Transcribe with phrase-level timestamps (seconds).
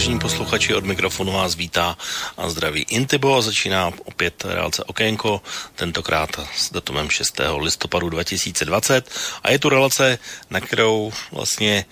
[0.00, 1.96] Vážení posluchači, od mikrofonu vás vítá
[2.36, 5.42] a zdraví Intibo a začíná opět relace Okénko,
[5.74, 7.40] tentokrát s datumem 6.
[7.56, 9.10] listopadu 2020
[9.42, 10.18] a je tu relace,
[10.50, 11.84] na kterou vlastně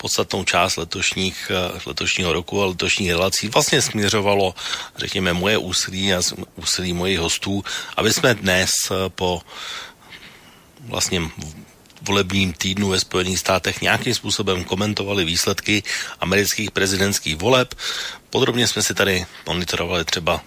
[0.00, 1.52] podstatnou část letošních,
[1.86, 4.54] letošního roku a letošních relací vlastně směřovalo,
[4.96, 6.20] řekněme, moje úsilí a
[6.56, 7.64] úsilí mojich hostů,
[7.96, 8.70] aby jsme dnes
[9.08, 9.42] po
[10.80, 11.22] vlastně
[12.02, 15.82] volebním týdnu ve Spojených státech nějakým způsobem komentovali výsledky
[16.20, 17.74] amerických prezidentských voleb.
[18.30, 20.40] Podrobně jsme si tady monitorovali třeba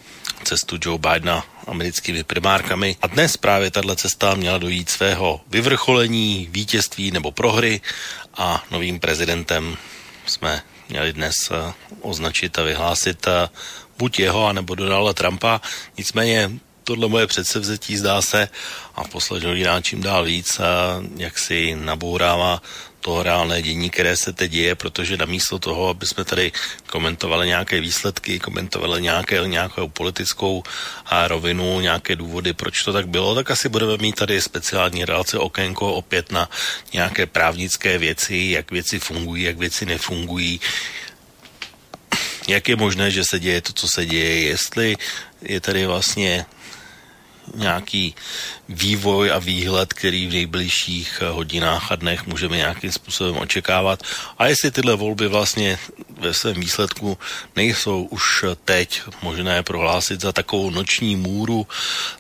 [0.44, 2.96] cestu Joe Bidena americkými primárkami.
[3.02, 7.82] A dnes právě tahle cesta měla dojít svého vyvrcholení, vítězství nebo prohry
[8.34, 9.78] a novým prezidentem
[10.26, 13.50] jsme měli dnes eh, označit a vyhlásit eh,
[13.98, 15.62] buď jeho, anebo Donalda Trumpa.
[15.98, 16.52] Nicméně
[16.84, 18.50] tohle moje předsevzetí zdá se
[18.96, 22.62] a poslední hodinách čím dál víc a jak si nabourává
[23.02, 26.52] to reálné dění, které se teď děje, protože namísto toho, aby jsme tady
[26.88, 30.64] komentovali nějaké výsledky, komentovali nějaké, nějakou politickou
[31.06, 35.38] a rovinu, nějaké důvody, proč to tak bylo, tak asi budeme mít tady speciální relace
[35.38, 36.50] okénko opět na
[36.94, 40.62] nějaké právnické věci, jak věci fungují, jak věci nefungují,
[42.48, 44.96] jak je možné, že se děje to, co se děje, jestli
[45.42, 46.46] je tady vlastně
[47.56, 48.16] nějaký
[48.70, 54.04] vývoj a výhled, který v nejbližších hodinách a dnech můžeme nějakým způsobem očekávat.
[54.38, 55.80] A jestli tyhle volby vlastně
[56.20, 57.18] ve svém výsledku
[57.56, 61.68] nejsou už teď možné prohlásit za takovou noční můru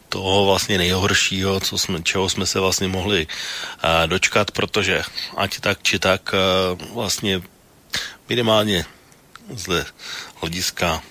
[0.10, 5.02] toho vlastně nejhoršího, co jsme, čeho jsme se vlastně mohli uh, dočkat, protože
[5.38, 7.42] ať tak či tak uh, vlastně
[8.30, 8.86] minimálně
[9.56, 9.86] z
[10.36, 11.02] hlediska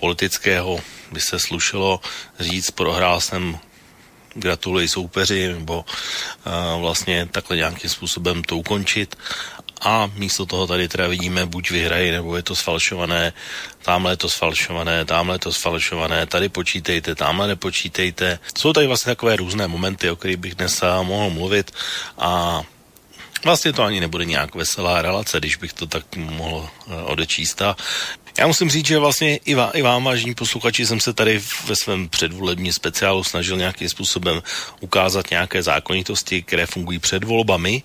[0.00, 0.80] politického
[1.14, 2.00] by se slušelo
[2.40, 3.58] říct, prohrál jsem
[4.34, 9.16] gratuluji soupeři, nebo uh, vlastně takhle nějakým způsobem to ukončit.
[9.80, 13.32] A místo toho tady teda vidíme, buď vyhrají, nebo je to sfalšované,
[13.82, 18.38] tamhle je to sfalšované, tamhle je to sfalšované, tady počítejte, tamhle nepočítejte.
[18.58, 21.70] Jsou tady vlastně takové různé momenty, o kterých bych dnes mohl mluvit
[22.18, 22.62] a
[23.44, 26.68] Vlastně to ani nebude nějak veselá relace, když bych to tak mohl
[27.04, 27.62] odečíst.
[27.62, 27.76] A
[28.38, 31.76] já musím říct, že vlastně i, vá, i vám, vážení posluchači, jsem se tady ve
[31.76, 34.42] svém předvolebním speciálu snažil nějakým způsobem
[34.80, 37.82] ukázat nějaké zákonitosti, které fungují před volbami.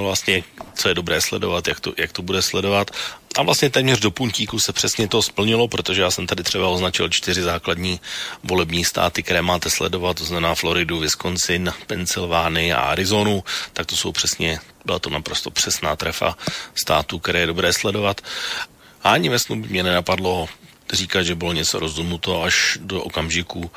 [0.00, 2.90] Vlastně, co je dobré sledovat, jak to, jak to bude sledovat.
[3.38, 7.08] A vlastně téměř do puntíku se přesně to splnilo, protože já jsem tady třeba označil
[7.08, 8.00] čtyři základní
[8.44, 14.12] volební státy, které máte sledovat, to znamená Floridu, Wisconsin, Pensylvánii a Arizonu, tak to jsou
[14.12, 16.36] přesně, byla to naprosto přesná trefa
[16.74, 18.20] států, které je dobré sledovat.
[19.02, 20.48] A ani ve snu by mě nenapadlo
[20.92, 23.70] říkat, že bylo něco rozhodnuto až do okamžiku,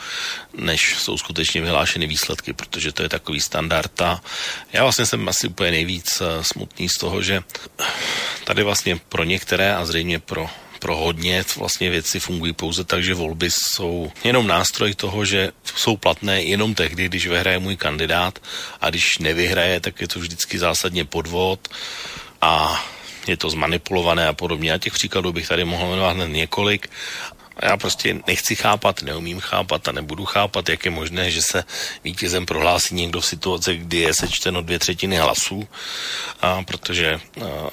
[0.57, 4.01] než jsou skutečně vyhlášeny výsledky, protože to je takový standard.
[4.01, 4.21] A
[4.73, 7.43] já vlastně jsem asi úplně nejvíc eh, smutný z toho, že
[8.43, 10.49] tady vlastně pro některé a zřejmě pro
[10.81, 15.97] pro hodně vlastně věci fungují pouze tak, že volby jsou jenom nástroj toho, že jsou
[15.97, 18.39] platné jenom tehdy, když vyhraje můj kandidát
[18.81, 21.67] a když nevyhraje, tak je to vždycky zásadně podvod
[22.41, 22.83] a
[23.27, 24.73] je to zmanipulované a podobně.
[24.73, 26.89] A těch příkladů bych tady mohl jmenovat hned několik.
[27.57, 31.63] A já prostě nechci chápat, neumím chápat a nebudu chápat, jak je možné, že se
[32.03, 35.67] vítězem prohlásí někdo v situaci, kdy je sečteno dvě třetiny hlasů,
[36.41, 37.69] a protože a,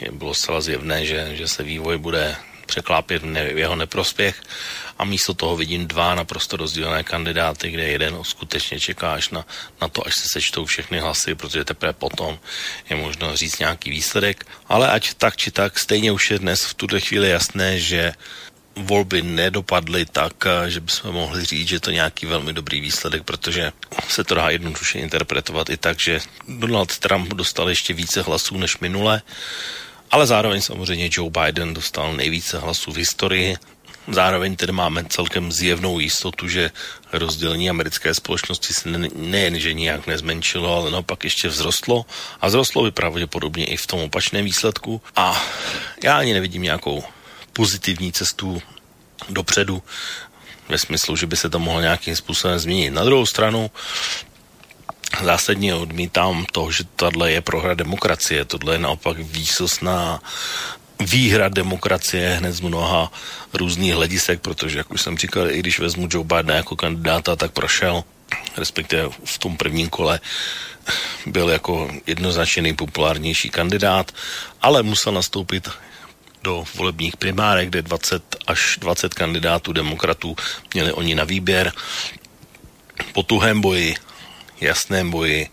[0.00, 2.36] je bylo zcela zjevné, že, že se vývoj bude
[2.66, 4.42] překlápět v, ne, v jeho neprospěch
[4.98, 9.46] a místo toho vidím dva naprosto rozdílné kandidáty, kde jeden skutečně čeká až na,
[9.80, 12.38] na to, až se sečtou všechny hlasy, protože teprve potom
[12.90, 14.46] je možno říct nějaký výsledek.
[14.68, 18.12] Ale ať tak či tak, stejně už je dnes v tuto chvíli jasné, že
[18.76, 20.34] volby nedopadly tak,
[20.66, 23.72] že bychom mohli říct, že to je nějaký velmi dobrý výsledek, protože
[24.08, 28.78] se to dá jednoduše interpretovat i tak, že Donald Trump dostal ještě více hlasů než
[28.78, 29.22] minule,
[30.10, 33.56] ale zároveň samozřejmě Joe Biden dostal nejvíce hlasů v historii
[34.12, 36.70] Zároveň tedy máme celkem zjevnou jistotu, že
[37.12, 42.06] rozdělení americké společnosti se nejen, že nijak nezmenšilo, ale naopak ještě vzrostlo
[42.40, 45.42] a vzrostlo by pravděpodobně i v tom opačném výsledku a
[46.04, 47.04] já ani nevidím nějakou
[47.52, 48.62] pozitivní cestu
[49.28, 49.82] dopředu
[50.68, 52.90] ve smyslu, že by se to mohlo nějakým způsobem změnit.
[52.90, 53.70] Na druhou stranu
[55.22, 58.44] zásadně odmítám to, že tohle je prohra demokracie.
[58.44, 60.20] Tohle je naopak výsostná
[61.00, 63.12] výhra demokracie hned z mnoha
[63.52, 67.52] různých hledisek, protože, jak už jsem říkal, i když vezmu Joe Bidena jako kandidáta, tak
[67.52, 68.04] prošel
[68.56, 70.20] respektive v tom prvním kole
[71.26, 74.12] byl jako jednoznačně nejpopulárnější kandidát,
[74.62, 75.68] ale musel nastoupit
[76.42, 80.36] do volebních primárek, kde 20 až 20 kandidátů demokratů
[80.74, 81.72] měli oni na výběr.
[83.12, 83.94] Po tuhém boji,
[84.60, 85.48] jasném boji,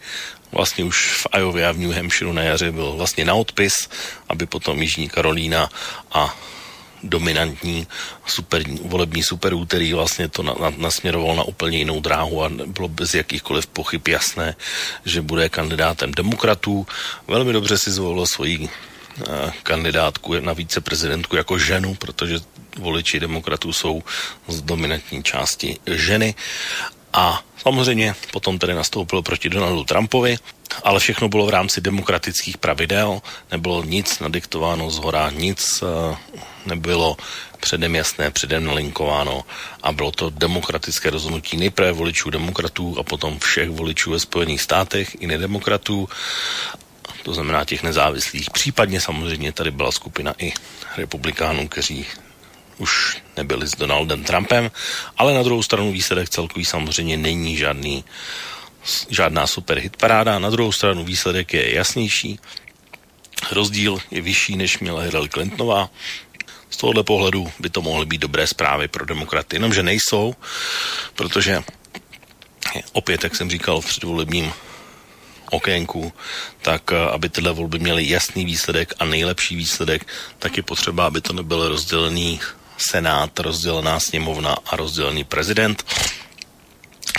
[0.51, 3.89] vlastně už v Iowa a v New Hampshire na jaře byl vlastně na odpis,
[4.30, 5.69] aby potom Jižní Karolína
[6.12, 6.38] a
[7.03, 7.88] dominantní
[8.25, 12.88] super, volební super úterý vlastně to na, na, nasměroval na úplně jinou dráhu a bylo
[12.88, 14.56] bez jakýchkoliv pochyb jasné,
[15.06, 16.88] že bude kandidátem demokratů.
[17.27, 22.39] Velmi dobře si zvolil svoji eh, kandidátku na víceprezidentku jako ženu, protože
[22.77, 24.03] voliči demokratů jsou
[24.48, 26.36] z dominantní části ženy
[27.13, 30.38] a samozřejmě potom tedy nastoupil proti Donaldu Trumpovi,
[30.84, 33.22] ale všechno bylo v rámci demokratických pravidel,
[33.52, 36.16] nebylo nic nadiktováno z hora, nic eh,
[36.66, 37.18] nebylo
[37.60, 39.44] předem jasné, předem nalinkováno
[39.84, 45.22] a bylo to demokratické rozhodnutí nejprve voličů demokratů a potom všech voličů ve Spojených státech
[45.22, 46.10] i nedemokratů,
[47.24, 48.50] to znamená těch nezávislých.
[48.50, 50.54] Případně samozřejmě tady byla skupina i
[50.98, 52.06] republikánů, kteří
[52.81, 54.72] už nebyli s Donaldem Trumpem,
[55.18, 58.04] ale na druhou stranu výsledek celkový samozřejmě není žádný,
[59.10, 60.39] žádná super hitparáda.
[60.39, 62.39] Na druhou stranu výsledek je jasnější,
[63.51, 65.89] rozdíl je vyšší, než měla Hillary Clintonová.
[66.69, 70.36] Z tohohle pohledu by to mohly být dobré zprávy pro demokraty, jenomže nejsou,
[71.16, 71.63] protože
[72.94, 74.54] opět, jak jsem říkal v předvolebním
[75.51, 76.13] okénku,
[76.62, 80.07] tak eh, aby tyhle volby měly jasný výsledek a nejlepší výsledek,
[80.39, 82.39] tak je potřeba, aby to nebylo rozdělený
[82.89, 85.86] senát, rozdělená sněmovna a rozdělený prezident.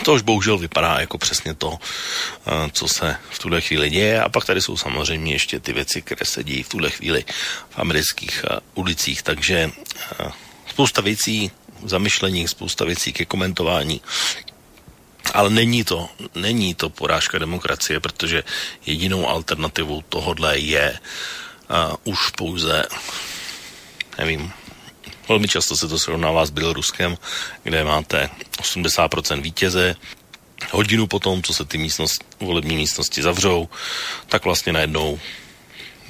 [0.04, 4.22] To už bohužel vypadá jako přesně to, eh, co se v tuhle chvíli děje.
[4.22, 7.24] A pak tady jsou samozřejmě ještě ty věci, které se dějí v tuhle chvíli
[7.70, 9.22] v amerických eh, ulicích.
[9.22, 9.70] Takže
[10.20, 10.32] eh,
[10.70, 11.50] spousta věcí
[11.84, 14.00] zamyšlení, spousta věcí ke komentování.
[15.34, 18.44] Ale není to, není to porážka demokracie, protože
[18.86, 20.98] jedinou alternativou tohodle je
[21.70, 22.84] uh, už pouze,
[24.18, 24.52] nevím,
[25.28, 27.18] Velmi často se to srovnává s Běloruskem,
[27.62, 28.30] kde máte
[28.60, 29.96] 80% vítěze,
[30.70, 33.68] hodinu potom, co se ty místnost, volební místnosti zavřou,
[34.26, 35.20] tak vlastně najednou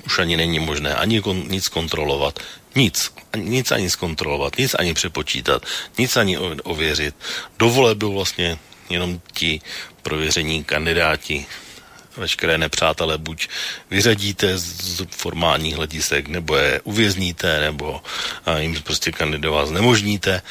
[0.07, 2.41] už ani není možné ani kon, nic kontrolovat,
[2.75, 5.63] nic, nic ani zkontrolovat, nic ani přepočítat,
[5.99, 7.15] nic ani ověřit.
[7.59, 8.59] Do voleb vlastně
[8.91, 9.61] jenom ti
[10.03, 11.47] prověření kandidáti
[12.17, 13.49] veškeré nepřátelé buď
[13.91, 18.03] vyřadíte z formálních hledisek, nebo je uvězníte, nebo
[18.59, 20.43] jim prostě kandidovat znemožníte.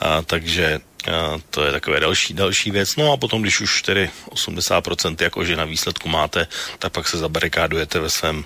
[0.00, 0.80] A, takže
[1.12, 2.96] a to je takové další, další věc.
[2.96, 6.46] No a potom, když už tedy 80% jakože na výsledku máte,
[6.78, 8.44] tak pak se zabarikádujete ve svém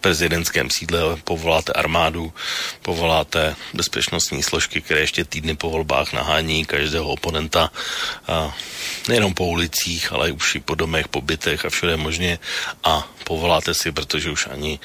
[0.00, 2.32] prezidentském sídle, povoláte armádu,
[2.82, 7.70] povoláte bezpečnostní složky, které ještě týdny po volbách nahání každého oponenta,
[8.28, 8.56] a
[9.08, 12.38] nejenom po ulicích, ale už i po domech, po bytech a všude možně.
[12.84, 14.78] A povoláte si, protože už ani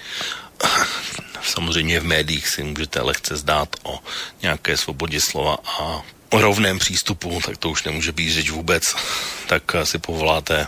[1.44, 4.00] samozřejmě v médiích si můžete lehce zdát o
[4.42, 8.84] nějaké svobodě slova a o rovném přístupu, tak to už nemůže být řeč vůbec,
[9.48, 10.68] tak si povoláte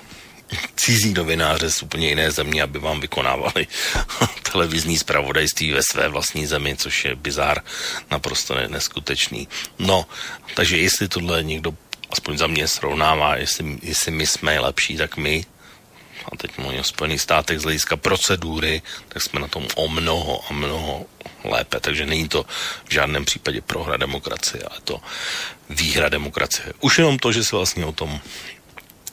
[0.76, 3.68] cizí novináře z úplně jiné země, aby vám vykonávali
[4.52, 7.62] televizní zpravodajství ve své vlastní zemi, což je bizár
[8.12, 9.48] naprosto neskutečný.
[9.80, 10.06] No,
[10.54, 11.74] takže jestli tohle někdo
[12.12, 15.46] aspoň za mě srovnává, jestli, jestli my jsme lepší, tak my
[16.32, 20.42] a teď mluvím o Spojených státech z hlediska procedury, tak jsme na tom o mnoho
[20.50, 21.06] a mnoho
[21.44, 21.80] lépe.
[21.80, 22.46] Takže není to
[22.86, 25.02] v žádném případě prohra demokracie, ale to
[25.70, 26.74] výhra demokracie.
[26.80, 28.20] Už jenom to, že se vlastně o tom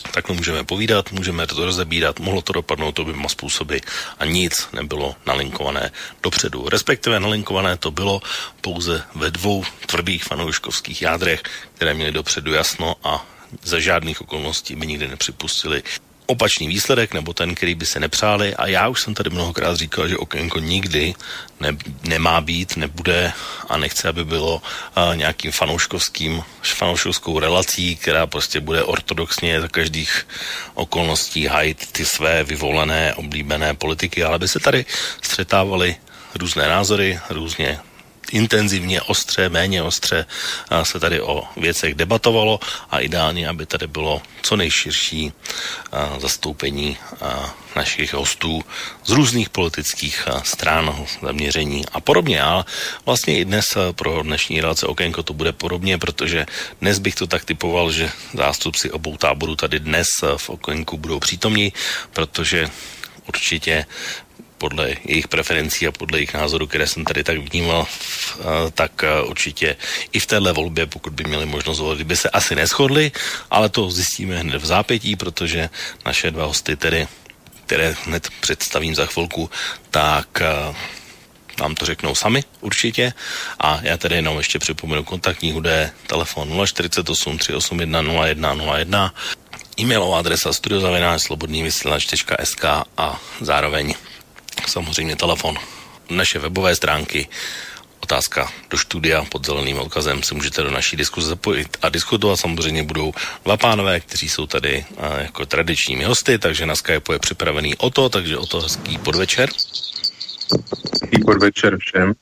[0.06, 3.76] takhle můžeme povídat, můžeme to rozebírat, mohlo to dopadnout oběma způsoby
[4.18, 6.68] a nic nebylo nalinkované dopředu.
[6.68, 8.20] Respektive nalinkované to bylo
[8.60, 11.42] pouze ve dvou tvrdých fanouškovských jádrech,
[11.74, 13.26] které měly dopředu jasno a
[13.62, 15.82] za žádných okolností by nikdy nepřipustili
[16.26, 18.54] opačný výsledek, nebo ten, který by se nepřáli.
[18.54, 21.14] A já už jsem tady mnohokrát říkal, že okénko nikdy
[21.60, 23.32] ne, nemá být, nebude
[23.68, 24.62] a nechce, aby bylo
[24.94, 30.26] a, nějakým fanouškovským, fanouškovskou relací, která prostě bude ortodoxně za každých
[30.74, 34.84] okolností hajit ty své vyvolené, oblíbené politiky, ale by se tady
[35.22, 35.96] střetávaly
[36.34, 37.78] různé názory, různě
[38.30, 40.26] intenzivně, ostře, méně ostře
[40.82, 45.32] se tady o věcech debatovalo a ideálně, aby tady bylo co nejširší
[46.18, 46.96] zastoupení
[47.76, 48.64] našich hostů
[49.04, 52.42] z různých politických stran, zaměření a podobně.
[52.42, 52.64] Ale
[53.06, 56.46] vlastně i dnes pro dnešní relace Okénko to bude podobně, protože
[56.80, 60.06] dnes bych to tak typoval, že zástupci obou táborů tady dnes
[60.36, 61.72] v Okénku budou přítomní,
[62.12, 62.70] protože
[63.28, 63.86] určitě
[64.66, 67.86] podle jejich preferencí a podle jejich názoru, které jsem tady tak vnímal,
[68.74, 69.76] tak určitě
[70.12, 73.12] i v téhle volbě, pokud by měli možnost volit, by se asi neschodli,
[73.50, 75.70] ale to zjistíme hned v zápětí, protože
[76.02, 77.06] naše dva hosty tedy
[77.66, 79.50] které hned představím za chvilku,
[79.90, 80.42] tak
[81.60, 83.12] nám to řeknou sami určitě.
[83.58, 89.14] A já tady jenom ještě připomenu kontaktní údaje, telefon 048 381 0101,
[89.80, 92.64] e-mailová adresa studiozavináč slobodnývysílač.sk
[92.96, 93.94] a zároveň
[94.66, 95.58] samozřejmě telefon
[96.10, 97.28] naše webové stránky
[98.00, 102.36] otázka do studia pod zeleným odkazem se můžete do naší diskuze zapojit a diskutovat.
[102.36, 103.12] Samozřejmě budou
[103.44, 104.84] dva pánové, kteří jsou tady
[105.18, 109.50] jako tradičními hosty, takže na Skype je připravený o to, takže o to hezký podvečer.
[111.02, 112.12] Hezký podvečer všem.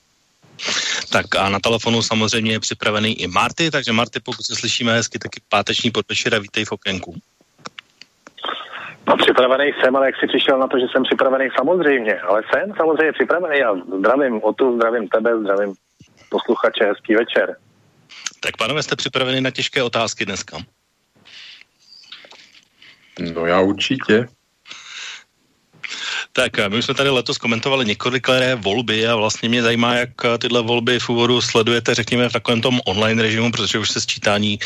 [1.11, 5.19] Tak a na telefonu samozřejmě je připravený i Marty, takže Marty, pokud se slyšíme hezky,
[5.19, 7.21] taky páteční podvečer a vítej v okénku.
[9.09, 12.73] No připravený jsem, ale jak jsi přišel na to, že jsem připravený samozřejmě, ale jsem
[12.77, 15.75] samozřejmě připravený a zdravím o tu, zdravím tebe, zdravím
[16.29, 17.57] posluchače, hezký večer.
[18.41, 20.59] Tak pánové, jste připraveni na těžké otázky dneska?
[23.35, 24.29] No já určitě.
[26.37, 30.99] Tak my jsme tady letos komentovali několikrát volby a vlastně mě zajímá, jak tyhle volby
[30.99, 34.59] v úvodu sledujete, řekněme, v takovém tom online režimu, protože už se sčítání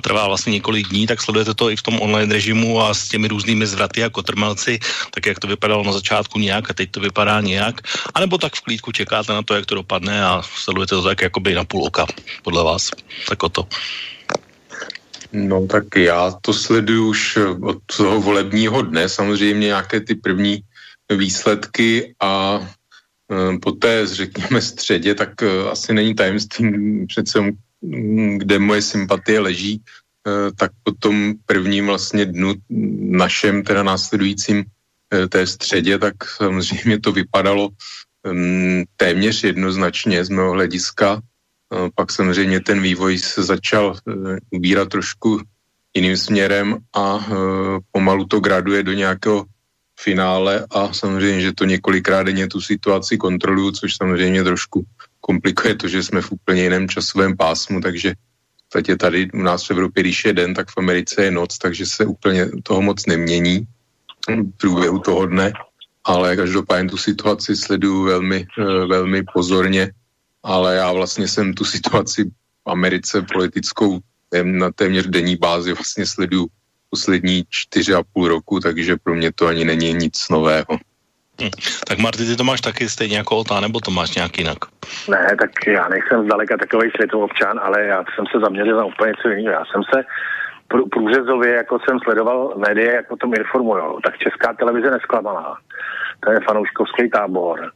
[0.00, 3.28] trvá vlastně několik dní, tak sledujete to i v tom online režimu a s těmi
[3.28, 4.78] různými zvraty a kotrmelci,
[5.10, 7.80] tak jak to vypadalo na začátku nějak a teď to vypadá nějak,
[8.14, 11.54] anebo tak v klídku čekáte na to, jak to dopadne a sledujete to tak jakoby
[11.54, 12.06] na půl oka,
[12.42, 12.90] podle vás.
[13.28, 13.64] Tak o to.
[15.32, 20.60] No tak já to sleduju už od toho volebního dne, samozřejmě nějaké ty první
[21.14, 22.60] výsledky a
[23.32, 27.38] e, po té, řekněme, středě, tak e, asi není tajemstvím přece,
[28.36, 29.82] kde moje sympatie leží, e,
[30.52, 32.54] tak po tom prvním vlastně dnu
[33.00, 34.64] našem, teda následujícím
[35.28, 37.68] té středě, tak samozřejmě to vypadalo
[38.96, 41.22] téměř jednoznačně z mého hlediska.
[41.94, 43.94] Pak samozřejmě ten vývoj se začal
[44.50, 45.40] ubírat trošku
[45.94, 47.26] jiným směrem a
[47.92, 49.46] pomalu to graduje do nějakého
[50.00, 54.84] finále a samozřejmě, že to několikrát denně tu situaci kontroluju, což samozřejmě trošku
[55.20, 59.66] komplikuje to, že jsme v úplně jiném časovém pásmu, takže v podstatě tady u nás
[59.66, 63.06] v Evropě, když je den, tak v Americe je noc, takže se úplně toho moc
[63.06, 63.66] nemění
[64.28, 65.52] v průběhu toho dne,
[66.04, 69.92] ale každopádně tu situaci sleduju velmi, eh, velmi pozorně,
[70.42, 73.98] ale já vlastně jsem tu situaci v Americe politickou
[74.42, 76.46] na téměř denní bázi vlastně sleduju
[76.90, 80.78] poslední čtyři a půl roku, takže pro mě to ani není nic nového.
[81.42, 81.50] Hm.
[81.88, 84.58] Tak Marty, ty to máš taky stejně jako Ota, nebo to máš nějak jinak?
[85.08, 89.28] Ne, tak já nejsem zdaleka takový světovobčan, ale já jsem se zaměřil na úplně něco
[89.28, 89.52] jiného.
[89.52, 90.04] Já jsem se
[90.90, 95.58] průřezově, jako jsem sledoval média, jak o tom informují, tak Česká televize nesklamala.
[96.20, 97.72] To je fanouškovský tábor.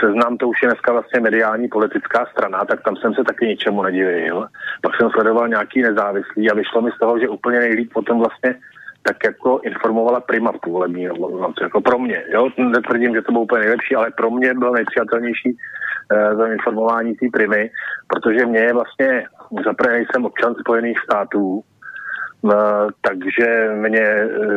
[0.00, 3.82] Seznam to už je dneska vlastně mediální politická strana, tak tam jsem se taky ničemu
[3.82, 4.46] nedivil.
[4.82, 8.54] Pak jsem sledoval nějaký nezávislý a vyšlo mi z toho, že úplně nejlíp potom vlastně
[9.02, 11.02] tak jako informovala Prima v půlební
[11.62, 12.24] jako pro mě.
[12.32, 12.48] Jo?
[12.58, 15.56] Netvrdím, že to bylo úplně nejlepší, ale pro mě bylo nejpřijatelnější
[16.12, 17.70] eh, za informování té Primy,
[18.06, 19.24] protože mě je vlastně,
[19.64, 21.62] zaprvé jsem občan Spojených států,
[23.00, 24.00] takže mě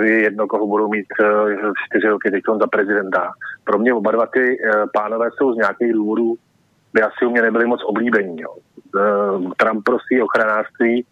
[0.04, 3.32] je jedno, koho budou mít uh, čtyři roky teď za prezidenta.
[3.64, 4.58] Pro mě oba dva ty
[4.94, 6.36] pánové jsou z nějakých důvodů,
[6.94, 8.42] by asi u mě nebyli moc oblíbení.
[8.42, 8.56] Jo.
[9.58, 11.06] Trump prosí ochranářství,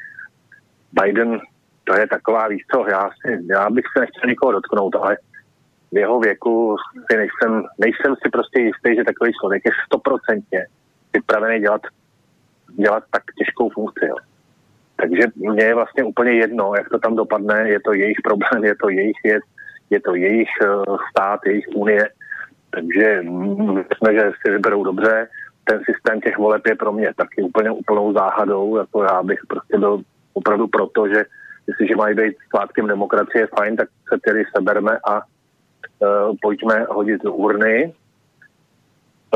[1.02, 1.40] Biden,
[1.84, 5.18] to je taková víc co, já, si, já bych se nechtěl nikoho dotknout, ale
[5.92, 6.76] v jeho věku
[7.12, 10.66] si nejsem, nejsem si prostě jistý, že takový člověk je stoprocentně
[11.12, 11.82] připravený dělat,
[12.76, 14.06] dělat tak těžkou funkci.
[14.06, 14.16] Jo.
[15.04, 18.76] Takže mně je vlastně úplně jedno, jak to tam dopadne, je to jejich problém, je
[18.76, 19.44] to jejich věc,
[19.90, 22.10] je to jejich uh, stát, jejich unie,
[22.70, 23.22] takže
[23.74, 25.28] myslím, že si vyberou dobře.
[25.64, 29.78] Ten systém těch voleb je pro mě taky úplně úplnou záhadou, jako já bych prostě
[29.78, 30.02] byl
[30.34, 31.26] opravdu proto, že
[31.68, 37.94] jestliže mají být svátkem demokracie fajn, tak se tedy seberme a uh, pojďme hodit urny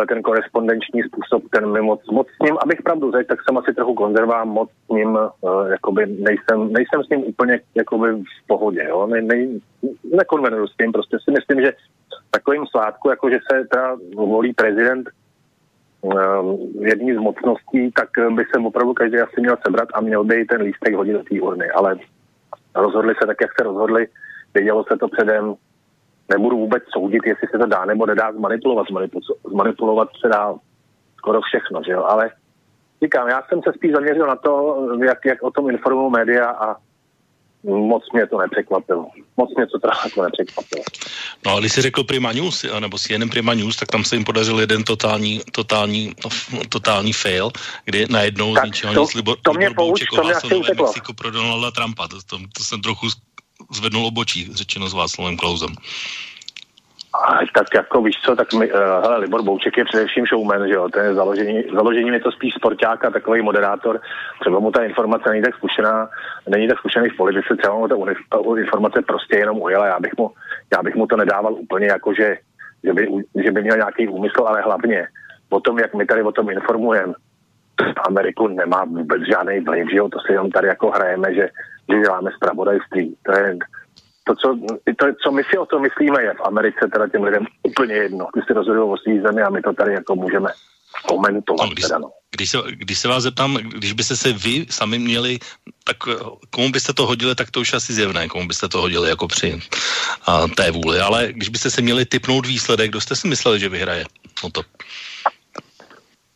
[0.05, 3.73] ten korespondenční způsob, ten mi moc, moc s ním, abych pravdu řekl, tak jsem asi
[3.73, 8.85] trochu konzervám, moc s ním, uh, jakoby nejsem, nejsem s ním úplně jakoby v pohodě,
[8.89, 9.47] jo, ne, ne,
[10.13, 11.73] nekonvenuju s tím, prostě si myslím, že
[12.31, 15.09] takovým svátku, jako že se teda volí prezident
[16.01, 20.45] uh, jední z mocností, tak by se opravdu každý asi měl sebrat a měl by
[20.45, 21.95] ten lístek hodit do té urny, ale
[22.75, 24.07] rozhodli se tak, jak se rozhodli,
[24.53, 25.55] vědělo se to předem,
[26.29, 28.87] nebudu vůbec soudit, jestli se to dá nebo nedá zmanipulovat.
[29.49, 30.55] Zmanipulovat se dá
[31.17, 32.03] skoro všechno, že jo?
[32.03, 32.29] Ale
[33.03, 36.75] říkám, já jsem se spíš zaměřil na to, jak, jak o tom informují média a
[37.63, 39.07] moc mě to nepřekvapilo.
[39.37, 40.83] Moc mě to jako nepřekvapilo.
[41.45, 44.15] No ale když jsi řekl Prima News, nebo si jenom Prima News, tak tam se
[44.15, 46.13] jim podařil jeden totální, totální,
[46.53, 47.51] no, totální fail,
[47.85, 50.33] kdy najednou Tak z ničeho to- nic Libor, to mě Libor Bouček pouč, to mě
[50.33, 50.85] asi uteklo.
[50.85, 52.07] Mexiko pro Donalda Trumpa.
[52.07, 53.07] To, to, to jsem trochu
[53.71, 55.75] zvednul obočí, řečeno s Václavem Klausem.
[57.53, 60.89] Tak jako víš co, tak mi, uh, hele, Libor Bouček je především showman, že jo,
[60.89, 64.01] ten je založení, založením je to spíš sporták a takový moderátor,
[64.39, 66.09] třeba mu ta informace není tak zkušená,
[66.49, 67.95] není tak zkušený v politice, třeba mu ta
[68.59, 70.31] informace prostě jenom ujela, já bych mu,
[70.75, 72.37] já bych mu to nedával úplně jako, že,
[72.83, 73.07] že, by,
[73.43, 75.07] že by měl nějaký úmysl, ale hlavně
[75.49, 77.13] o tom, jak my tady o tom informujeme,
[78.07, 81.49] Ameriku nemá vůbec žádný vliv, že jo, to si jenom tady jako hrajeme, že,
[81.89, 83.15] že děláme zpravodajství.
[83.25, 83.57] To je,
[84.23, 84.59] to co,
[84.99, 88.27] to, co my si o tom myslíme, je v Americe teda těm lidem úplně jedno.
[88.33, 90.49] Ty si rozhodují o svý zemi a my to tady jako můžeme
[91.07, 91.63] komentovat.
[91.63, 92.09] No, když, teda, no.
[92.35, 95.39] když, se, když se vás zeptám, když byste se vy sami měli,
[95.83, 96.15] tak eh,
[96.49, 99.59] komu byste to hodili, tak to už asi zjevné, komu byste to hodili jako při
[100.25, 100.99] a, té vůli.
[100.99, 104.05] Ale když byste se měli typnout výsledek, kdo jste si mysleli, že vyhraje?
[104.43, 104.61] No to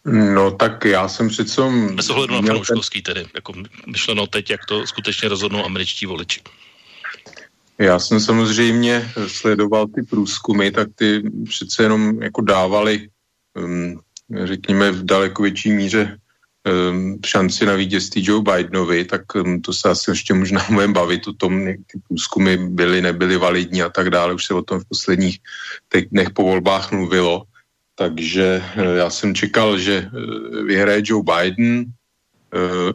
[0.05, 1.62] No tak já jsem přece
[1.96, 3.53] bez ohledu na měl ten, fanouškovský tedy, jako
[3.88, 6.41] myšleno teď, jak to skutečně rozhodnou američtí voliči.
[7.77, 13.10] Já jsem samozřejmě sledoval ty průzkumy, tak ty přece jenom jako dávali,
[13.58, 14.00] um,
[14.43, 16.17] řekněme, v daleko větší míře
[16.91, 21.27] um, šanci na vítězství Joe Bidenovi, tak um, to se asi ještě možná budeme bavit
[21.27, 24.34] o tom, jak ty průzkumy byly, nebyly validní a tak dále.
[24.34, 25.39] Už se o tom v posledních
[26.12, 27.43] dnech po volbách mluvilo.
[28.01, 31.86] Takže eh, já jsem čekal, že eh, vyhraje Joe Biden.
[32.50, 32.93] Eh,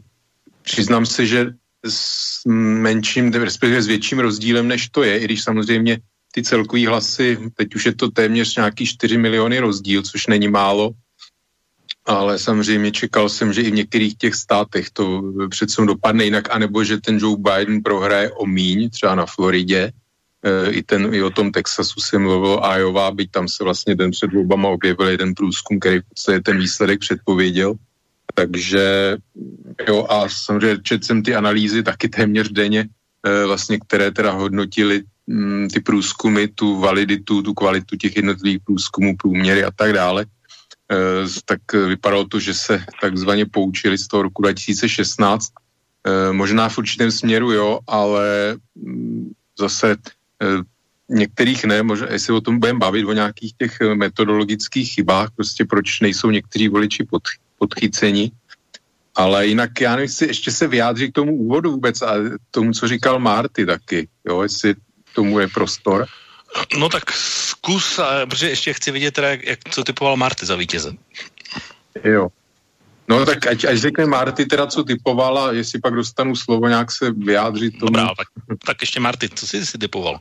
[0.63, 1.55] Přiznám se, že
[1.87, 5.99] s menším, respektive s větším rozdílem, než to je, i když samozřejmě
[6.35, 10.91] ty celkový hlasy, teď už je to téměř nějaký 4 miliony rozdíl, což není málo,
[12.05, 16.85] ale samozřejmě čekal jsem, že i v některých těch státech to přece dopadne jinak, anebo
[16.85, 19.93] že ten Joe Biden prohraje o míň, třeba na Floridě,
[20.71, 24.33] i, ten, i o tom Texasu se mluvil Iowa, byť tam se vlastně den před
[24.33, 27.75] volbama objevil jeden průzkum, který podstatě ten výsledek předpověděl.
[28.35, 29.17] Takže
[29.89, 32.89] jo a samozřejmě četl jsem ty analýzy taky téměř denně,
[33.27, 39.17] e, vlastně, které teda hodnotili mm, ty průzkumy, tu validitu, tu kvalitu těch jednotlivých průzkumů,
[39.17, 40.27] průměry a tak dále.
[40.93, 40.97] E,
[41.45, 45.49] tak vypadalo to, že se takzvaně poučili z toho roku 2016.
[45.49, 49.97] E, možná v určitém směru jo, ale mm, zase
[51.09, 55.65] některých ne, možná, jestli o tom budeme bavit, o nějakých těch eh, metodologických chybách, prostě
[55.65, 57.23] proč nejsou někteří voliči pod,
[57.59, 58.31] podchyceni.
[59.15, 62.15] Ale jinak já nevím, jestli ještě se vyjádří k tomu úvodu vůbec a
[62.51, 64.75] tomu, co říkal Marty taky, jo, jestli
[65.15, 66.07] tomu je prostor.
[66.79, 70.57] No tak zkus, a, protože ještě chci vidět teda, jak, jak co typoval Marty za
[70.57, 70.93] vítěze.
[72.05, 72.29] Jo.
[73.09, 77.11] No tak ať, až řekne Marty teda, co typovala, jestli pak dostanu slovo nějak se
[77.11, 77.91] vyjádřit tomu.
[77.91, 78.29] Dobrá, tak,
[78.67, 80.19] tak ještě Marty, co jsi si typoval?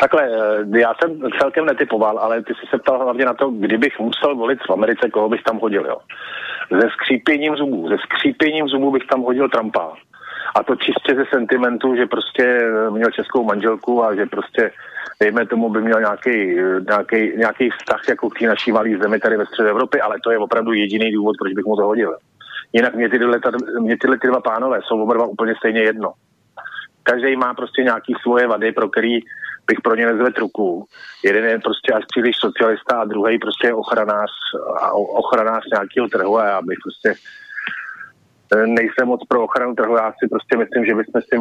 [0.00, 3.98] Takhle, eh, já jsem celkem netypoval, ale ty jsi se ptal hlavně na to, kdybych
[3.98, 5.96] musel volit v Americe, koho bych tam hodil, jo.
[6.80, 9.92] Ze skřípěním zubů, ze skřípěním zubů bych tam hodil Trumpa.
[10.54, 14.70] A to čistě ze sentimentu, že prostě měl českou manželku a že prostě,
[15.22, 16.34] dejme tomu, by měl nějaký,
[16.90, 20.30] nějaký, nějaký vztah jako k té naší malé zemi tady ve středu Evropy, ale to
[20.30, 22.16] je opravdu jediný důvod, proč bych mu to hodil.
[22.72, 23.40] Jinak mě tyhle,
[23.80, 26.12] mě tyhle ty dva pánové jsou oba dva úplně stejně jedno.
[27.02, 29.14] Každý má prostě nějaký svoje vady, pro který
[29.66, 30.86] bych pro ně nezvedl ruku.
[31.24, 34.30] Jeden je prostě až příliš socialista a druhý prostě je ochranář,
[35.22, 37.41] ochranář nějakého trhu a já bych prostě eh,
[38.56, 41.38] nejsem moc pro ochranu trhu, já si prostě myslím, že bychom si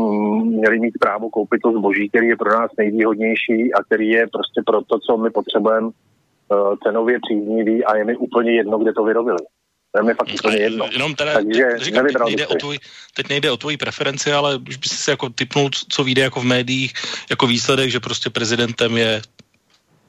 [0.57, 4.61] měli mít právo koupit to zboží, který je pro nás nejvýhodnější a který je prostě
[4.65, 9.03] pro to, co my potřebujeme eh, cenově příznivý a je mi úplně jedno, kde to
[9.03, 9.43] vyrobili.
[9.91, 10.89] To je mi fakt úplně jedno.
[10.91, 12.57] Jenom teda, Takže říkám, teď nejde, o si.
[12.57, 12.79] tvůj,
[13.13, 16.43] teď nejde o tvoji preferenci, ale už by si jako typnul, co vyjde jako v
[16.43, 16.93] médiích,
[17.29, 19.21] jako výsledek, že prostě prezidentem je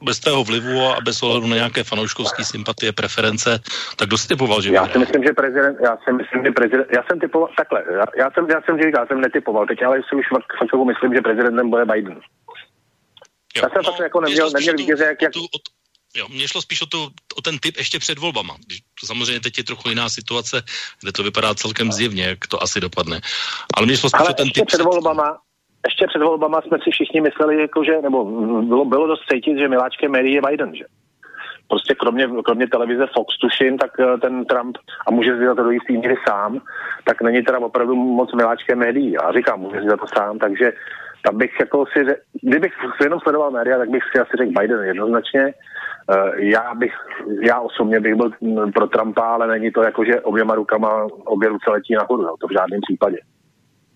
[0.03, 3.59] bez tého vlivu a bez ohledu na nějaké fanouškovské sympatie, preference,
[3.95, 6.87] tak kdo si typoval, že Já si myslím, že prezident, já si myslím, že prezident,
[6.95, 9.97] já jsem typoval, takhle, já, já jsem, já jsem říkal, já jsem netypoval, teď ale
[10.09, 12.19] si už fakt, myslím, že prezidentem bude Biden.
[13.55, 15.33] Jo, já jsem fakt jako neměl- neměl vítěze, jak- jak-
[16.17, 18.55] Jo, mně šlo spíš o, tu, o ten typ ještě před volbama.
[19.01, 20.63] To samozřejmě teď je trochu jiná situace,
[21.01, 23.21] kde to vypadá celkem zjevně, jak to asi dopadne.
[23.73, 25.37] Ale mně šlo spíš Ale o ten typ před volbama,
[25.87, 28.25] ještě před volbama jsme si všichni mysleli, jako že, nebo
[28.61, 30.85] bylo, bylo dost cítit, že miláčkem médií je Biden, že?
[31.67, 35.63] Prostě kromě, kromě televize Fox, tuším, tak eh, ten Trump, a může si za to
[35.63, 36.61] do jistý míry sám,
[37.03, 39.11] tak není teda opravdu moc miláčkem médií.
[39.11, 40.73] Já říkám, může si za to sám, takže
[41.25, 42.05] tam bych jako si,
[42.41, 45.53] kdybych jenom sledoval média, tak bych si asi řekl Biden jednoznačně.
[46.11, 46.93] Eh, Já bych,
[47.41, 51.49] já osobně bych byl mm, pro Trumpa, ale není to jako, že oběma rukama obě
[51.49, 53.17] ruce letí nahoru, jo, to v žádném případě.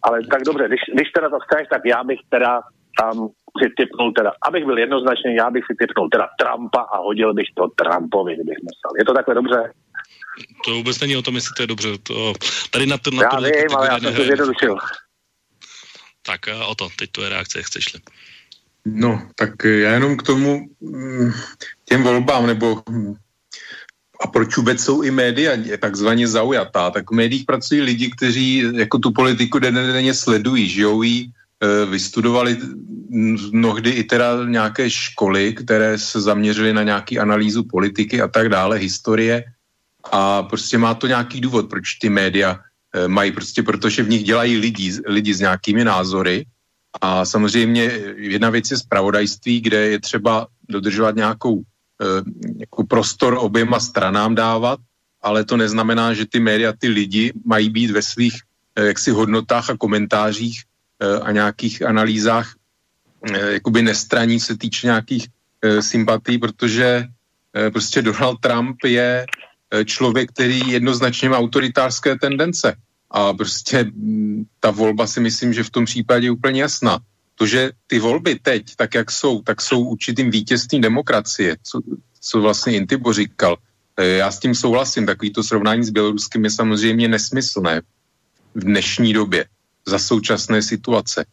[0.07, 2.61] Ale tak dobře, když, když teda to chceš, tak já bych teda
[2.99, 7.33] tam si typnul teda, abych byl jednoznačný, já bych si typnul teda Trumpa a hodil
[7.33, 8.91] bych to Trumpovi, kdybych musel.
[8.99, 9.59] Je to takhle dobře?
[10.65, 11.89] To vůbec není o tom, jestli to je dobře.
[12.03, 12.33] To,
[12.71, 14.77] tady na to, na já to vím, ale já jsem to zjednodušil.
[16.25, 17.99] Tak o to, teď to je reakce, chceš-li.
[18.85, 21.31] No, tak já jenom k tomu mm,
[21.85, 23.15] těm volbám, nebo mm,
[24.21, 28.97] a proč vůbec jsou i média takzvaně zaujatá, tak v médiích pracují lidi, kteří jako
[28.97, 31.31] tu politiku denně sledují, žijou jí,
[31.63, 32.57] e, vystudovali
[33.51, 38.77] mnohdy i teda nějaké školy, které se zaměřily na nějaký analýzu politiky a tak dále,
[38.77, 39.43] historie.
[40.11, 42.59] A prostě má to nějaký důvod, proč ty média
[42.93, 46.45] e, mají, prostě protože v nich dělají lidi, lidi s nějakými názory.
[47.01, 47.83] A samozřejmě
[48.17, 51.61] jedna věc je zpravodajství, kde je třeba dodržovat nějakou
[52.59, 54.79] jako prostor oběma stranám dávat,
[55.21, 58.41] ale to neznamená, že ty média, ty lidi mají být ve svých
[58.75, 60.63] eh, jaksi hodnotách a komentářích
[61.01, 62.53] eh, a nějakých analýzách
[63.33, 65.27] jakoby nestraní se týče nějakých
[65.79, 67.05] sympatí, protože
[67.73, 69.25] prostě Donald Trump je
[69.85, 72.75] člověk, který jednoznačně má autoritářské tendence.
[73.11, 76.99] A prostě mm, ta volba si myslím, že v tom případě je úplně jasná
[77.37, 81.81] to, že ty volby teď, tak jak jsou, tak jsou určitým vítězstvím demokracie, co,
[82.19, 83.57] co vlastně Intibo říkal.
[83.97, 87.81] E, já s tím souhlasím, takový to srovnání s Běloruskem je samozřejmě nesmyslné
[88.55, 89.45] v dnešní době
[89.85, 91.25] za současné situace.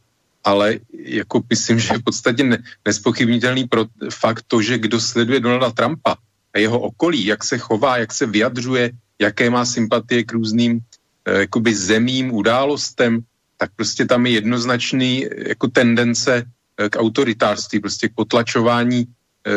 [0.44, 5.40] Ale jako myslím, že je v podstatě ne, nespochybnitelný pro fakt to, že kdo sleduje
[5.40, 6.20] Donalda Trumpa
[6.54, 10.84] a jeho okolí, jak se chová, jak se vyjadřuje, jaké má sympatie k různým
[11.24, 13.24] eh, jakoby zemím, událostem,
[13.64, 15.24] tak prostě tam je jednoznačný
[15.56, 19.08] jako tendence eh, k autoritářství, prostě k potlačování e,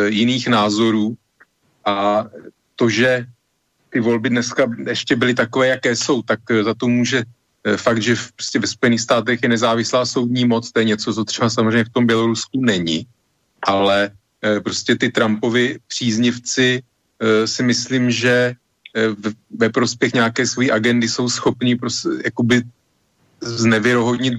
[0.08, 1.20] jiných názorů.
[1.84, 2.24] A
[2.80, 3.28] to, že
[3.92, 7.28] ty volby dneska ještě byly takové, jaké jsou, tak za to může
[7.76, 11.24] fakt, že v, prostě ve Spojených státech je nezávislá soudní moc, to je něco, co
[11.28, 13.04] třeba samozřejmě v tom Bělorusku není,
[13.60, 14.16] ale
[14.64, 16.84] prostě ty Trumpovi příznivci
[17.46, 18.56] si myslím, že
[19.52, 22.64] ve prospěch nějaké své agendy jsou schopní prostě, jakoby
[23.42, 24.34] znevěrohodnit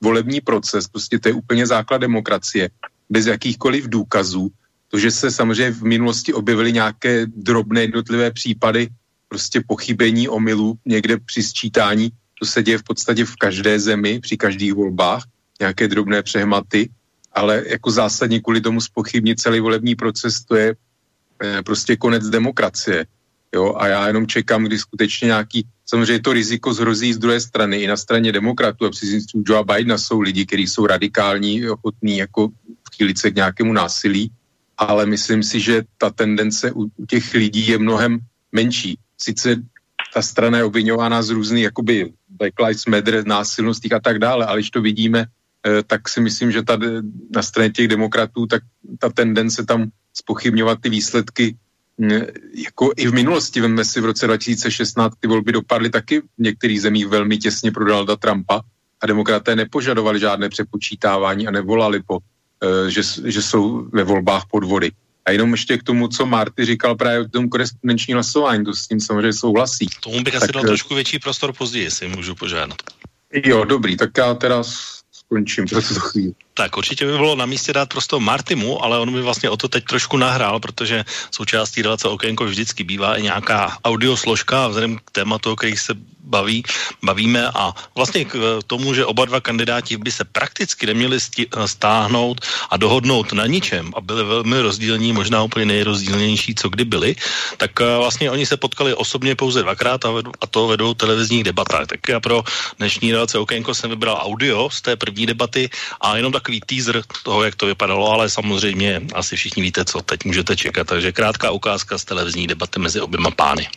[0.00, 2.70] volební proces, prostě to je úplně základ demokracie,
[3.10, 4.50] bez jakýchkoliv důkazů.
[4.88, 8.88] To, že se samozřejmě v minulosti objevily nějaké drobné jednotlivé případy
[9.28, 14.36] prostě pochybení, omylů někde při sčítání, to se děje v podstatě v každé zemi, při
[14.36, 15.22] každých volbách,
[15.60, 16.90] nějaké drobné přehmaty,
[17.32, 20.76] ale jako zásadně kvůli tomu spochybnit celý volební proces, to je
[21.42, 23.06] eh, prostě konec demokracie.
[23.54, 27.76] Jo, a já jenom čekám, kdy skutečně nějaký, samozřejmě to riziko zhrozí z druhé strany,
[27.76, 32.48] i na straně demokratů a příznivců Joe Bidena jsou lidi, kteří jsou radikální, ochotní jako
[32.92, 34.30] vchýlit se k nějakému násilí,
[34.78, 38.18] ale myslím si, že ta tendence u, u těch lidí je mnohem
[38.52, 38.98] menší.
[39.18, 39.56] Sice
[40.14, 44.58] ta strana je obvinována z různých, jakoby Black Lives Matter, násilností a tak dále, ale
[44.58, 45.26] když to vidíme,
[45.66, 46.86] eh, tak si myslím, že tady
[47.34, 48.62] na straně těch demokratů, tak
[48.98, 51.56] ta tendence tam spochybňovat ty výsledky
[52.54, 56.82] jako i v minulosti, veme si v roce 2016 ty volby dopadly taky v některých
[56.82, 58.60] zemích velmi těsně pro Donalda Trumpa
[59.00, 64.90] a demokraté nepožadovali žádné přepočítávání a nevolali po, uh, že, že jsou ve volbách podvody.
[65.26, 68.88] A jenom ještě k tomu, co Marty říkal právě o tom korespondenční hlasování, to s
[68.88, 69.86] tím samozřejmě souhlasí.
[70.00, 72.76] Tomu bych tak, asi dal eh, trošku větší prostor později, jestli můžu požádat.
[73.32, 74.62] Jo, dobrý, tak já teda
[75.12, 76.32] skončím pro tuto chvíli.
[76.54, 79.68] Tak určitě by bylo na místě dát prostě Martimu, ale on by vlastně o to
[79.68, 85.10] teď trošku nahrál, protože součástí relace Okénko vždycky bývá i nějaká audiosložka a vzhledem k
[85.10, 86.64] tématu, o kterých se baví,
[87.02, 91.18] bavíme a vlastně k tomu, že oba dva kandidáti by se prakticky neměli
[91.66, 92.40] stáhnout
[92.70, 97.16] a dohodnout na ničem a byli velmi rozdílní, možná úplně nejrozdílnější, co kdy byli,
[97.56, 101.44] tak eh, vlastně oni se potkali osobně pouze dvakrát a, vedu, a to vedou televizních
[101.44, 101.86] debatách.
[101.86, 102.42] Tak já pro
[102.78, 107.44] dnešní relace Okénko jsem vybral audio z té první debaty a jenom takový teaser toho,
[107.44, 110.86] jak to vypadalo, ale samozřejmě asi všichni víte, co teď můžete čekat.
[110.86, 113.68] Takže krátká ukázka z televizní debaty mezi oběma pány.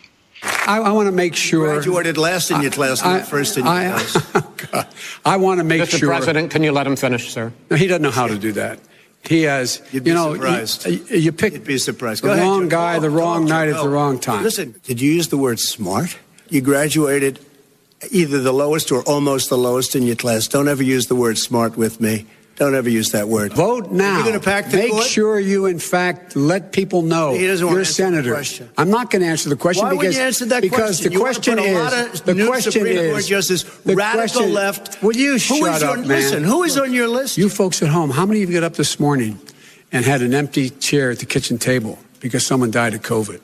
[0.66, 1.72] I, I want to make sure.
[1.72, 4.16] Graduated last in your class, not first in your I, class.
[5.24, 5.98] I want to make Mr.
[5.98, 6.12] sure.
[6.12, 6.16] Mr.
[6.16, 7.52] President, can you let him finish, sir?
[7.70, 8.78] No, he doesn't know how to do that.
[9.28, 10.86] He has, You'd be you know, surprised.
[10.86, 12.22] you, you pick You'd be surprised.
[12.22, 12.76] the Go ahead, wrong Joe.
[12.76, 13.76] guy, Go the on, wrong on, night Joe.
[13.76, 14.44] at the wrong time.
[14.44, 16.16] Listen, did you use the word smart?
[16.50, 17.38] You graduated
[18.12, 20.46] either the lowest or almost the lowest in your class.
[20.48, 22.26] Don't ever use the word smart with me.
[22.58, 23.52] Don't ever use that word.
[23.52, 24.14] Vote now.
[24.16, 25.06] You're going to pack the Make court?
[25.06, 28.32] sure you, in fact, let people know He doesn't you're a the senator.
[28.32, 28.68] question.
[28.76, 31.06] I'm not going to answer the question Why because you answer that because question?
[31.06, 35.02] the You question is the question Supreme Court is justice, the radical question- left.
[35.04, 36.08] Will you shut up, on- man?
[36.08, 37.38] listen, who is on your list?
[37.38, 39.38] You folks at home, how many of you got up this morning
[39.92, 43.38] and had an empty chair at the kitchen table because someone died of COVID?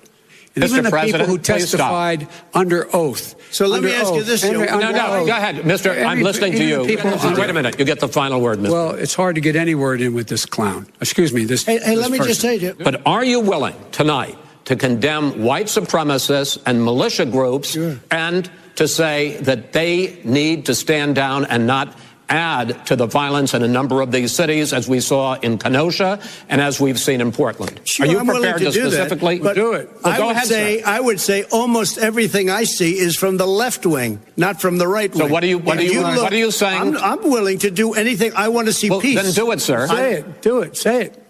[0.54, 0.64] Mr.
[0.64, 3.34] Even the people who testified under oath.
[3.52, 4.78] So let me Under ask you this, Henry, Joe.
[4.78, 5.26] No, no, oath.
[5.26, 6.04] go ahead, Mr.
[6.04, 6.86] I'm listening to you.
[6.86, 7.76] the Wait a minute.
[7.78, 8.70] You get the final word, Mr.
[8.70, 10.86] Well, it's hard to get any word in with this clown.
[11.00, 11.44] Excuse me.
[11.44, 11.64] This.
[11.64, 12.74] Hey, hey this let me just say to you.
[12.74, 17.98] But are you willing tonight to condemn white supremacists and militia groups Sure.
[18.10, 21.96] and to say that they need to stand down and not
[22.28, 26.20] add to the violence in a number of these cities, as we saw in Kenosha
[26.48, 27.80] and as we've seen in Portland?
[27.84, 29.90] Sure, are you I'm prepared to, to, do specifically that, but Do it.
[30.02, 30.88] Well, I would ahead, say sir.
[30.88, 34.88] I would say almost everything I see is from the left wing, not from the
[34.88, 36.80] right So what are you- what If are you- what are you saying?
[36.80, 38.32] I'm, I'm willing to do anything.
[38.34, 39.20] I want to see Well, peace.
[39.22, 39.87] then do it, sir.
[39.88, 40.42] Say it.
[40.42, 40.76] Do it.
[40.76, 41.20] Say it.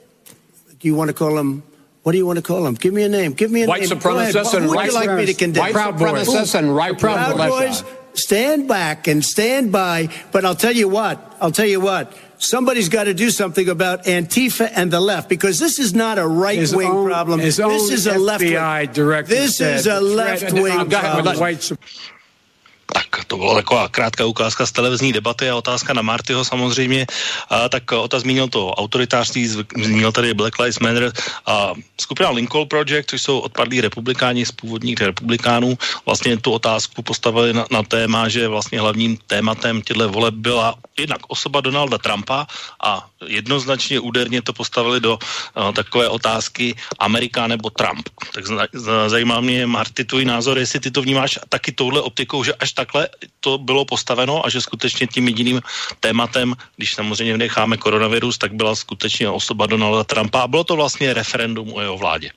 [0.81, 1.63] Do you want to call him?
[2.03, 2.75] What do you want to call him?
[2.75, 3.33] Give me a name.
[3.33, 3.99] Give me a White name.
[3.99, 4.35] Go ahead.
[4.35, 5.63] supremacists and right like me to condemn?
[5.63, 6.29] white Proud Boys.
[6.29, 7.39] supremacists and right Proud.
[7.39, 7.83] Boys,
[8.15, 10.09] stand back and stand by.
[10.33, 14.05] But I'll tell you what, I'll tell you what, somebody's got to do something about
[14.05, 17.41] Antifa and the left because this is not a right wing problem.
[17.41, 18.53] This is a left wing.
[19.27, 21.39] This said is a left wing problem.
[21.39, 21.73] White
[22.93, 27.07] Tak to byla taková krátká ukázka z televizní debaty a otázka na Martyho samozřejmě.
[27.51, 29.49] A, tak Ota zmínil to autoritářství,
[29.83, 31.13] zmínil tady Black Lives Matter
[31.47, 37.53] a skupina Lincoln Project, což jsou odpadlí republikáni z původních republikánů, vlastně tu otázku postavili
[37.53, 42.47] na, na téma, že vlastně hlavním tématem těchto voleb byla jednak osoba Donalda Trumpa
[42.83, 48.09] a jednoznačně úderně to postavili do uh, takové otázky Amerika nebo Trump.
[48.33, 52.45] Tak zna, z- zajímá mě, Marty, tvůj názor, jestli ty to vnímáš taky touhle optikou,
[52.45, 53.09] že až takhle
[53.41, 55.61] to bylo postaveno a že skutečně tím jediným
[56.01, 61.15] tématem, když samozřejmě necháme koronavirus, tak byla skutečně osoba Donalda Trumpa a bylo to vlastně
[61.15, 62.31] referendum o jeho vládě.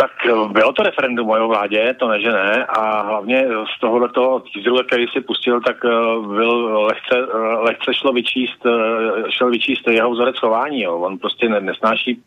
[0.00, 2.66] Tak eh, bylo to referendum o jeho vládě, to ne, že ne.
[2.66, 5.88] A hlavně z tohoto teaseru, který si pustil, tak eh,
[6.26, 10.82] byl lehce, eh, lehce šlo vyčíst, eh, šel vyčíst jeho vzorec chování.
[10.82, 10.98] Jo.
[10.98, 12.22] On prostě ne- nesnáší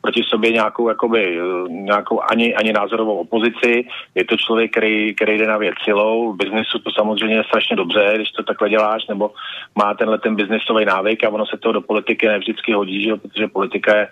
[0.00, 3.84] proti sobě nějakou, jakoby, eh, nějakou ani, ani názorovou opozici.
[4.14, 6.32] Je to člověk, který, který jde na věc silou.
[6.32, 9.30] V biznesu to samozřejmě je strašně dobře, když to takhle děláš, nebo
[9.74, 13.10] má tenhle ten biznesový návyk a ono se to do politiky nevždycky hodí, že?
[13.10, 14.08] jo, protože politika je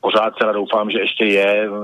[0.00, 1.76] pořád teda doufám, že ještě je mm,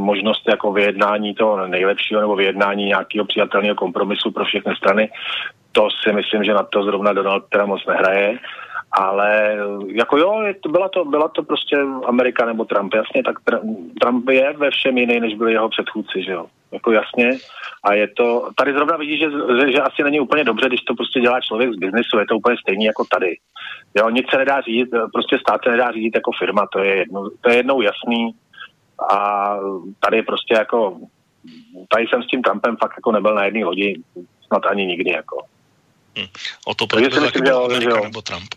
[0.00, 5.10] možnost jako vyjednání toho nejlepšího nebo vyjednání nějakého přijatelného kompromisu pro všechny strany.
[5.72, 8.38] To si myslím, že na to zrovna Donald teda moc nehraje.
[8.92, 11.76] Ale jako jo, to, byla, to, byla to prostě
[12.06, 16.22] Amerika nebo Trump, jasně, tak Tr- Trump je ve všem jiný, než byli jeho předchůdci,
[16.22, 16.46] že jo.
[16.72, 17.30] Jako jasně.
[17.84, 20.94] A je to, tady zrovna vidíš, že, že, že asi není úplně dobře, když to
[20.94, 23.36] prostě dělá člověk z biznesu, je to úplně stejný jako tady.
[23.94, 27.30] Jo, nic se nedá řídit, prostě stát se nedá řídit jako firma, to je, jedno,
[27.40, 28.34] to je jednou jasný.
[29.12, 29.56] A
[30.00, 30.96] tady prostě jako,
[31.88, 34.02] tady jsem s tím Trumpem fakt jako nebyl na jedné lodi,
[34.46, 35.42] snad ani nikdy jako.
[36.66, 38.04] O to Takže proto si taky myslím, byla že Amerika že jo.
[38.04, 38.54] nebo Trump.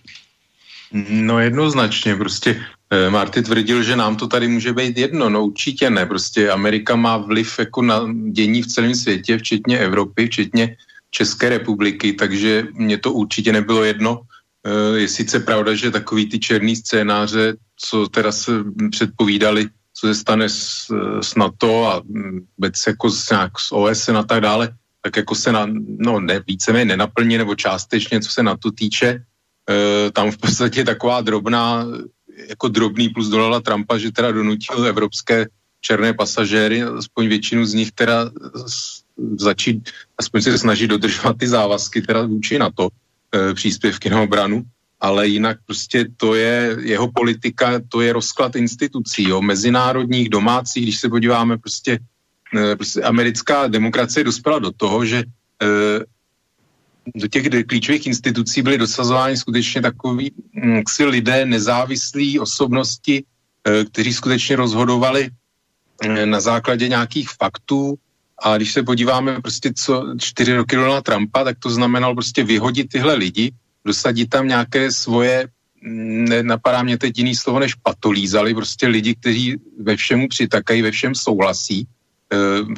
[0.93, 5.89] No jednoznačně, prostě eh, Marty tvrdil, že nám to tady může být jedno, no určitě
[5.89, 10.77] ne, prostě Amerika má vliv jako na dění v celém světě, včetně Evropy, včetně
[11.11, 14.21] České republiky, takže mně to určitě nebylo jedno.
[14.65, 18.51] Eh, Je sice pravda, že takový ty černý scénáře, co teda se
[18.91, 24.17] předpovídali, co se stane s, s NATO a mm, vůbec jako s, nějak s OSN
[24.17, 24.69] a tak dále,
[25.01, 25.65] tak jako se na,
[25.97, 29.25] no ne, víceméně nenaplní nebo částečně, co se na to týče,
[29.69, 31.87] Eh, tam v podstatě taková drobná,
[32.49, 35.47] jako drobný plus Donalda Trumpa, že teda donutil evropské
[35.81, 38.31] černé pasažéry, aspoň většinu z nich teda
[39.37, 42.87] začít, aspoň se snažit dodržovat ty závazky teda vůči na to
[43.35, 44.63] e, příspěvky na obranu,
[44.99, 50.99] ale jinak prostě to je jeho politika, to je rozklad institucí, jo, mezinárodních, domácích, když
[50.99, 51.99] se podíváme prostě,
[52.55, 55.25] e, prostě americká demokracie dospěla do toho, že e,
[57.15, 63.23] do těch klíčových institucí byly dosazováni skutečně takový mm, si lidé, nezávislí osobnosti,
[63.67, 65.29] eh, kteří skutečně rozhodovali
[66.03, 67.95] eh, na základě nějakých faktů.
[68.39, 72.89] A když se podíváme prostě co čtyři roky Donalda Trumpa, tak to znamenalo prostě vyhodit
[72.89, 73.51] tyhle lidi,
[73.85, 75.47] dosadit tam nějaké svoje,
[75.81, 80.91] mm, nenapadá mě teď jiný slovo než patolízali, prostě lidi, kteří ve všemu přitakají, ve
[80.91, 81.87] všem souhlasí,
[82.33, 82.37] eh,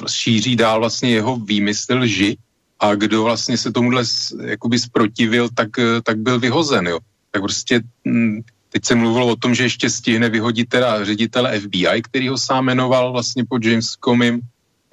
[0.10, 2.38] šíří dál vlastně jeho výmysl lži
[2.80, 4.04] a kdo vlastně se tomuhle
[4.42, 7.00] jakoby sprotivil, tak, eh, tak byl vyhozen, jo.
[7.32, 12.02] Tak prostě mm, teď se mluvilo o tom, že ještě stihne vyhodit teda ředitele FBI,
[12.02, 14.40] který ho sám jmenoval vlastně pod James Comey.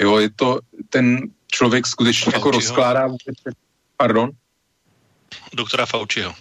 [0.01, 2.61] Jo, je to ten člověk skutečně jako Fauciho.
[2.61, 3.37] rozkládá vůbec,
[3.97, 4.31] pardon,
[5.55, 6.35] Doktora Fauciho.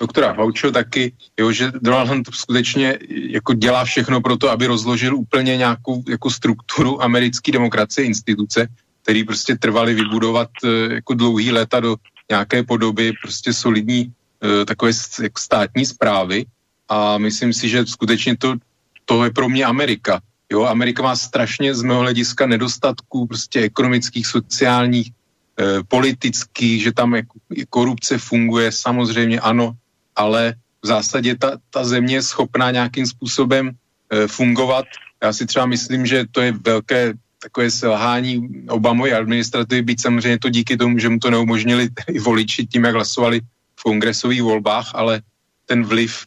[0.00, 5.16] doktora Fauciho taky, jo, že Donald Trump skutečně jako dělá všechno pro to, aby rozložil
[5.16, 8.68] úplně nějakou jako strukturu americké demokracie, instituce,
[9.02, 11.96] který prostě trvali vybudovat eh, jako dlouhý léta do
[12.30, 14.92] nějaké podoby prostě solidní eh, takové
[15.38, 16.46] státní zprávy
[16.88, 18.56] a myslím si, že skutečně to,
[19.04, 20.20] to je pro mě Amerika.
[20.52, 25.12] Jo, Amerika má strašně z mého hlediska nedostatků prostě ekonomických, sociálních,
[25.60, 29.72] e, politických, že tam jako, korupce funguje, samozřejmě ano,
[30.16, 34.84] ale v zásadě ta, ta země je schopná nějakým způsobem e, fungovat.
[35.22, 40.48] Já si třeba myslím, že to je velké takové selhání Obamovy administrativy, být samozřejmě to
[40.48, 43.40] díky tomu, že mu to neumožnili i voliči tím, jak hlasovali
[43.76, 45.22] v kongresových volbách, ale
[45.66, 46.26] ten vliv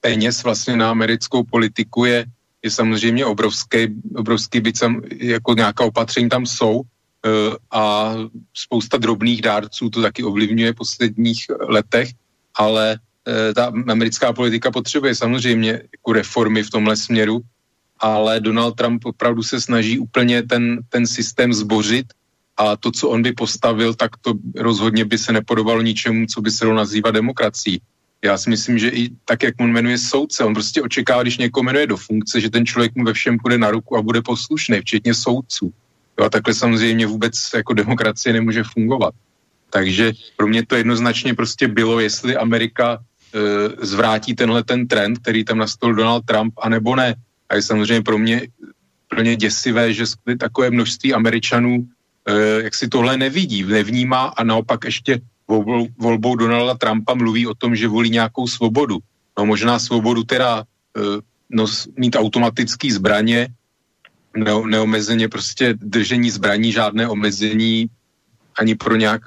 [0.00, 2.26] peněz vlastně na americkou politiku je,
[2.62, 3.78] je samozřejmě obrovský,
[4.16, 8.14] obrovský byť sam, jako nějaká opatření tam jsou uh, a
[8.54, 12.08] spousta drobných dárců to taky ovlivňuje v posledních letech,
[12.54, 17.40] ale uh, ta americká politika potřebuje samozřejmě jako reformy v tomhle směru,
[18.00, 22.06] ale Donald Trump opravdu se snaží úplně ten, ten systém zbořit
[22.56, 26.50] a to, co on by postavil, tak to rozhodně by se nepodobalo ničemu, co by
[26.50, 27.80] se dalo nazývat demokracií.
[28.24, 31.64] Já si myslím, že i tak, jak on jmenuje soudce, on prostě očekává, když někoho
[31.64, 34.80] jmenuje do funkce, že ten člověk mu ve všem půjde na ruku a bude poslušný,
[34.80, 35.72] včetně soudců.
[36.18, 39.14] Jo, a takhle samozřejmě vůbec jako demokracie nemůže fungovat.
[39.70, 45.44] Takže pro mě to jednoznačně prostě bylo, jestli Amerika e, zvrátí tenhle ten trend, který
[45.44, 47.14] tam nastolil Donald Trump, anebo ne.
[47.50, 48.48] A je samozřejmě pro mě
[49.08, 50.04] plně děsivé, že
[50.38, 51.86] takové množství Američanů
[52.26, 57.54] e, jak si tohle nevidí, nevnímá a naopak ještě volbou, volbou Donalda Trumpa mluví o
[57.54, 58.98] tom, že volí nějakou svobodu.
[59.38, 61.00] No možná svobodu teda e,
[61.50, 61.66] no,
[61.98, 63.48] mít automatický zbraně,
[64.36, 67.90] ne, neomezeně prostě držení zbraní, žádné omezení
[68.58, 69.22] ani pro nějak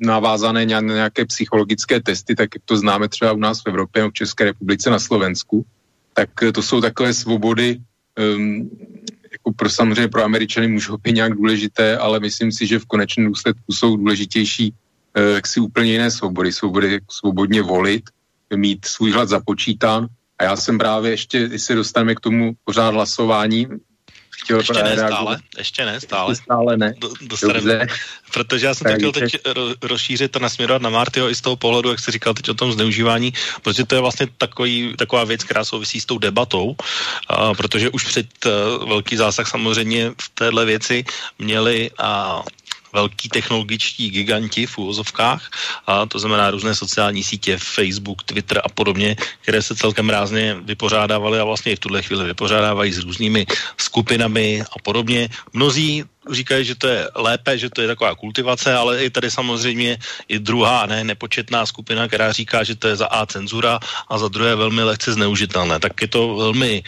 [0.00, 4.12] navázané na nějaké psychologické testy, tak jak to známe třeba u nás v Evropě, v
[4.12, 5.66] České republice, na Slovensku,
[6.18, 7.78] tak to jsou takové svobody,
[8.18, 8.70] um,
[9.32, 13.26] jako pro samozřejmě pro Američany můžou být nějak důležité, ale myslím si, že v konečném
[13.26, 16.52] důsledku jsou důležitější uh, jaksi úplně jiné svobody.
[16.52, 18.10] Svobody svobodně volit,
[18.50, 20.06] mít svůj hlad započítán.
[20.38, 23.66] A já jsem právě ještě, když se dostaneme k tomu pořád hlasování,
[24.42, 25.10] chtěl ještě ne, reagovat.
[25.10, 26.32] stále, ještě ne, stále.
[26.32, 26.94] Ještě stále ne.
[26.98, 27.86] Do, dostaneme,
[28.32, 29.36] protože já jsem to chtěl teď
[29.82, 32.72] rozšířit a nasměrovat na Martyho i z toho pohledu, jak jsi říkal teď o tom
[32.72, 36.76] zneužívání, protože to je vlastně takový, taková věc, která souvisí s tou debatou,
[37.28, 41.04] a, protože už před uh, velký zásah samozřejmě v téhle věci
[41.38, 42.42] měli a
[42.92, 45.50] velký technologičtí giganti v úvozovkách,
[45.86, 51.40] a to znamená různé sociální sítě, Facebook, Twitter a podobně, které se celkem rázně vypořádávaly
[51.40, 53.46] a vlastně i v tuhle chvíli vypořádávají s různými
[53.76, 55.28] skupinami a podobně.
[55.52, 59.98] Mnozí říkají, že to je lépe, že to je taková kultivace, ale i tady samozřejmě
[60.28, 64.28] i druhá, ne, nepočetná skupina, která říká, že to je za A cenzura a za
[64.28, 65.80] druhé velmi lehce zneužitelné.
[65.80, 66.82] Tak je to velmi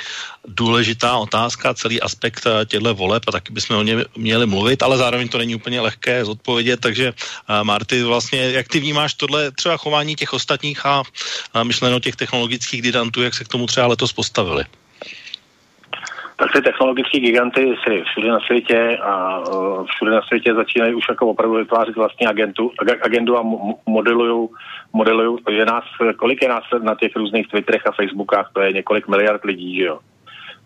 [0.48, 4.98] důležitá otázka, celý aspekt eh, těchto voleb a taky bychom o ně měli mluvit, ale
[4.98, 9.76] zároveň to není úplně lehké zodpovědět, takže uh, Marty, vlastně, jak ty vnímáš tohle třeba
[9.76, 11.02] chování těch ostatních a,
[11.62, 14.64] myšleno těch technologických gigantů, jak se k tomu třeba letos postavili?
[16.40, 21.04] Tak ty technologické giganty si všude na světě a uh, všude na světě začínají už
[21.08, 22.70] jako opravdu vytvářet vlastní agentu,
[23.02, 23.42] agendu a
[23.86, 24.48] modelují,
[24.92, 25.84] modelují, že nás,
[26.16, 29.84] kolik je nás na těch různých Twitterech a Facebookách, to je několik miliard lidí, že
[29.84, 29.98] jo.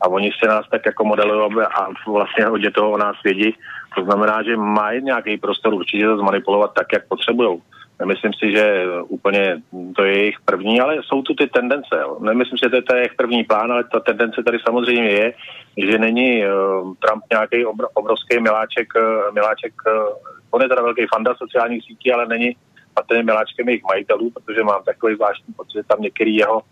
[0.00, 3.54] A oni se nás tak jako modelují a vlastně hodně toho o nás vědí.
[3.96, 7.60] To znamená, že mají nějaký prostor určitě to zmanipulovat tak, jak potřebují.
[7.98, 9.62] Nemyslím si, že úplně
[9.96, 11.96] to je jejich první, ale jsou tu ty tendence.
[12.20, 15.34] Nemyslím si, že to je jejich první plán, ale ta tendence tady samozřejmě je,
[15.90, 20.16] že není uh, Trump nějaký obr- obrovský miláček, uh, miláček uh,
[20.50, 22.56] on je teda velký fanda sociálních sítí, ale není
[22.94, 26.62] patrně miláčkem jejich majitelů, protože mám takový zvláštní pocit, že tam některý jeho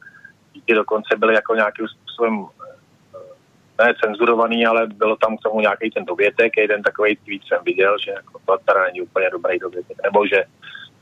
[0.53, 2.47] díky dokonce byly jako nějakým způsobem
[3.79, 7.97] ne cenzurovaný, ale bylo tam k tomu nějaký ten dovětek, jeden takový tweet jsem viděl,
[8.05, 10.45] že jako to teda není úplně dobrý dovětek, nebo že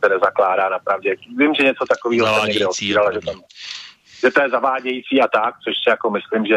[0.04, 1.14] se nezakládá na pravdě.
[1.36, 3.40] Vím, že něco takového jsem někde otvíral, že, tam,
[4.20, 6.56] že to je zavádějící a tak, což si jako myslím, že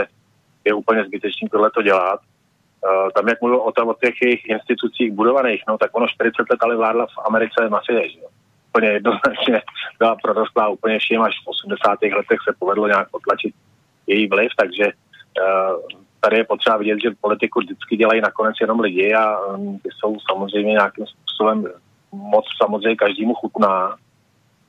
[0.65, 2.19] je úplně zbytečný tohle to dělat.
[2.19, 6.49] Uh, tam, jak mluvil o, tom, o těch jejich institucích budovaných, no tak ono 40
[6.49, 8.27] let ale vládla v Americe mafie, že jo.
[8.69, 9.61] Úplně jednoznačně
[9.99, 12.01] byla prorostlá úplně vším, až v 80.
[12.01, 13.55] letech se povedlo nějak potlačit
[14.07, 19.13] její vliv, takže uh, tady je potřeba vidět, že politiku vždycky dělají nakonec jenom lidi
[19.13, 21.65] a um, ty jsou samozřejmě nějakým způsobem
[22.13, 23.95] moc samozřejmě každému chutná.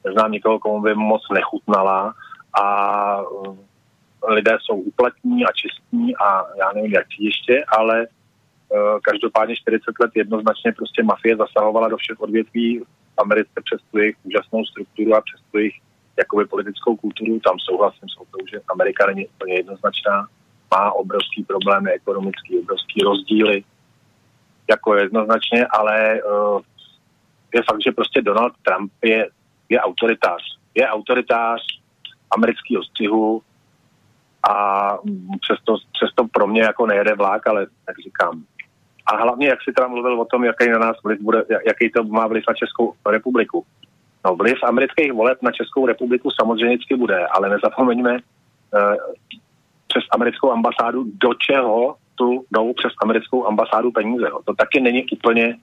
[0.05, 2.14] Neznám nikoho, komu by moc nechutnala
[2.53, 3.57] a uh,
[4.29, 10.11] lidé jsou uplatní a čistní a já nevím, jak ještě, ale uh, každopádně 40 let
[10.14, 12.79] jednoznačně prostě mafie zasahovala do všech odvětví
[13.14, 15.75] v Americe přes tu jejich úžasnou strukturu a přes tu jejich
[16.18, 17.41] jakoby politickou kulturu.
[17.41, 20.27] Tam souhlasím s tou, že Amerika není úplně jednoznačná,
[20.75, 23.64] má obrovský problémy ekonomický, obrovský rozdíly,
[24.71, 26.61] jako jednoznačně, ale uh,
[27.55, 29.29] je fakt, že prostě Donald Trump je,
[29.69, 30.43] je autoritář.
[30.75, 31.61] Je autoritář
[32.31, 33.43] amerického střihu
[34.49, 34.55] a
[35.41, 38.43] přesto, přesto pro mě jako nejede vlák, ale tak říkám.
[39.07, 42.05] A hlavně, jak si teda mluvil o tom, jaký na nás vliv bude, jaký to
[42.05, 43.65] má vliv na Českou republiku.
[44.25, 48.97] No, vliv amerických voleb na Českou republiku samozřejmě vždycky bude, ale nezapomeňme eh,
[49.89, 54.27] přes americkou ambasádu, do čeho tu jdou přes americkou ambasádu peníze.
[54.45, 55.57] To taky není úplně,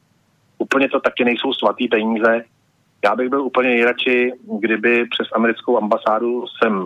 [0.61, 2.43] úplně to taky nejsou svatý peníze.
[3.05, 6.83] Já bych byl úplně nejradši, kdyby přes americkou ambasádu sem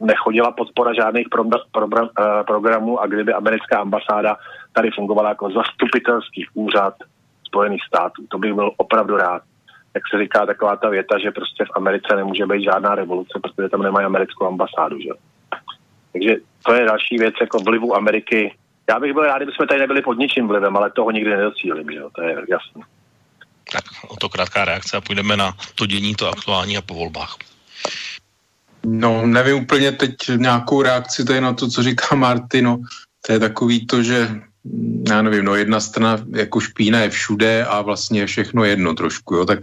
[0.00, 4.36] nechodila podpora žádných pro, pro, pro, eh, programů a kdyby americká ambasáda
[4.72, 6.94] tady fungovala jako zastupitelský úřad
[7.46, 8.26] Spojených států.
[8.28, 9.42] To bych byl opravdu rád.
[9.94, 13.68] Jak se říká taková ta věta, že prostě v Americe nemůže být žádná revoluce, protože
[13.68, 15.00] tam nemají americkou ambasádu.
[15.00, 15.10] Že?
[16.12, 16.36] Takže
[16.66, 18.54] to je další věc jako vlivu Ameriky.
[18.88, 21.90] Já bych byl rád, kdyby jsme tady nebyli pod ničím vlivem, ale toho nikdy nedocílím,
[21.90, 22.10] že jo?
[22.14, 22.82] to je jasné.
[23.72, 27.36] Tak o to krátká reakce a půjdeme na to dění, to aktuální a po volbách.
[28.86, 32.78] No, nevím úplně teď nějakou reakci tady na to, co říká Martino.
[33.26, 34.28] To je takový to, že
[34.64, 38.94] mm, já nevím, no jedna strana jako špína je všude a vlastně je všechno jedno
[38.94, 39.58] trošku, jo, tak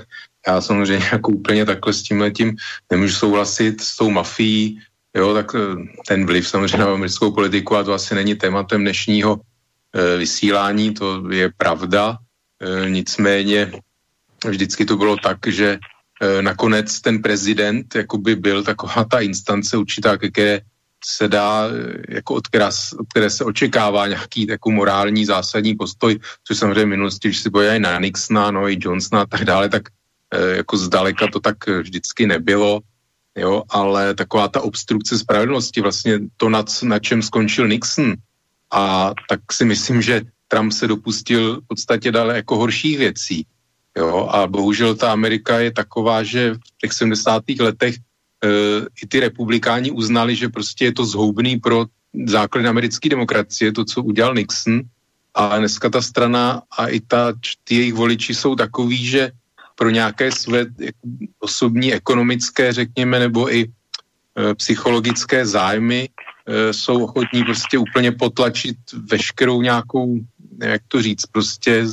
[0.47, 2.55] já samozřejmě jako úplně takhle s tím letím
[2.91, 4.79] nemůžu souhlasit s tou mafií,
[5.15, 5.59] jo, tak eh,
[6.07, 9.39] ten vliv samozřejmě na americkou politiku a to asi není tématem dnešního
[9.93, 12.17] e, vysílání, to je pravda,
[12.59, 13.71] e, nicméně
[14.49, 15.79] vždycky to bylo tak, že
[16.23, 20.61] Eh, nakonec ten prezident jakoby byl taková ta instance určitá, které
[21.05, 22.69] se dá, eh, jako od, která,
[22.99, 27.49] od které se očekává nějaký jako morální zásadní postoj, což samozřejmě v minulosti, když si
[27.49, 29.89] bojají na Nixona, no i Johnsona a tak dále, tak
[30.31, 32.79] e, jako zdaleka to tak vždycky nebylo,
[33.35, 38.13] jo, ale taková ta obstrukce spravedlnosti, vlastně to, na, na čem skončil Nixon,
[38.71, 43.45] a tak si myslím, že Trump se dopustil v podstatě dále jako horších věcí.
[43.97, 47.43] Jo, a bohužel ta Amerika je taková, že v těch 70.
[47.59, 47.99] letech e,
[49.03, 51.85] i ty republikáni uznali, že prostě je to zhoubný pro
[52.25, 54.81] základ americké demokracie, to, co udělal Nixon.
[55.33, 57.33] A dneska ta strana a i ta,
[57.63, 59.31] ty jejich voliči jsou takový, že
[59.75, 60.65] pro nějaké své
[61.39, 66.09] osobní, ekonomické, řekněme, nebo i e, psychologické zájmy
[66.45, 68.77] e, jsou ochotní prostě úplně potlačit
[69.09, 70.19] veškerou nějakou,
[70.61, 71.85] jak to říct, prostě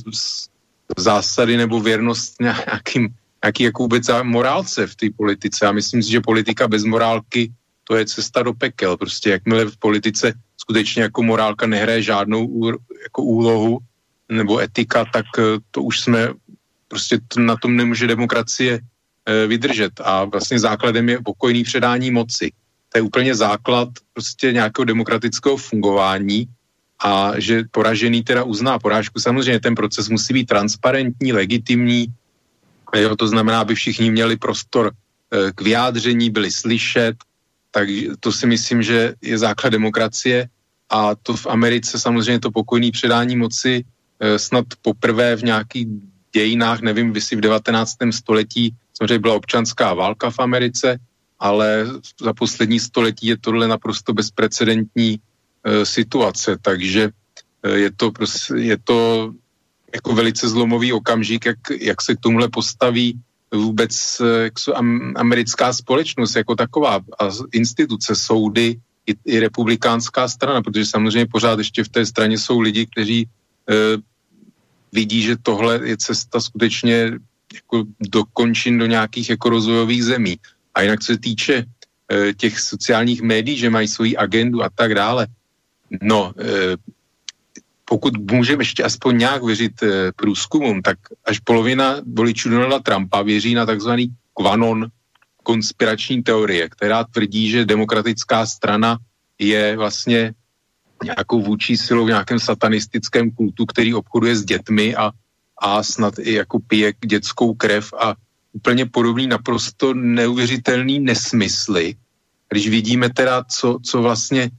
[0.99, 3.09] zásady nebo věrnost nějakým,
[3.45, 5.67] nějaký jako vůbec morálce v té politice.
[5.67, 7.53] A myslím si, že politika bez morálky
[7.85, 8.97] to je cesta do pekel.
[8.97, 12.67] Prostě jakmile v politice skutečně jako morálka nehraje žádnou
[13.03, 13.79] jako úlohu
[14.29, 16.29] nebo etika, tak eh, to už jsme
[16.91, 20.01] prostě to, na tom nemůže demokracie e, vydržet.
[20.05, 22.51] A vlastně základem je pokojný předání moci.
[22.93, 26.51] To je úplně základ prostě nějakého demokratického fungování
[27.01, 29.21] a že poražený teda uzná porážku.
[29.21, 32.07] Samozřejmě ten proces musí být transparentní, legitimní,
[32.97, 37.17] jo, to znamená, aby všichni měli prostor e, k vyjádření, byli slyšet,
[37.71, 37.89] tak
[38.21, 40.49] to si myslím, že je základ demokracie
[40.91, 43.85] a to v Americe samozřejmě to pokojné předání moci
[44.21, 45.87] e, snad poprvé v nějakých
[46.33, 47.97] dějinách, nevím, si v 19.
[48.11, 50.99] století, samozřejmě byla občanská válka v Americe,
[51.39, 51.87] ale
[52.21, 55.21] za poslední století je tohle naprosto bezprecedentní
[55.85, 57.11] situace, takže
[57.63, 59.33] e, je to, prostě, je to
[59.95, 63.21] jako velice zlomový okamžik, jak, jak se k tomuhle postaví
[63.55, 64.75] vůbec e, jsou
[65.17, 71.85] americká společnost jako taková a instituce, soudy i, i republikánská strana, protože samozřejmě pořád ještě
[71.85, 73.29] v té straně jsou lidi, kteří e,
[74.93, 77.13] vidí, že tohle je cesta skutečně
[77.55, 80.37] jako do končin do nějakých jako rozvojových zemí.
[80.75, 81.65] A jinak se týče
[82.13, 85.27] e, těch sociálních médií, že mají svoji agendu a tak dále,
[86.03, 86.77] No, eh,
[87.85, 93.55] pokud můžeme ještě aspoň nějak věřit eh, průzkumům, tak až polovina voličů Donalda Trumpa věří
[93.55, 94.87] na takzvaný kvanon
[95.43, 98.99] konspirační teorie, která tvrdí, že demokratická strana
[99.39, 100.35] je vlastně
[101.05, 105.11] nějakou vůči silou v nějakém satanistickém kultu, který obchoduje s dětmi a,
[105.59, 108.15] a snad i jako pije dětskou krev a
[108.53, 111.95] úplně podobný naprosto neuvěřitelný nesmysly.
[112.49, 114.51] Když vidíme teda, co, co vlastně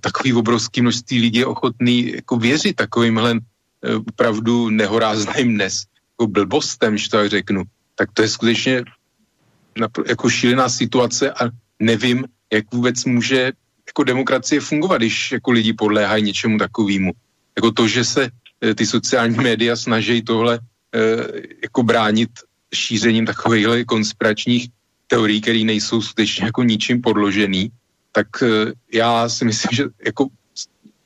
[0.00, 6.98] takový obrovský množství lidí je ochotný jako věřit takovýmhle eh, opravdu nehorázným dnes, jako blbostem,
[6.98, 7.62] že to tak řeknu,
[7.94, 8.84] tak to je skutečně
[10.08, 13.52] jako šílená situace a nevím, jak vůbec může
[13.86, 17.12] jako demokracie fungovat, když jako lidi podléhají něčemu takovému.
[17.56, 18.28] Jako to, že se
[18.60, 20.58] eh, ty sociální média snaží tohle
[21.62, 22.30] jako bránit
[22.74, 24.68] šířením takovýchhle konspiračních
[25.06, 27.70] teorií, které nejsou skutečně jako ničím podložený,
[28.12, 30.26] tak eh, já si myslím, že jako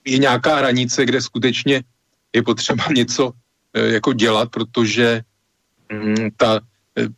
[0.05, 1.82] je nějaká hranice, kde skutečně
[2.32, 3.32] je potřeba něco
[3.74, 5.22] eh, jako dělat, protože
[5.92, 6.61] mm, ta
[6.98, 7.09] eh,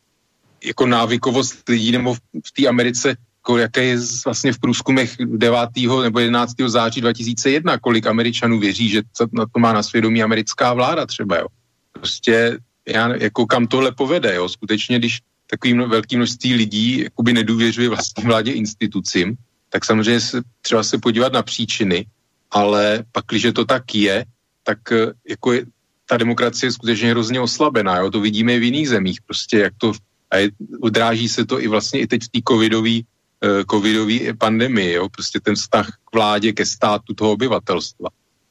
[0.65, 2.15] jako návykovost lidí nebo
[2.45, 3.17] v té Americe
[3.47, 5.59] jako jaké je vlastně v průzkumech 9.
[6.03, 6.55] nebo 11.
[6.67, 11.47] září 2001, kolik Američanů věří, že na to má na svědomí americká vláda třeba, jo.
[11.93, 12.59] Prostě
[12.89, 14.49] já, jako kam tohle povede, jo.
[14.49, 19.37] Skutečně, když takový velký množství lidí jakoby nedůvěřuje vlastní vládě institucím,
[19.71, 22.07] tak samozřejmě se, třeba se podívat na příčiny,
[22.51, 24.25] ale pak, když to tak je,
[24.63, 25.65] tak eh, jako je,
[26.07, 27.99] ta demokracie je skutečně hrozně oslabená.
[27.99, 28.11] Jo?
[28.11, 29.19] To vidíme i v jiných zemích.
[29.27, 29.93] Prostě jak to
[30.31, 30.51] a je,
[30.81, 35.09] odráží se to i vlastně i teď v té covidové uh, covidový pandemii, jo?
[35.09, 38.09] prostě ten vztah k vládě, ke státu toho obyvatelstva.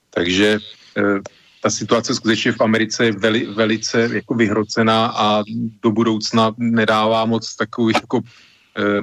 [0.10, 0.60] Takže
[0.98, 1.20] uh,
[1.62, 5.44] ta situace skutečně v Americe je veli, velice jako vyhrocená a
[5.82, 8.22] do budoucna nedává moc takový jako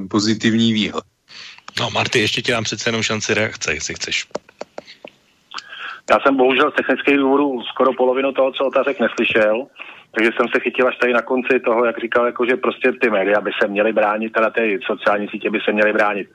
[0.09, 1.05] pozitivní výhled.
[1.81, 4.27] No Marty, ještě ti dám přece jenom šanci reakce, jestli chceš.
[6.11, 9.67] Já jsem bohužel z technických důvodů skoro polovinu toho, co otázek neslyšel,
[10.15, 13.11] takže jsem se chytil až tady na konci toho, jak říkal, jako, že prostě ty
[13.11, 16.29] média by se měly bránit, teda ty sociální sítě by se měly bránit.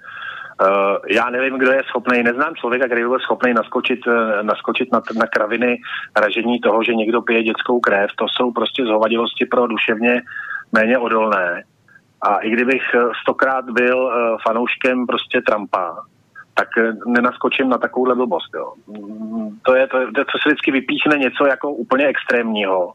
[0.61, 4.91] Uh, já nevím, kdo je schopný, neznám člověka, který by byl schopný naskočit, uh, naskočit
[4.91, 5.77] na, na kraviny
[6.15, 8.09] ražení toho, že někdo pije dětskou krev.
[8.15, 10.21] To jsou prostě zhovadilosti pro duševně
[10.71, 11.63] méně odolné.
[12.21, 12.81] A i kdybych
[13.21, 15.95] stokrát byl uh, fanouškem prostě Trumpa,
[16.57, 18.49] tak eh, nenaskočím na takovouhle blbost.
[18.55, 18.73] Jo.
[18.87, 22.93] Mm, to, je, to, to se vždycky vypíchne něco jako úplně extrémního,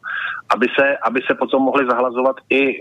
[0.55, 2.79] aby se, aby se potom mohli zahlazovat i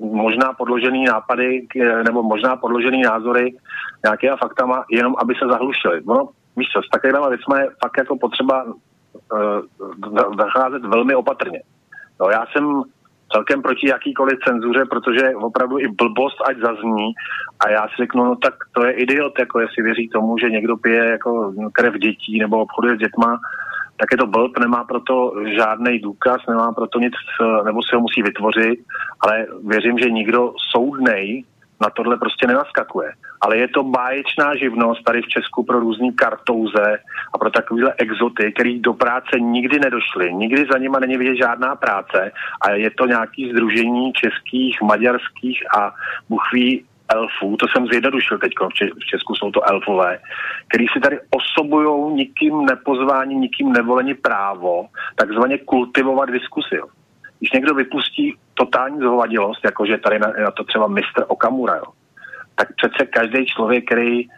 [0.00, 1.66] možná podložený nápady
[2.04, 3.56] nebo možná podložený názory
[4.04, 6.00] nějakýma faktama, jenom aby se zahlušili.
[6.00, 8.72] Ono, víš co, s takovýma věcmi je fakt jako potřeba uh,
[10.38, 11.62] zacházet velmi opatrně.
[12.20, 12.82] No, já jsem
[13.32, 17.12] celkem proti jakýkoliv cenzuře, protože opravdu i blbost ať zazní.
[17.60, 20.76] A já si řeknu, no tak to je idiot, jako jestli věří tomu, že někdo
[20.76, 23.40] pije jako krev dětí nebo obchoduje s dětma,
[23.96, 27.12] tak je to blb, nemá proto žádný důkaz, nemá proto nic,
[27.64, 28.78] nebo si ho musí vytvořit,
[29.20, 31.44] ale věřím, že nikdo soudnej
[31.80, 33.12] na tohle prostě nenaskakuje.
[33.40, 36.98] Ale je to báječná živnost tady v Česku pro různý kartouze
[37.34, 40.34] a pro takovéhle exoty, který do práce nikdy nedošly.
[40.34, 45.92] Nikdy za nima není vidět žádná práce a je to nějaký združení českých, maďarských a
[46.28, 48.52] buchví elfů, to jsem zjednodušil teď,
[49.02, 50.18] v Česku jsou to elfové,
[50.68, 56.76] který si tady osobují nikým nepozvání, nikým nevolení právo, takzvaně kultivovat diskusi.
[57.38, 61.92] Když někdo vypustí totální zhovadilost, jakože tady na, na to třeba mistr Okamura, jo,
[62.54, 64.28] tak přece každý člověk, který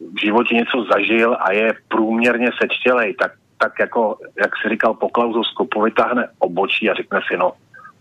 [0.00, 5.08] v životě něco zažil a je průměrně sečtělej, tak, tak jako, jak si říkal po
[5.08, 7.52] klauzoskopu, vytáhne obočí a řekne si, no,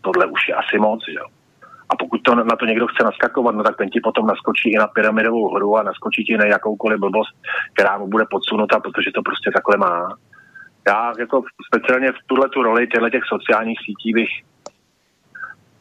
[0.02, 1.26] tohle už je asi moc, že jo.
[1.90, 4.78] A pokud to, na to někdo chce naskakovat, no tak ten ti potom naskočí i
[4.78, 7.36] na pyramidovou hru a naskočí ti na jakoukoliv blbost,
[7.74, 10.16] která mu bude podsunuta, protože to prostě takhle má.
[10.88, 14.30] Já jako speciálně v tuhle tu roli těchto těch sociálních sítí bych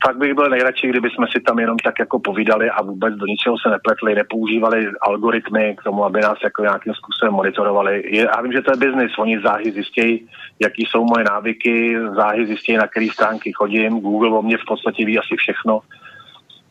[0.05, 3.27] fakt bych byl nejradši, kdyby jsme si tam jenom tak jako povídali a vůbec do
[3.27, 8.03] ničeho se nepletli, nepoužívali algoritmy k tomu, aby nás jako nějakým způsobem monitorovali.
[8.11, 10.29] Já vím, že to je biznis, oni záhy zjistějí,
[10.61, 15.05] jaký jsou moje návyky, záhy zjistějí, na které stránky chodím, Google o mě v podstatě
[15.05, 15.81] ví asi všechno.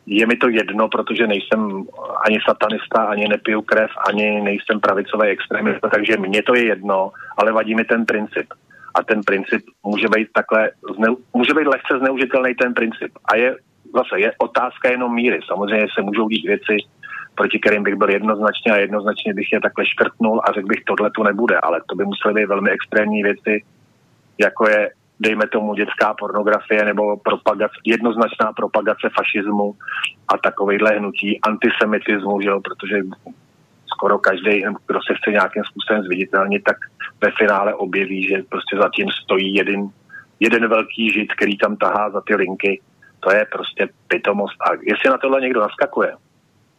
[0.06, 1.84] Je mi to jedno, protože nejsem
[2.26, 7.52] ani satanista, ani nepiju krev, ani nejsem pravicový extremista, takže mně to je jedno, ale
[7.52, 8.46] vadí mi ten princip
[8.94, 10.70] a ten princip může být takhle,
[11.34, 13.12] může být lehce zneužitelný ten princip.
[13.24, 13.56] A je
[13.94, 15.40] zase je otázka jenom míry.
[15.46, 16.76] Samozřejmě se můžou dít věci,
[17.34, 21.10] proti kterým bych byl jednoznačně a jednoznačně bych je takhle škrtnul a řekl bych, tohle
[21.10, 23.64] tu nebude, ale to by musely být velmi extrémní věci,
[24.38, 29.74] jako je, dejme tomu, dětská pornografie nebo propagace, jednoznačná propagace fašismu
[30.28, 32.96] a takovejhle hnutí antisemitismu, že jo, protože
[33.94, 36.76] skoro každý, kdo se chce nějakým způsobem zviditelnit, tak
[37.20, 39.88] ve finále objeví, že prostě zatím stojí jeden,
[40.40, 42.80] jeden velký žid, který tam tahá za ty linky.
[43.20, 44.56] To je prostě pitomost.
[44.60, 46.12] A jestli na tohle někdo naskakuje,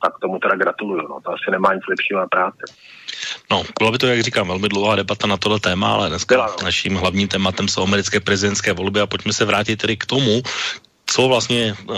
[0.04, 1.08] tak tomu teda gratuluju.
[1.08, 2.64] No, to asi nemá nic lepšího na práci.
[3.52, 6.48] No, bylo by to, jak říkám, velmi dlouhá debata na tohle téma, ale dneska Byla,
[6.48, 6.64] no.
[6.64, 10.42] naším hlavním tématem jsou americké prezidentské volby a pojďme se vrátit tedy k tomu,
[11.12, 11.96] co vlastně uh,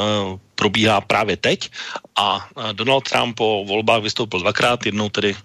[0.55, 1.69] probíhá právě teď
[2.15, 5.35] a uh, Donald Trump po volbách vystoupil dvakrát, jednou tedy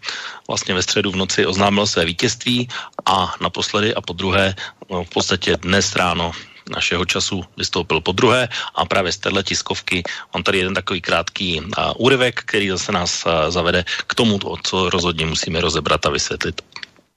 [0.49, 2.69] vlastně ve středu v noci oznámil své vítězství
[3.05, 4.55] a naposledy a po druhé
[4.91, 6.33] no, v podstatě dnes ráno
[6.71, 10.03] našeho času vystoupil po druhé a právě z téhle tiskovky
[10.33, 14.91] on tady jeden takový krátký uh, úryvek, který zase nás uh, zavede k tomu, co
[14.91, 16.61] rozhodně musíme rozebrat a vysvětlit.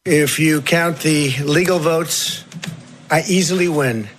[0.06, 2.44] If you count the legal votes,
[3.10, 4.10] I easily win.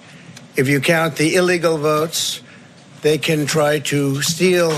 [0.54, 2.42] If you count the illegal votes,
[3.00, 4.68] they can try to steal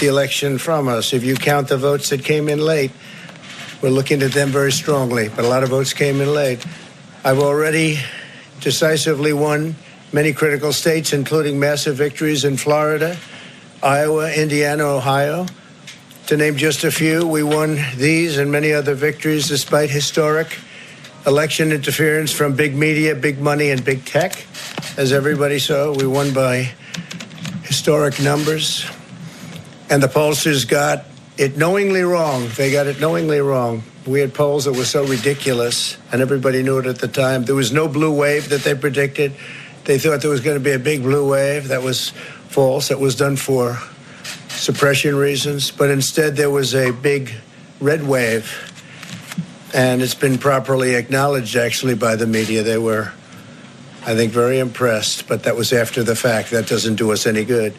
[0.00, 1.12] the election from us.
[1.12, 2.90] If you count the votes that came in late,
[3.80, 6.64] we're looking at them very strongly, but a lot of votes came in late.
[7.24, 8.00] I've already
[8.60, 9.76] decisively won
[10.12, 13.16] many critical states, including massive victories in Florida,
[13.80, 15.46] Iowa, Indiana, Ohio.
[16.26, 20.58] To name just a few, we won these and many other victories despite historic
[21.26, 24.44] election interference from big media, big money, and big tech.
[24.96, 26.72] As everybody saw, we won by
[27.64, 28.84] historic numbers.
[29.88, 31.04] And the pollsters got
[31.38, 32.48] it knowingly wrong.
[32.56, 33.82] They got it knowingly wrong.
[34.06, 37.44] We had polls that were so ridiculous, and everybody knew it at the time.
[37.44, 39.32] There was no blue wave that they predicted.
[39.84, 41.68] They thought there was going to be a big blue wave.
[41.68, 42.10] That was
[42.48, 42.88] false.
[42.88, 43.78] That was done for
[44.48, 45.70] suppression reasons.
[45.70, 47.32] But instead, there was a big
[47.80, 48.71] red wave.
[49.74, 52.62] And it's been properly acknowledged, actually, by the media.
[52.62, 53.12] They were,
[54.06, 55.26] I think, very impressed.
[55.28, 56.50] But that was after the fact.
[56.50, 57.72] That doesn't do us any good.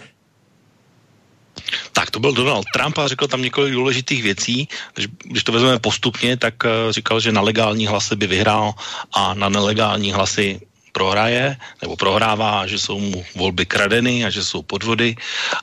[1.93, 4.67] Tak to byl Donald Trump a řekl tam několik důležitých věcí.
[4.93, 8.73] Když, když to vezmeme postupně, tak uh, říkal, že na legální hlasy by vyhrál
[9.13, 10.59] a na nelegální hlasy
[10.93, 15.17] prohraje nebo prohrává, že jsou mu volby kradeny a že jsou podvody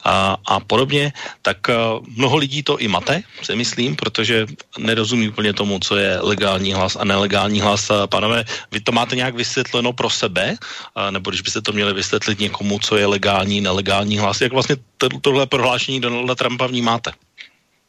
[0.04, 1.12] a, a podobně,
[1.42, 4.46] tak uh, mnoho lidí to i mate, si myslím, protože
[4.78, 7.90] nerozumí úplně tomu, co je legální hlas a nelegální hlas.
[8.10, 12.50] Panové, vy to máte nějak vysvětleno pro sebe, uh, nebo když byste to měli vysvětlit
[12.50, 17.12] někomu, co je legální, nelegální hlas, jak vlastně to, tohle prohlášení Donalda Trumpa vnímáte?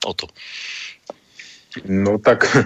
[0.06, 0.28] O to.
[1.86, 2.58] No tak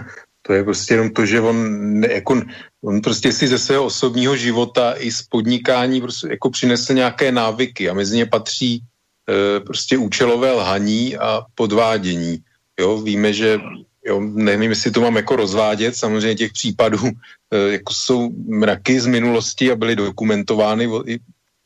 [0.47, 1.57] to je prostě jenom to, že on,
[2.03, 2.41] jako,
[2.83, 7.89] on prostě si ze svého osobního života i z podnikání prostě jako přinesl nějaké návyky
[7.89, 12.37] a mezi ně patří e, prostě účelové lhaní a podvádění.
[12.79, 13.59] Jo, víme, že
[14.05, 17.09] jo, nevím, jestli to mám jako rozvádět, samozřejmě těch případů
[17.51, 21.19] e, jako jsou mraky z minulosti a byly dokumentovány o, i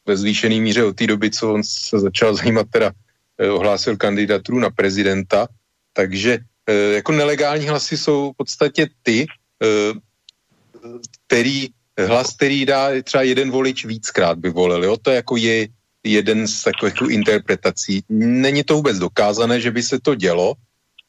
[0.05, 2.91] ve zvýšené míře od té doby, co on se začal zajímat, teda
[3.38, 5.47] e, ohlásil kandidaturu na prezidenta,
[5.93, 6.39] takže
[6.74, 9.26] jako nelegální hlasy jsou v podstatě ty,
[9.63, 9.93] eh,
[11.28, 11.67] který
[12.05, 14.84] hlas, který dá třeba jeden volič víckrát by volil.
[14.84, 14.97] Jo?
[15.01, 15.67] To jako je
[16.03, 18.03] jeden z takových interpretací.
[18.09, 20.53] Není to vůbec dokázané, že by se to dělo,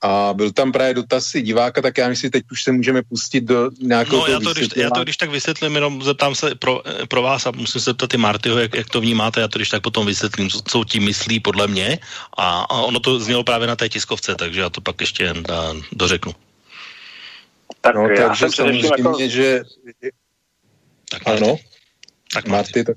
[0.03, 3.41] a byl tam právě dotaz i diváka, tak já myslím, teď už se můžeme pustit
[3.41, 6.83] do nějakého No já to, když, já to když tak vysvětlím, jenom zeptám se pro,
[7.09, 9.69] pro vás a musím se zeptat i Martyho, jak, jak to vnímáte, já to když
[9.69, 11.99] tak potom vysvětlím, co, co tím myslí podle mě
[12.37, 15.43] a, a ono to znělo právě na té tiskovce, takže já to pak ještě jen
[15.43, 16.33] dá, dořeknu.
[17.81, 19.17] Tak no, takže samozřejmě, jako...
[19.21, 19.63] že...
[21.11, 21.57] Tak ano.
[22.35, 22.97] Tak Marty, tak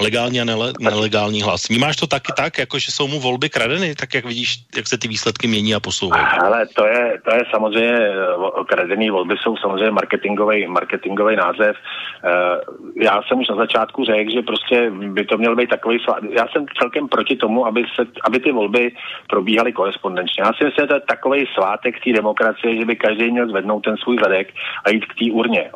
[0.00, 1.68] legální a nele, nelegální hlas.
[1.68, 4.98] Vnímáš to taky tak, jako že jsou mu volby kradeny, tak jak vidíš, jak se
[4.98, 6.24] ty výsledky mění a posouvají?
[6.44, 11.76] Ale to je, to je samozřejmě, eh, kradený volby jsou samozřejmě marketingový, marketingový název.
[11.76, 12.60] Eh,
[13.02, 15.98] já jsem už na začátku řekl, že prostě by to měl být takový
[16.30, 18.92] Já jsem celkem proti tomu, aby, se, aby ty volby
[19.28, 20.42] probíhaly korespondenčně.
[20.42, 23.80] Já si myslím, že to je takový svátek té demokracie, že by každý měl zvednout
[23.80, 24.48] ten svůj zadek
[24.84, 25.70] a jít k té urně.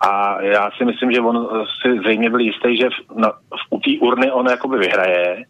[0.00, 1.48] A já si myslím, že on
[1.82, 5.44] si zřejmě byl jistý, že v, na, v, u té urny on jakoby vyhraje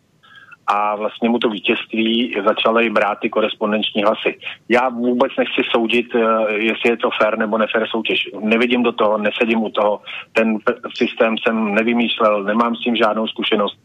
[0.69, 4.39] a vlastně mu to vítězství začaly brát ty korespondenční hlasy.
[4.69, 8.29] Já vůbec nechci soudit, eh, jestli je to fair nebo nefair soutěž.
[8.41, 10.01] Nevidím do toho, nesedím u toho.
[10.33, 10.59] Ten
[10.95, 13.79] systém jsem nevymýšlel, nemám s tím žádnou zkušenost.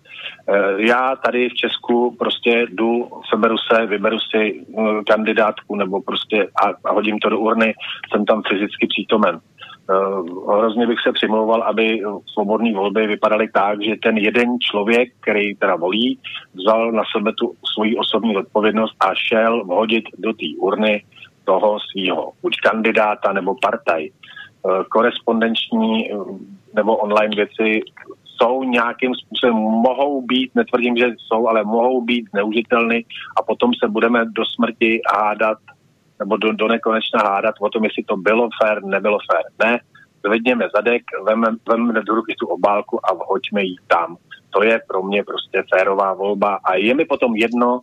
[0.49, 6.47] Eh, já tady v Česku prostě jdu, seberu se, vyberu si eh, kandidátku nebo prostě
[6.63, 7.73] a, a hodím to do urny,
[8.11, 9.39] jsem tam fyzicky přítomen.
[9.89, 12.01] Uh, hrozně bych se přimlouval, aby
[12.33, 16.19] svobodné volby vypadaly tak, že ten jeden člověk, který teda volí,
[16.53, 21.03] vzal na sebe tu svoji osobní odpovědnost a šel vhodit do té urny
[21.45, 24.09] toho svého, buď kandidáta nebo partaj.
[24.63, 26.37] Uh, korespondenční uh,
[26.75, 27.81] nebo online věci
[28.43, 33.05] jsou nějakým způsobem, mohou být, netvrdím, že jsou, ale mohou být zneužitelny
[33.39, 35.57] a potom se budeme do smrti hádat
[36.19, 39.67] nebo do, do nekonečna hádat o tom, jestli to bylo fér, nebylo fér.
[39.67, 39.79] Ne,
[40.25, 41.01] zvedněme zadek,
[41.67, 44.17] vememe do ruky tu obálku a vhoďme ji tam.
[44.49, 47.79] To je pro mě prostě férová volba a je mi potom jedno,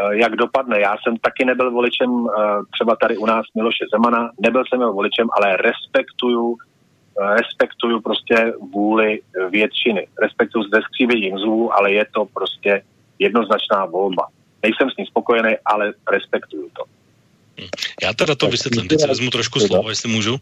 [0.00, 0.80] eh, jak dopadne.
[0.80, 2.42] Já jsem taky nebyl voličem eh,
[2.72, 6.56] třeba tady u nás Miloše Zemana, nebyl jsem jeho voličem, ale respektuju
[7.20, 10.08] eh, respektuju prostě vůli většiny.
[10.22, 12.82] Respektuju s deskřívěním zlů, ale je to prostě
[13.18, 14.26] jednoznačná volba.
[14.62, 16.97] Nejsem s ním spokojený, ale respektuju to.
[18.02, 20.40] Já teda to vysvětlím, teď si vezmu trošku slovo, jestli můžu.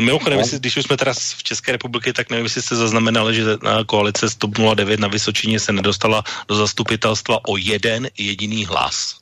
[0.00, 3.44] Mimochodem, jestli, když už jsme teda v České republice, tak nevím, jestli jste zaznamenali, že
[3.86, 9.16] koalice STOP 09 na Vysočině se nedostala do zastupitelstva o jeden jediný hlas.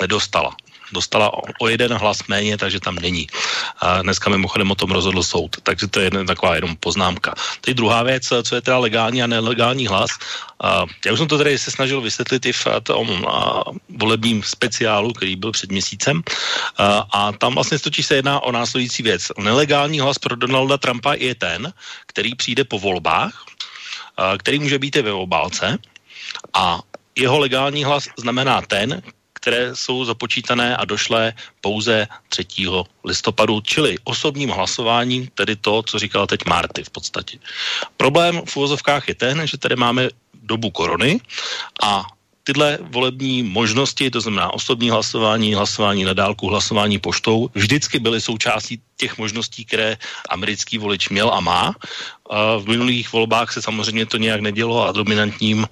[0.00, 0.56] Nedostala
[0.94, 3.26] dostala o jeden hlas méně, takže tam není.
[3.82, 7.34] A dneska mimochodem o tom rozhodl soud, takže to je jedna taková jenom poznámka.
[7.60, 10.10] Teď druhá věc, co je teda legální a nelegální hlas.
[10.62, 13.26] A já už jsem to tady se snažil vysvětlit i v tom
[13.88, 16.22] volebním speciálu, který byl před měsícem.
[16.78, 19.32] A, a tam vlastně totiž se jedná o následující věc.
[19.38, 21.72] Nelegální hlas pro Donalda Trumpa je ten,
[22.06, 23.44] který přijde po volbách,
[24.38, 25.78] který může být i ve obálce
[26.54, 26.78] a
[27.16, 29.02] jeho legální hlas znamená ten,
[29.44, 32.46] které jsou započítané a došlé pouze 3.
[33.04, 37.36] listopadu, čili osobním hlasováním, tedy to, co říkala teď Marty v podstatě.
[38.00, 41.20] Problém v uvozovkách je ten, že tady máme dobu korony
[41.84, 42.08] a
[42.44, 48.80] tyhle volební možnosti, to znamená osobní hlasování, hlasování na dálku, hlasování poštou, vždycky byly součástí
[48.96, 49.96] těch možností, které
[50.32, 51.74] americký volič měl a má.
[52.58, 55.68] V minulých volbách se samozřejmě to nějak nedělo a dominantním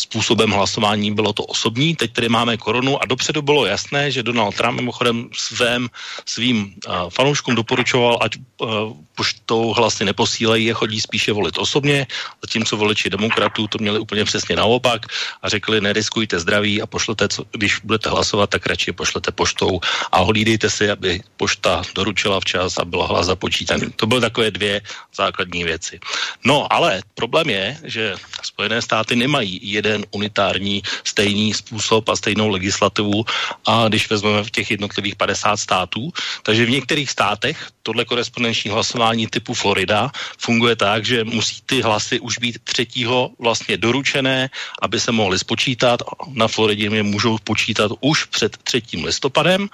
[0.00, 4.56] způsobem hlasování bylo to osobní, teď tady máme koronu a dopředu bylo jasné, že Donald
[4.56, 5.88] Trump mimochodem svém,
[6.26, 8.68] svým uh, fanouškům doporučoval, ať uh,
[9.16, 12.06] poštou hlasy neposílejí, je chodí spíše volit osobně,
[12.40, 15.06] zatímco voliči demokratů to měli úplně přesně naopak
[15.42, 19.80] a řekli, neriskujte zdraví a pošlete, co, když budete hlasovat, tak radši pošlete poštou
[20.12, 23.92] a hlídejte si, aby pošta doručila včas a byla hlas započítaný.
[23.96, 24.80] To byly takové dvě
[25.12, 26.00] základní věci.
[26.44, 32.48] No, ale problém je, že Spojené státy nemají jeden jeden unitární stejný způsob a stejnou
[32.48, 33.24] legislativu.
[33.66, 36.12] A když vezmeme v těch jednotlivých 50 států,
[36.42, 42.20] takže v některých státech tohle korespondenční hlasování typu Florida funguje tak, že musí ty hlasy
[42.20, 44.50] už být třetího vlastně doručené,
[44.82, 46.02] aby se mohly spočítat.
[46.32, 48.82] Na Floridě je můžou počítat už před 3.
[49.04, 49.68] listopadem.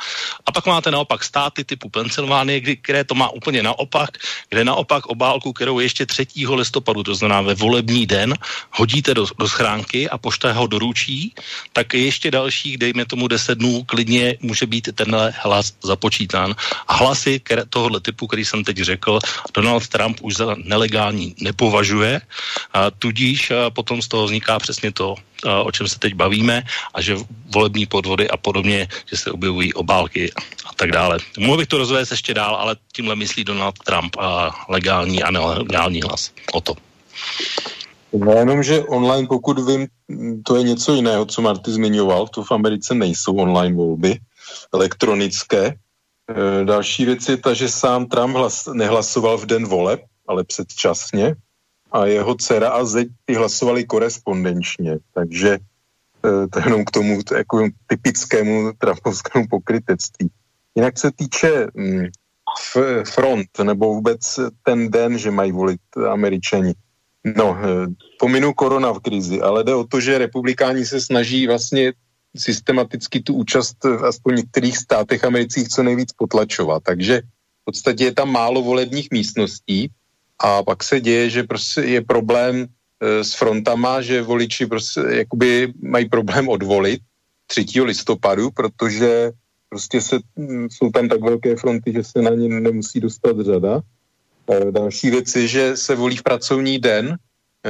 [0.47, 5.53] A pak máte naopak státy typu Pensylvánie, které to má úplně naopak, kde naopak obálku,
[5.53, 6.27] kterou ještě 3.
[6.55, 8.35] listopadu, to znamená ve volební den,
[8.71, 11.35] hodíte do, do schránky a pošta ho doručí,
[11.73, 16.55] tak ještě dalších, dejme tomu 10 dnů, klidně může být tenhle hlas započítán.
[16.89, 17.41] A hlasy
[17.71, 19.19] tohohle typu, který jsem teď řekl,
[19.55, 22.21] Donald Trump už za nelegální nepovažuje,
[22.73, 25.15] a tudíž a potom z toho vzniká přesně to,
[25.47, 26.63] a, o čem se teď bavíme,
[26.95, 27.17] a že
[27.55, 30.33] volební podvody a podobně, že se objevují obálky
[30.67, 31.19] a tak dále.
[31.39, 36.03] Mohl bych to rozvést ještě dál, ale tímhle myslí Donald Trump a legální a nelegální
[36.03, 36.33] hlas.
[36.53, 36.75] O to.
[38.13, 39.87] No jenom, že online, pokud vím,
[40.47, 44.19] to je něco jiného, co Marty zmiňoval, to v Americe nejsou online volby
[44.75, 45.75] elektronické.
[46.31, 51.35] E, další věc je ta, že sám Trump hlas, nehlasoval v den voleb, ale předčasně.
[51.93, 57.69] A jeho dcera a zeď ty hlasovali korespondenčně, takže e, to jenom k tomu jako
[57.87, 60.31] typickému trumpovskému pokrytectví.
[60.75, 62.07] Jinak se týče mm,
[63.05, 66.75] front, nebo vůbec ten den, že mají volit američani,
[67.35, 67.87] No, eh,
[68.19, 71.93] pominu korona v krizi, ale jde o to, že republikáni se snaží vlastně
[72.41, 76.83] systematicky tu účast v aspoň některých státech amerických co nejvíc potlačovat.
[76.83, 77.23] Takže
[77.63, 79.91] v podstatě je tam málo volebních místností
[80.39, 85.73] a pak se děje, že prostě je problém e, s frontama, že voliči prostě jakoby
[85.83, 87.01] mají problém odvolit
[87.47, 87.65] 3.
[87.83, 89.33] listopadu, protože
[89.69, 93.83] prostě se, hm, jsou tam tak velké fronty, že se na ně nemusí dostat řada.
[94.51, 97.17] Eh, další věc je, že se volí v pracovní den,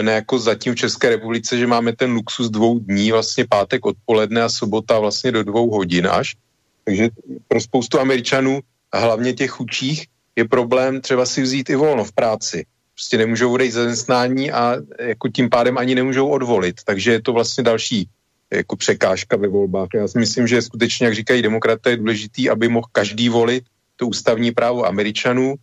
[0.03, 4.42] ne jako zatím v České republice, že máme ten luxus dvou dní, vlastně pátek odpoledne
[4.42, 6.36] a sobota vlastně do dvou hodin až.
[6.84, 7.09] Takže
[7.49, 8.61] pro spoustu Američanů
[8.92, 12.66] a hlavně těch chudších je problém třeba si vzít i volno v práci.
[12.94, 16.80] Prostě nemůžou odejít ze zaměstnání a jako tím pádem ani nemůžou odvolit.
[16.84, 18.09] Takže je to vlastně další
[18.51, 19.88] jako překážka ve volbách.
[19.94, 23.64] Já si myslím, že skutečně, jak říkají demokraté, je důležitý, aby mohl každý volit
[23.97, 25.55] to ústavní právo Američanů,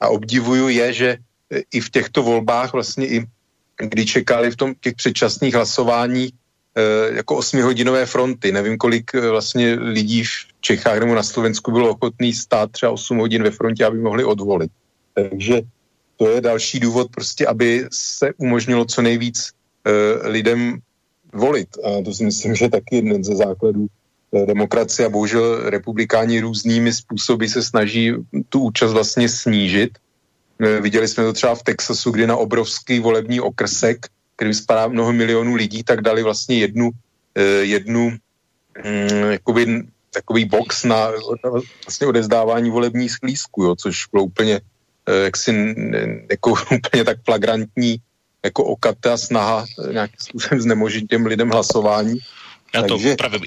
[0.00, 1.16] a obdivuju je, že
[1.72, 3.24] i v těchto volbách vlastně i
[3.76, 6.32] kdy čekali v tom těch předčasných hlasování e,
[7.14, 8.52] jako osmihodinové fronty.
[8.52, 13.18] Nevím, kolik e, vlastně lidí v Čechách nebo na Slovensku bylo ochotný stát třeba 8
[13.18, 14.70] hodin ve frontě, aby mohli odvolit.
[15.14, 15.62] Takže
[16.16, 20.78] to je další důvod prostě, aby se umožnilo co nejvíc e, lidem
[21.32, 21.68] volit.
[21.84, 23.86] A to si myslím, že taky jeden ze základů
[24.46, 28.12] demokracie a bohužel republikáni různými způsoby se snaží
[28.48, 29.98] tu účast vlastně snížit
[30.80, 34.06] viděli jsme to třeba v Texasu, kdy na obrovský volební okrsek,
[34.36, 36.90] který spadá mnoho milionů lidí, tak dali vlastně jednu,
[37.34, 38.10] eh, jednu
[38.84, 41.10] mm, jakoby, takový box na,
[41.44, 41.50] na
[41.86, 44.60] vlastně odezdávání volebních sklízků, jo, což bylo úplně
[45.06, 45.74] eh, jaksi
[46.30, 47.96] jako úplně tak flagrantní
[48.44, 52.18] jako okata snaha nějakým způsobem znemožit těm lidem hlasování.
[52.74, 53.16] Já to takže...
[53.16, 53.40] právě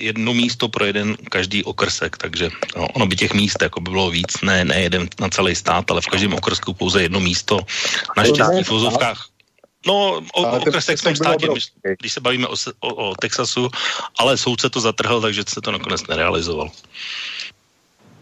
[0.00, 4.10] jedno místo pro jeden každý okrsek, takže no, ono by těch míst jako by bylo
[4.10, 7.60] víc, ne, ne jeden na celý stát, ale v každém okrsku pouze jedno místo.
[8.16, 9.32] Naštěstí v vozovkách
[9.86, 11.48] No, o, okresek v tom státě,
[11.98, 13.68] když se bavíme o, o, o Texasu,
[14.18, 16.70] ale soudce to zatrhl, takže se to nakonec nerealizoval.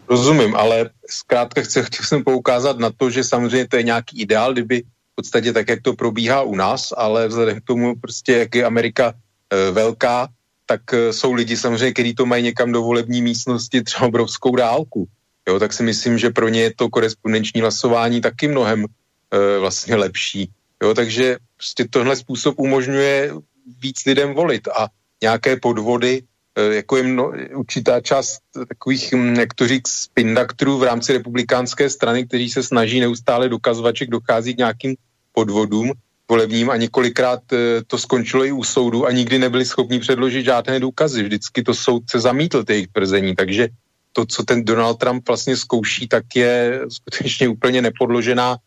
[0.09, 4.53] Rozumím, ale zkrátka chci, chtěl jsem poukázat na to, že samozřejmě to je nějaký ideál,
[4.53, 8.55] kdyby v podstatě tak, jak to probíhá u nás, ale vzhledem k tomu prostě, jak
[8.55, 10.27] je Amerika e, velká,
[10.71, 15.07] tak eh, jsou lidi samozřejmě, kteří to mají někam do volební místnosti třeba obrovskou dálku.
[15.47, 19.95] Jo, tak si myslím, že pro ně je to korespondenční hlasování taky mnohem e, vlastně
[19.95, 20.51] lepší.
[20.83, 23.33] Jo, takže prostě tohle způsob umožňuje
[23.81, 26.21] víc lidem volit a nějaké podvody
[26.55, 32.27] jako je mno, určitá část takových, hm, jak to říct, spindaktorů v rámci republikánské strany,
[32.27, 34.95] kteří se snaží neustále dokazovat, že dochází k nějakým
[35.33, 35.91] podvodům
[36.31, 37.43] volebním a několikrát
[37.87, 41.23] to skončilo i u soudu a nikdy nebyli schopni předložit žádné důkazy.
[41.27, 43.67] Vždycky to soudce zamítl ty jejich tvrzení, takže
[44.15, 48.57] to, co ten Donald Trump vlastně zkouší, tak je skutečně úplně nepodložená,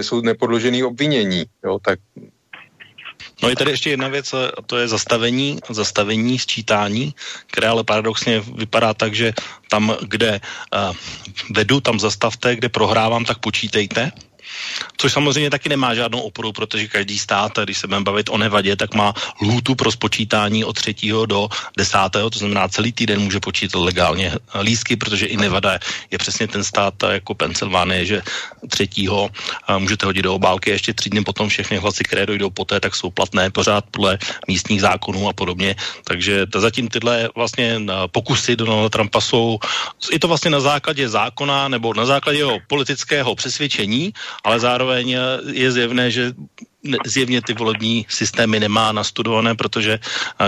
[0.00, 1.44] jsou nepodložený obvinění.
[1.64, 1.98] Jo, tak
[3.42, 7.14] No je tady ještě jedna věc, a to je zastavení, zastavení sčítání,
[7.46, 9.32] které ale paradoxně vypadá tak, že
[9.70, 10.94] tam, kde uh,
[11.54, 14.10] vedu, tam zastavte, kde prohrávám, tak počítejte.
[14.96, 18.76] Což samozřejmě taky nemá žádnou oporu, protože každý stát, když se budeme bavit o nevadě,
[18.76, 20.94] tak má lhůtu pro spočítání od 3.
[21.26, 21.98] do 10.
[22.12, 25.78] To znamená, celý týden může počítat legálně lísky, protože i Nevada
[26.10, 28.22] je přesně ten stát jako Pensylvánie, že
[28.68, 28.88] 3.
[29.78, 32.96] můžete hodit do obálky a ještě tři dny potom všechny hlasy, které dojdou poté, tak
[32.96, 34.18] jsou platné pořád podle
[34.48, 35.76] místních zákonů a podobně.
[36.04, 37.80] Takže to zatím tyhle vlastně
[38.12, 39.58] pokusy Donalda Trumpa jsou,
[40.12, 44.12] je to vlastně na základě zákona nebo na základě jeho politického přesvědčení,
[44.44, 45.06] ale zároveň
[45.52, 46.32] je zjevné, že
[47.06, 49.98] zjevně ty volební systémy nemá nastudované, protože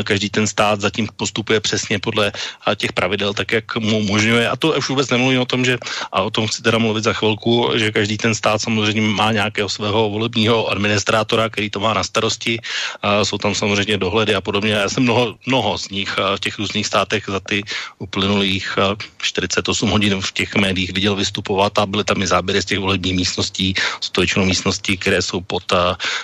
[0.05, 2.33] každý ten stát zatím postupuje přesně podle
[2.77, 4.49] těch pravidel, tak jak mu umožňuje.
[4.49, 5.79] A to už vůbec nemluvím o tom, že,
[6.13, 9.69] a o tom chci teda mluvit za chvilku, že každý ten stát samozřejmě má nějakého
[9.69, 12.61] svého volebního administrátora, který to má na starosti.
[13.03, 14.73] A jsou tam samozřejmě dohledy a podobně.
[14.73, 17.63] Já jsem mnoho, mnoho z nich v těch různých státech za ty
[17.99, 18.79] uplynulých
[19.19, 23.15] 48 hodin v těch médiích viděl vystupovat a byly tam i záběry z těch volebních
[23.15, 25.73] místností, z to většinou místností, které jsou pod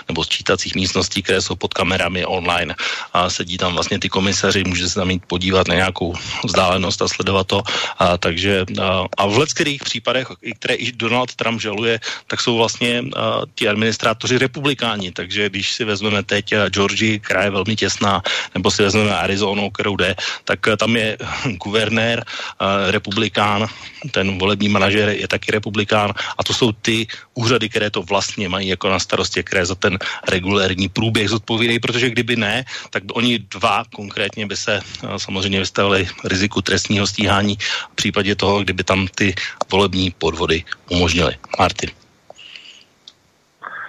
[0.08, 2.74] nebo sčítacích místností, které jsou pod kamerami online.
[3.12, 7.08] A sedí tam vlastně ty komisaři, může se tam jít podívat na nějakou vzdálenost a
[7.08, 7.62] sledovat to.
[7.98, 10.28] A, takže a, a v leckých případech,
[10.58, 15.84] které i Donald Trump žaluje, tak jsou vlastně a, ti administrátoři republikáni, takže když si
[15.84, 18.22] vezmeme teď Georgii, která je velmi těsná,
[18.54, 21.18] nebo si vezmeme Arizonu, kterou jde, tak tam je
[21.64, 22.24] guvernér,
[22.58, 23.66] a, republikán,
[24.10, 26.12] ten volební manažer je taky republikán.
[26.38, 29.98] A to jsou ty úřady, které to vlastně mají jako na starosti, které za ten
[30.32, 36.06] regulérní průběh zodpovídají, protože kdyby ne, tak oni dva konkrétně by se eh, samozřejmě vystavili
[36.24, 37.54] riziku trestního stíhání
[37.92, 39.34] v případě toho, kdyby tam ty
[39.70, 41.34] volební podvody umožnili.
[41.58, 41.90] Martin.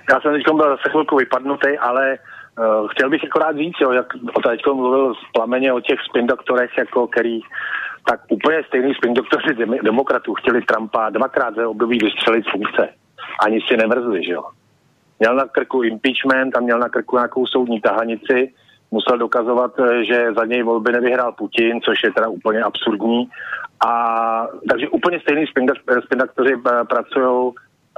[0.10, 4.08] Já jsem teď byl zase chvilku vypadnutý, ale uh, chtěl bych akorát říct, jo, jak
[4.34, 7.40] o teď mluvil z plameně o těch spin doktorech, jako který
[8.10, 9.52] tak úplně stejný spin doktoři
[9.84, 12.90] demokratů chtěli Trumpa dvakrát za období vystřelit funkce.
[13.46, 14.44] Ani si nevrzli, že jo
[15.20, 18.54] měl na krku impeachment a měl na krku nějakou soudní tahanici,
[18.92, 23.30] musel dokazovat, eh, že za něj volby nevyhrál Putin, což je teda úplně absurdní.
[23.88, 23.92] A
[24.70, 25.46] takže úplně stejný
[26.06, 27.54] spindaktoři eh, pracují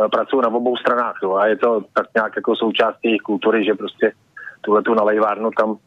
[0.05, 1.15] eh, pracují na obou stranách.
[1.23, 1.33] Jo.
[1.35, 4.11] A je to tak nějak jako součástí jejich kultury, že prostě
[4.61, 5.77] tuhle tu nalejvárnu tam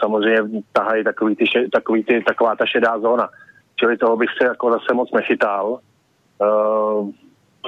[0.00, 3.28] samozřejmě tahají takový ty, takový ty, taková ta šedá zóna.
[3.76, 5.78] Čili toho bych se jako zase moc nechytal.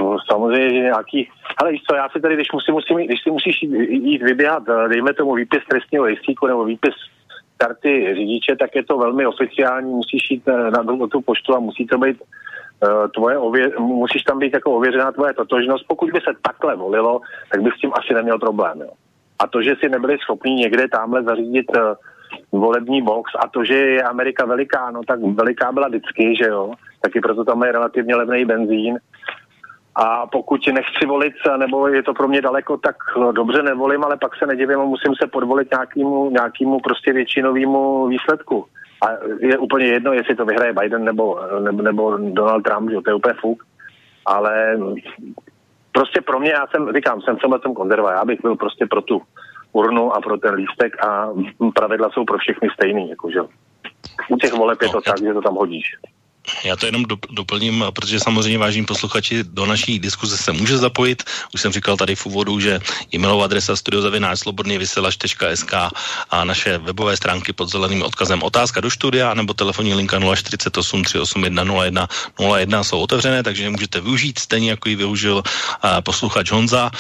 [0.01, 1.29] No, samozřejmě, že nějaký...
[1.57, 4.63] Ale víš co, já si tady, když, musím, musím, když si musíš jít, jít vyběhat,
[4.69, 6.95] eh, dejme tomu výpis trestního rejstříku nebo výpis
[7.57, 11.61] karty řidiče, tak je to velmi oficiální, musíš jít eh, na, na tu poštu a
[11.61, 15.85] musí to být uh, tvoje ově, musíš tam být jako ověřená tvoje totožnost.
[15.89, 17.21] Pokud by se takhle volilo,
[17.53, 18.81] tak bych s tím asi neměl problém.
[18.81, 18.91] Jo.
[19.39, 23.75] A to, že si nebyli schopni někde tamhle zařídit uh, volební box a to, že
[23.75, 28.15] je Amerika veliká, no tak veliká byla vždycky, že jo, taky proto tam je relativně
[28.17, 28.99] levný benzín
[29.95, 32.97] a pokud nechci volit, nebo je to pro mě daleko, tak
[33.33, 38.67] dobře nevolím, ale pak se nedivím a musím se podvolit nějakému, nějakému prostě většinovému výsledku.
[39.03, 39.07] A
[39.41, 43.15] je úplně jedno, jestli to vyhraje Biden nebo, nebo, nebo Donald Trump, že to je
[43.15, 43.65] úplně fuk.
[44.27, 44.79] Ale
[45.93, 49.03] prostě pro mě, já jsem, říkám, jsem v tom konzerva, já bych byl prostě pro
[49.03, 49.23] tu
[49.73, 51.29] urnu a pro ten lístek a
[51.75, 53.41] pravidla jsou pro všechny stejný, jakože.
[54.29, 55.85] U těch voleb je to tak, že to tam hodíš.
[56.65, 61.23] Já to jenom doplním, protože samozřejmě vážní posluchači do naší diskuze se může zapojit.
[61.55, 62.81] Už jsem říkal tady v úvodu, že
[63.15, 65.75] e-mailová adresa studiozavináčslobodnývysílač.sk
[66.31, 72.09] a naše webové stránky pod zeleným odkazem otázka do studia nebo telefonní linka 048 381
[72.57, 75.43] 01 jsou otevřené, takže můžete využít stejně jako ji využil
[76.01, 76.91] posluchač Honza.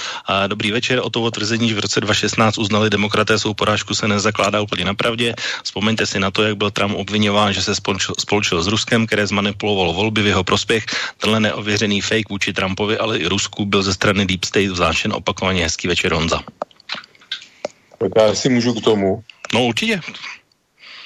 [0.46, 1.00] dobrý večer.
[1.02, 4.94] O to tvrzení, že v roce 2016 uznali demokraté svou porážku se nezakládá úplně na
[4.94, 5.34] pravdě.
[5.64, 9.26] Vzpomeňte si na to, jak byl Trump obvinován, že se spolčil, spolčil s Ruskem, které
[9.30, 10.84] zmanipuloval volby v jeho prospěch.
[11.16, 15.62] Tenhle neověřený fake vůči Trumpovi, ale i Rusku byl ze strany Deep State vznášen opakovaně
[15.62, 16.42] hezký večer Honza.
[17.98, 19.22] Tak já si můžu k tomu.
[19.54, 20.00] No určitě.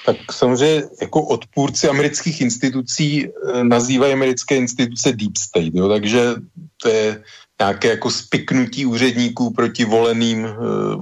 [0.07, 6.35] Tak samozřejmě jako odpůrci amerických institucí eh, nazývají americké instituce Deep State, jo, takže
[6.83, 7.23] to je
[7.61, 10.51] nějaké jako spiknutí úředníků proti voleným, uh,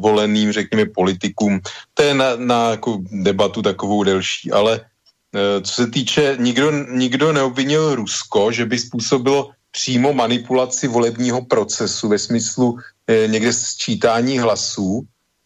[0.00, 1.60] voleným řekněme, politikům.
[1.94, 4.80] To je na, na jako debatu takovou delší, ale
[5.62, 12.18] co se týče, nikdo, nikdo neobvinil Rusko, že by způsobilo přímo manipulaci volebního procesu ve
[12.18, 15.01] smyslu eh, někde sčítání hlasů.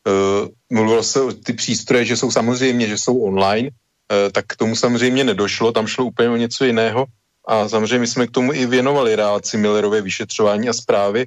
[0.07, 4.57] Eh, mluvilo se o ty přístroje, že jsou samozřejmě, že jsou online, eh, tak k
[4.57, 7.07] tomu samozřejmě nedošlo, tam šlo úplně o něco jiného.
[7.47, 11.26] A samozřejmě jsme k tomu i věnovali reakci Millerové vyšetřování a zprávy.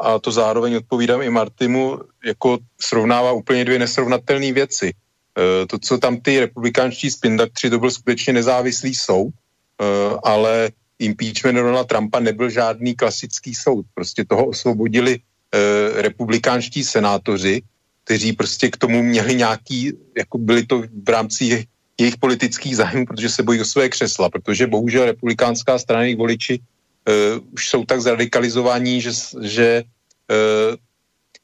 [0.00, 4.94] A to zároveň odpovídám i Martimu, jako srovnává úplně dvě nesrovnatelné věci.
[5.38, 9.84] E, to, co tam ty republikánští spindaktři, to byl skutečně nezávislý soud, e,
[10.24, 13.86] ale impeachment Donalda Trumpa nebyl žádný klasický soud.
[13.94, 17.62] Prostě toho osvobodili e, republikánští senátoři,
[18.04, 21.66] kteří prostě k tomu měli nějaký, jako byli to v rámci
[22.00, 26.58] jejich politických zájmů, protože se bojí o své křesla, protože bohužel republikánská strana jejich voliči
[26.58, 29.10] uh, už jsou tak zradikalizovaní, že,
[29.42, 30.76] že uh,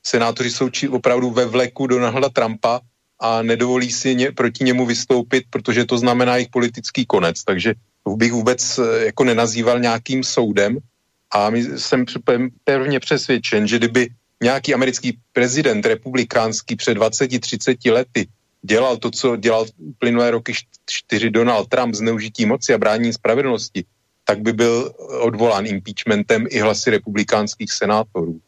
[0.02, 2.80] senátoři jsou či, opravdu ve vleku Donalda Trumpa
[3.24, 7.44] a nedovolí si ně, proti němu vystoupit, protože to znamená jejich politický konec.
[7.44, 7.74] Takže
[8.16, 10.78] bych vůbec uh, jako nenazýval nějakým soudem
[11.32, 12.04] a my jsem
[12.64, 14.08] pevně přesvědčen, že kdyby
[14.42, 18.28] nějaký americký prezident republikánský před 20-30 lety
[18.62, 19.66] dělal to, co dělal
[19.98, 20.52] plynulé roky
[20.86, 23.84] čtyři Donald Trump, zneužití moci a brání spravedlnosti,
[24.24, 28.40] tak by byl odvolán impeachmentem i hlasy republikánských senátorů.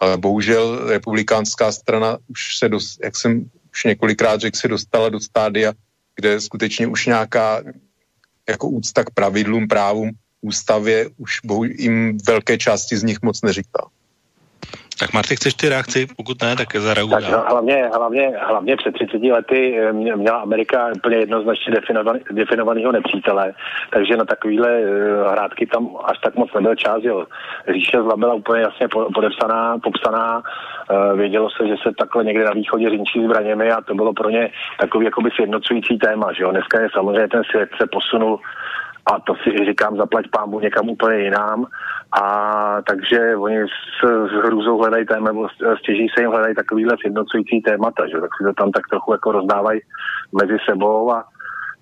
[0.00, 5.20] Ale bohužel republikánská strana už se, dost, jak jsem už několikrát řekl, se dostala do
[5.20, 5.72] stádia,
[6.16, 7.62] kde skutečně už nějaká
[8.48, 10.10] jako úcta k pravidlům, právům,
[10.40, 13.90] ústavě už bohu, jim velké části z nich moc neříká.
[15.02, 16.06] Tak Marty, chceš ty reakci?
[16.16, 17.10] Pokud ne, tak zareaguj.
[17.10, 23.54] Tak hlavně, hlavně, hlavně před 30 lety eh, měla Amerika úplně jednoznačně definovaný, definovaného nepřítele,
[23.90, 26.98] takže na takovýhle eh, hrádky tam až tak moc nebyl čas.
[27.02, 27.26] Jo.
[27.74, 32.52] Říše zla byla úplně jasně podepsaná, popsaná, eh, vědělo se, že se takhle někde na
[32.52, 34.50] východě řinčí zbraněmi a to bylo pro ně
[34.80, 36.32] takový jakoby sjednocující téma.
[36.32, 36.50] Že jo.
[36.50, 38.40] Dneska je samozřejmě ten svět se posunul
[39.06, 41.66] a to si říkám, zaplať pámu někam úplně jinám.
[42.22, 42.24] A
[42.88, 45.30] takže oni s, s hrůzou hledají téma,
[45.78, 48.20] stěží se jim hledají takovýhle sjednocující témata, že?
[48.20, 49.80] Tak si to tam tak trochu jako rozdávají
[50.40, 51.24] mezi sebou a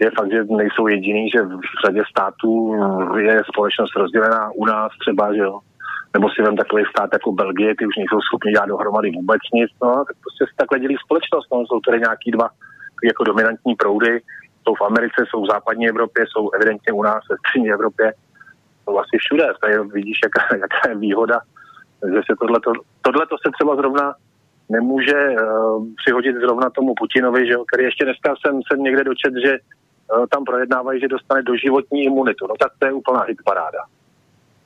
[0.00, 2.74] je fakt, že nejsou jediný, že v řadě států
[3.18, 5.58] je společnost rozdělená u nás třeba, že jo,
[6.14, 9.70] nebo si vem takový stát jako Belgie, ty už nejsou schopni dělat dohromady vůbec nic,
[9.82, 12.48] no, tak prostě se takhle dělí společnost, no, jsou tady nějaký dva
[13.04, 14.20] jako dominantní proudy,
[14.70, 18.12] jsou v Americe, jsou v západní Evropě, jsou evidentně u nás ve střední Evropě,
[18.84, 19.44] jsou asi všude.
[19.60, 21.40] Tady vidíš, jaká, jaká je výhoda,
[22.06, 24.14] že se tohleto, tohleto se třeba zrovna
[24.68, 29.58] nemůže uh, přihodit zrovna tomu Putinovi, že který ještě dneska jsem, jsem někde dočet, že
[29.58, 32.46] uh, tam projednávají, že dostane doživotní imunitu.
[32.46, 33.82] No tak to je úplná hitparáda.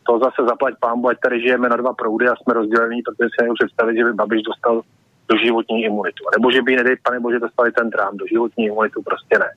[0.06, 3.42] To zase zaplať pámbu, ať tady žijeme na dva proudy a jsme rozdělení, protože si
[3.42, 4.82] nemůžu představit, že by Babiš dostal
[5.28, 6.24] doživotní imunitu.
[6.36, 9.50] Nebo že by, nedej pane bože, dostali ten Trump, doživotní imunitu prostě ne.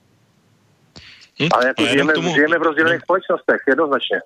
[1.42, 1.48] Hm?
[1.52, 4.20] Ale jako žijeme, tomu, žijeme v rozdělených společnostech, jednoznačně.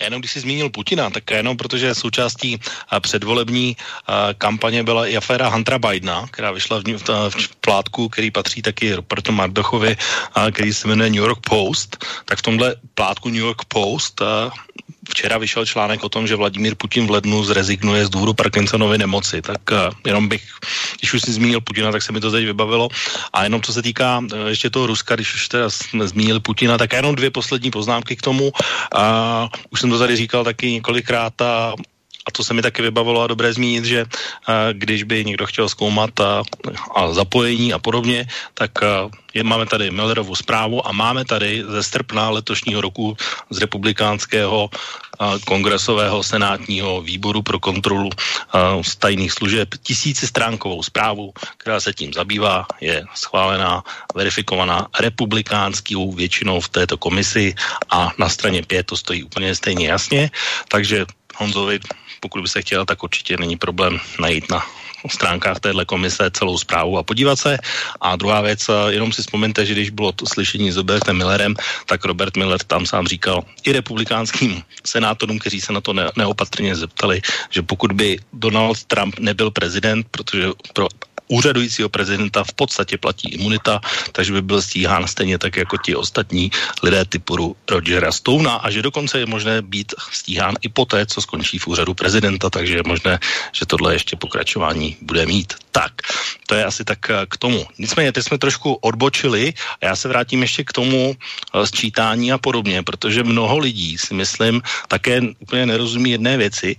[0.00, 2.60] Jenom když jsi zmínil Putina, tak jenom protože součástí
[3.00, 3.76] předvolební
[4.38, 9.32] kampaně byla i aféra Huntera Bidena, která vyšla v, v plátku, který patří taky Robertu
[9.32, 9.96] Mardochovi,
[10.52, 14.22] který se jmenuje New York Post, tak v tomhle plátku New York Post
[15.08, 19.42] včera vyšel článek o tom, že Vladimír Putin v lednu zrezignuje z důvodu Parkinsonovy nemoci.
[19.42, 20.42] Tak uh, jenom bych,
[20.98, 22.88] když už si zmínil Putina, tak se mi to teď vybavilo.
[23.32, 26.78] A jenom co se týká uh, ještě toho Ruska, když už teda jsme zmínili Putina,
[26.78, 28.50] tak jenom dvě poslední poznámky k tomu.
[28.50, 31.74] Uh, už jsem to tady říkal taky několikrát a
[32.26, 34.04] a to se mi taky vybavilo a dobré zmínit, že
[34.72, 36.42] když by někdo chtěl zkoumat a,
[36.94, 38.70] a zapojení a podobně, tak
[39.34, 43.16] je, máme tady Millerovu zprávu a máme tady ze srpna letošního roku
[43.50, 44.70] z republikánského
[45.44, 48.10] kongresového senátního výboru pro kontrolu
[48.82, 53.82] z tajných služeb tisícistránkovou zprávu, která se tím zabývá, je schválená,
[54.14, 57.54] verifikovaná republikánskou většinou v této komisi
[57.90, 60.30] a na straně 5 to stojí úplně stejně jasně,
[60.68, 61.06] takže
[61.36, 61.80] Honzovi
[62.24, 64.64] pokud by se chtěl, tak určitě není problém najít na
[65.04, 67.58] stránkách téhle komise celou zprávu a podívat se.
[68.00, 71.52] A druhá věc, jenom si vzpomeňte, že když bylo to slyšení s Robertem Millerem,
[71.84, 76.76] tak Robert Miller tam sám říkal i republikánským senátorům, kteří se na to ne- neopatrně
[76.76, 77.20] zeptali,
[77.50, 80.88] že pokud by Donald Trump nebyl prezident, protože pro
[81.28, 83.80] úřadujícího prezidenta v podstatě platí imunita,
[84.12, 86.50] takže by byl stíhán stejně tak jako ti ostatní
[86.82, 91.58] lidé typu Rogera Stona a že dokonce je možné být stíhán i poté, co skončí
[91.58, 93.18] v úřadu prezidenta, takže je možné,
[93.52, 95.54] že tohle ještě pokračování bude mít.
[95.70, 95.92] Tak,
[96.46, 97.66] to je asi tak eh, k tomu.
[97.78, 102.38] Nicméně, teď jsme trošku odbočili a já se vrátím ještě k tomu eh, sčítání a
[102.38, 106.76] podobně, protože mnoho lidí si myslím také úplně nerozumí jedné věci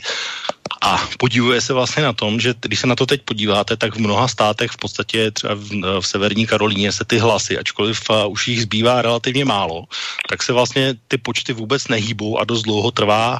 [0.85, 3.99] A podívuje se vlastně na tom, že když se na to teď podíváte, tak v
[3.99, 8.61] mnoha státech, v podstatě třeba v, v severní Karolíně se ty hlasy, ačkoliv už jich
[8.61, 9.83] zbývá relativně málo,
[10.29, 13.39] tak se vlastně ty počty vůbec nehýbou a dost dlouho trvá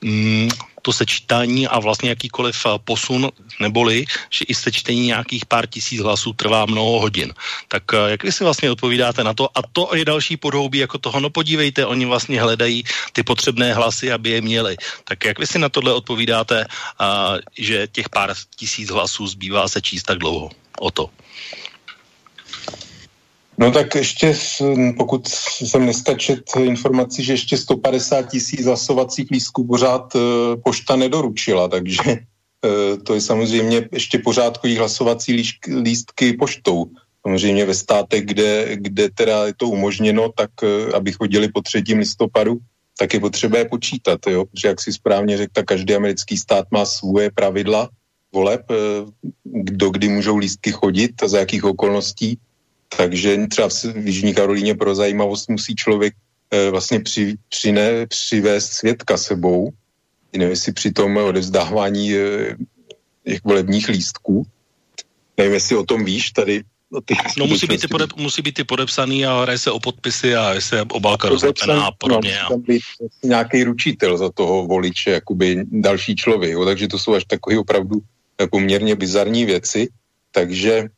[0.00, 0.48] mm,
[0.84, 6.32] to sečítání a vlastně jakýkoliv eh, posun, neboli, že i sečtení nějakých pár tisíc hlasů
[6.32, 7.32] trvá mnoho hodin.
[7.68, 9.48] Tak eh, jak vy si vlastně odpovídáte na to?
[9.48, 14.12] A to je další podhoubí jako toho, no podívejte, oni vlastně hledají ty potřebné hlasy,
[14.12, 14.76] aby je měli.
[15.04, 16.66] Tak jak vy si na tohle odpovídáte,
[16.98, 20.50] a, že těch pár tisíc hlasů zbývá se číst tak dlouho?
[20.78, 21.08] O to.
[23.58, 24.34] No tak ještě,
[24.98, 30.18] pokud jsem nestačet informací, že ještě 150 tisíc hlasovacích lístků pořád e,
[30.64, 32.20] pošta nedoručila, takže e,
[32.96, 35.42] to je samozřejmě ještě pořád chodí hlasovací
[35.82, 36.86] lístky poštou.
[37.22, 41.82] Samozřejmě ve státech, kde, kde teda je to umožněno, tak e, aby chodili po 3.
[41.94, 42.58] listopadu,
[42.98, 44.44] tak je potřeba je počítat, jo?
[44.44, 47.88] protože jak si správně řekl, tak každý americký stát má svoje pravidla
[48.32, 48.66] voleb,
[49.44, 52.38] kdo kdy můžou lístky chodit a za jakých okolností
[52.96, 56.14] takže třeba v Jižní Karolíně pro zajímavost musí člověk
[56.50, 59.70] e, vlastně při, přine, přivést svědka sebou,
[60.32, 62.56] nevím, jestli při tom odevzdávání e,
[63.24, 64.46] těch volebních lístků.
[65.36, 66.62] Nevím, jestli o tom víš tady.
[66.92, 69.80] O ty no musí být, ty podep, musí být ty podepsaný a hraje se o
[69.80, 72.38] podpisy a se obálka rozlepená a podobně.
[72.42, 72.82] No, tam být
[73.22, 77.98] nějaký ručitel za toho voliče, jakoby další člověk, jo, takže to jsou až takové opravdu
[78.50, 79.88] poměrně bizarní věci,
[80.30, 80.88] takže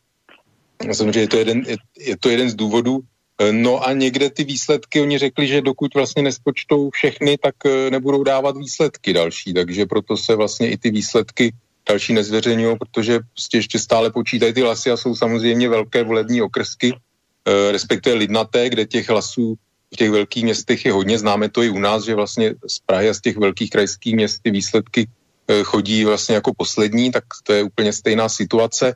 [0.93, 3.01] Samozřejmě je to jeden, je, je to jeden z důvodů.
[3.39, 7.91] Eh, no a někde ty výsledky, oni řekli, že dokud vlastně nespočtou všechny, tak eh,
[7.91, 11.55] nebudou dávat výsledky další, takže proto se vlastně i ty výsledky
[11.89, 16.93] další nezveřejňují, protože prostě ještě stále počítají ty hlasy a jsou samozřejmě velké volební okrsky,
[16.93, 19.55] eh, respektive lidnaté, kde těch hlasů
[19.95, 21.19] v těch velkých městech je hodně.
[21.19, 24.43] Známe to i u nás, že vlastně z Prahy a z těch velkých krajských měst
[24.43, 25.09] ty výsledky
[25.63, 28.95] chodí vlastně jako poslední, tak to je úplně stejná situace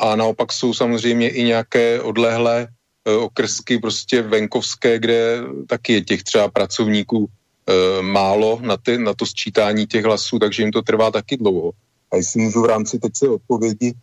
[0.00, 2.68] a naopak jsou samozřejmě i nějaké odlehlé
[3.04, 9.14] e, okrsky prostě venkovské, kde taky je těch třeba pracovníků e, málo na, ty, na
[9.14, 11.72] to sčítání těch hlasů, takže jim to trvá taky dlouho.
[12.12, 13.94] A jestli můžu v rámci teď se odpovědi, e,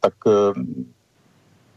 [0.00, 0.60] tak e,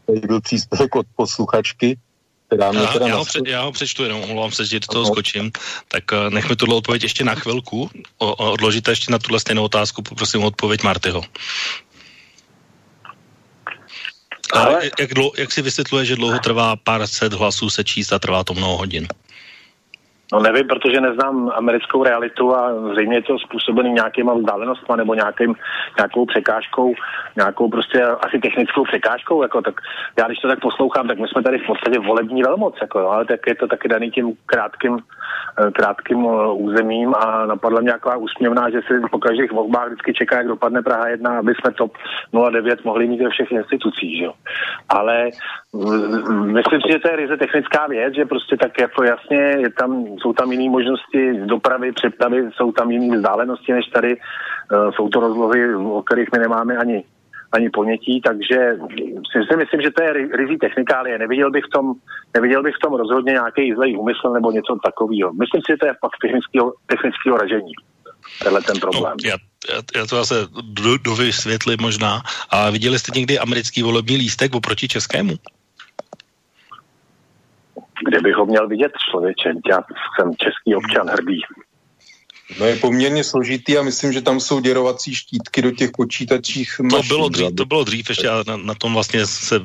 [0.06, 1.98] tady byl příspěvek od posluchačky,
[2.46, 5.06] která mě teda já, ho před, já ho přečtu jenom, omlouvám se, že do toho
[5.06, 5.52] skočím.
[5.88, 7.90] Tak nechme tuhle odpověď ještě na chvilku.
[8.18, 11.22] O, odložíte ještě na tuhle stejnou otázku, poprosím o odpověď Martyho.
[14.52, 14.90] Ale...
[14.98, 18.44] jak, dlouho, jak si vysvětluje, že dlouho trvá pár set hlasů se číst a trvá
[18.44, 19.08] to mnoho hodin?
[20.32, 25.54] No nevím, protože neznám americkou realitu a zřejmě je to způsobený nějakýma vzdálenostma nebo nějakým,
[25.96, 26.94] nějakou překážkou,
[27.36, 29.74] nějakou prostě asi technickou překážkou, jako tak
[30.18, 33.24] já když to tak poslouchám, tak my jsme tady v podstatě volební velmoc, jako ale
[33.24, 38.16] tak je to taky daný tím krátkým, eh, krátkým eh, územím a napadla mě nějaká
[38.16, 41.92] úsměvná, že si po každých volbách vždycky čeká, jak dopadne Praha 1, aby jsme top
[42.50, 44.32] 09 mohli mít ve všech institucích, jo.
[44.88, 45.30] Ale
[46.58, 50.04] myslím si, že to je ryze technická věc, že prostě tak jako jasně je tam
[50.22, 54.16] jsou tam jiné možnosti dopravy, přepravy, jsou tam jiné vzdálenosti než tady.
[54.16, 57.04] Uh, jsou to rozlohy, o kterých my nemáme ani
[57.52, 58.76] ani ponětí, takže
[59.48, 61.18] si myslím, že to je rizí technikálie.
[61.18, 61.92] Neviděl bych v tom,
[62.34, 65.32] neviděl bych v tom rozhodně nějaký zlej úmysl nebo něco takového.
[65.32, 67.72] Myslím si, že to je fakt technického, technického ražení.
[68.42, 69.16] Tenhle ten problém.
[69.24, 69.36] No, já,
[69.72, 72.22] já, já to zase do, dovysvětlím možná.
[72.50, 75.34] A viděli jste někdy americký volební lístek oproti českému?
[78.08, 79.78] Kde bych ho měl vidět člověče, já
[80.14, 81.40] jsem český občan hrdý.
[82.60, 86.80] No je poměrně složitý a myslím, že tam jsou děrovací štítky do těch počítačích.
[86.90, 89.60] To bylo dřív, to bylo dřív ještě na, na tom vlastně se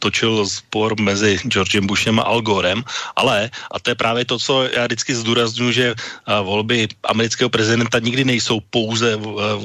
[0.00, 2.84] točil spor mezi Georgem Bushem a Al Gorem,
[3.16, 5.94] ale, a to je právě to, co já vždycky zdůraznuju, že
[6.42, 9.18] volby amerického prezidenta nikdy nejsou pouze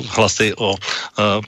[0.07, 0.75] hlasy o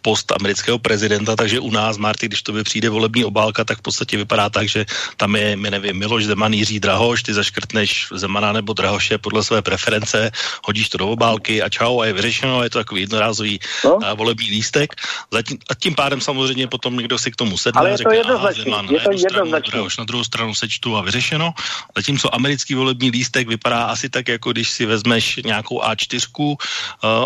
[0.01, 3.81] post amerického prezidenta, takže u nás, Marty, když to by přijde volební obálka, tak v
[3.81, 4.85] podstatě vypadá tak, že
[5.17, 9.61] tam je, my nevím, Miloš Zeman, Jiří Drahoš, ty zaškrtneš Zemana nebo Drahoše podle své
[9.61, 10.31] preference,
[10.65, 13.99] hodíš to do obálky a čau a je vyřešeno, je to takový jednorázový no?
[14.15, 14.95] volební lístek.
[15.31, 18.23] Zatím, a tím pádem samozřejmě potom někdo si k tomu sedne Ale a řekne, je
[18.71, 19.81] Zeman je to jednoznačné.
[19.81, 21.53] Už na druhou stranu sečtu a vyřešeno.
[21.95, 26.55] Zatímco americký volební lístek vypadá asi tak, jako když si vezmeš nějakou A4 uh,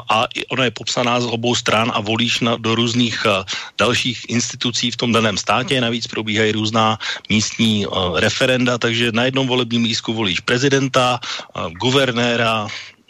[0.09, 3.45] a ona je popsaná z obou stran a volíš na, do různých uh,
[3.77, 5.81] dalších institucí v tom daném státě.
[5.81, 6.97] Navíc probíhají různá
[7.29, 12.67] místní uh, referenda, takže na jednom volebním lístku volíš prezidenta, uh, guvernéra,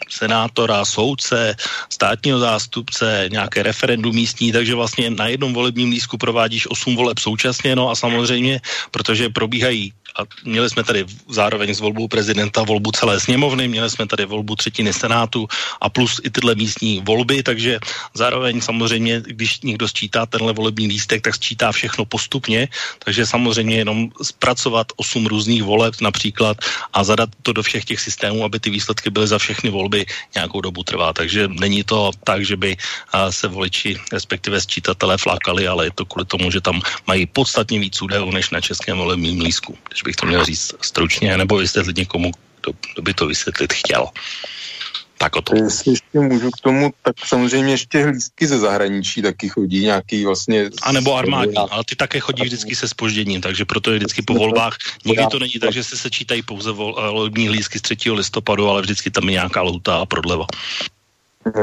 [0.10, 1.56] senátora, soudce,
[1.90, 7.76] státního zástupce, nějaké referendum místní, takže vlastně na jednom volebním lístku provádíš osm voleb současně,
[7.76, 8.62] no a samozřejmě,
[8.92, 14.08] protože probíhají a měli jsme tady zároveň s volbou prezidenta volbu celé sněmovny, měli jsme
[14.08, 15.48] tady volbu třetiny senátu
[15.82, 17.80] a plus i tyhle místní volby, takže
[18.14, 22.68] zároveň samozřejmě, když někdo sčítá tenhle volební lístek, tak sčítá všechno postupně,
[23.00, 26.58] takže samozřejmě jenom zpracovat osm různých voleb například
[26.94, 30.06] a zadat to do všech těch systémů, aby ty výsledky byly za všechny volby
[30.36, 31.14] nějakou dobu trvá.
[31.14, 32.78] Takže není to tak, že by
[33.30, 38.02] se voliči, respektive sčítatelé flákali, ale je to kvůli tomu, že tam mají podstatně víc
[38.02, 39.78] údajů než na českém volebním lístku.
[39.90, 44.08] Když bych to měl říct stručně, nebo vysvětlit někomu, kdo, kdo by to vysvětlit chtěl.
[45.18, 45.56] Tak o to.
[45.56, 50.70] Jestli ještě můžu k tomu, tak samozřejmě ještě hlídky ze zahraničí taky chodí nějaký vlastně...
[50.82, 54.34] A nebo armádní, ale ty také chodí vždycky se spožděním, takže proto je vždycky po
[54.34, 54.78] volbách.
[55.06, 58.12] Nikdy to není tak, že se sečítají pouze eh, volební hlídky z 3.
[58.12, 60.46] listopadu, ale vždycky tam je nějaká lhuta a prodleva.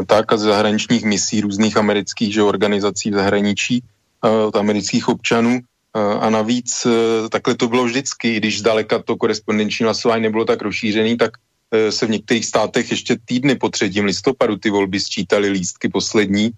[0.06, 3.82] Tak a z zahraničních misí různých amerických že, organizací v zahraničí
[4.24, 5.60] uh, od amerických občanů.
[5.94, 11.16] A navíc uh, takhle to bylo vždycky, když zdaleka to korespondenční hlasování nebylo tak rozšířený,
[11.16, 11.30] tak
[11.72, 13.90] Eh, se v některých státech ještě týdny po 3.
[14.04, 16.50] listopadu ty volby sčítali lístky poslední,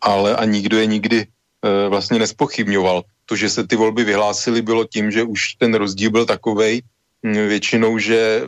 [0.00, 3.02] ale a nikdo je nikdy eh, vlastně nespochybňoval.
[3.26, 6.82] To, že se ty volby vyhlásily, bylo tím, že už ten rozdíl byl takovej
[7.22, 8.42] většinou, že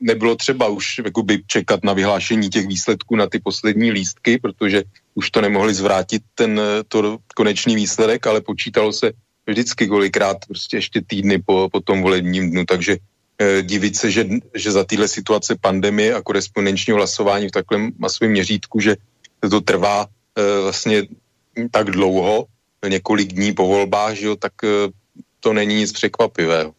[0.00, 4.82] nebylo třeba už jakoby, čekat na vyhlášení těch výsledků na ty poslední lístky, protože
[5.14, 9.12] už to nemohli zvrátit ten to konečný výsledek, ale počítalo se
[9.50, 12.96] vždycky kolikrát prostě ještě týdny po, po tom volebním dnu, takže
[13.40, 14.24] Eh, divit se, že,
[14.54, 18.96] že za téhle situace pandemie a korespondenčního hlasování v takovém masovém měřítku, že
[19.50, 20.06] to trvá
[20.36, 21.02] eh, vlastně
[21.70, 22.46] tak dlouho,
[22.88, 24.92] několik dní po volbách, že jo, tak eh,
[25.40, 26.74] to není nic překvapivého.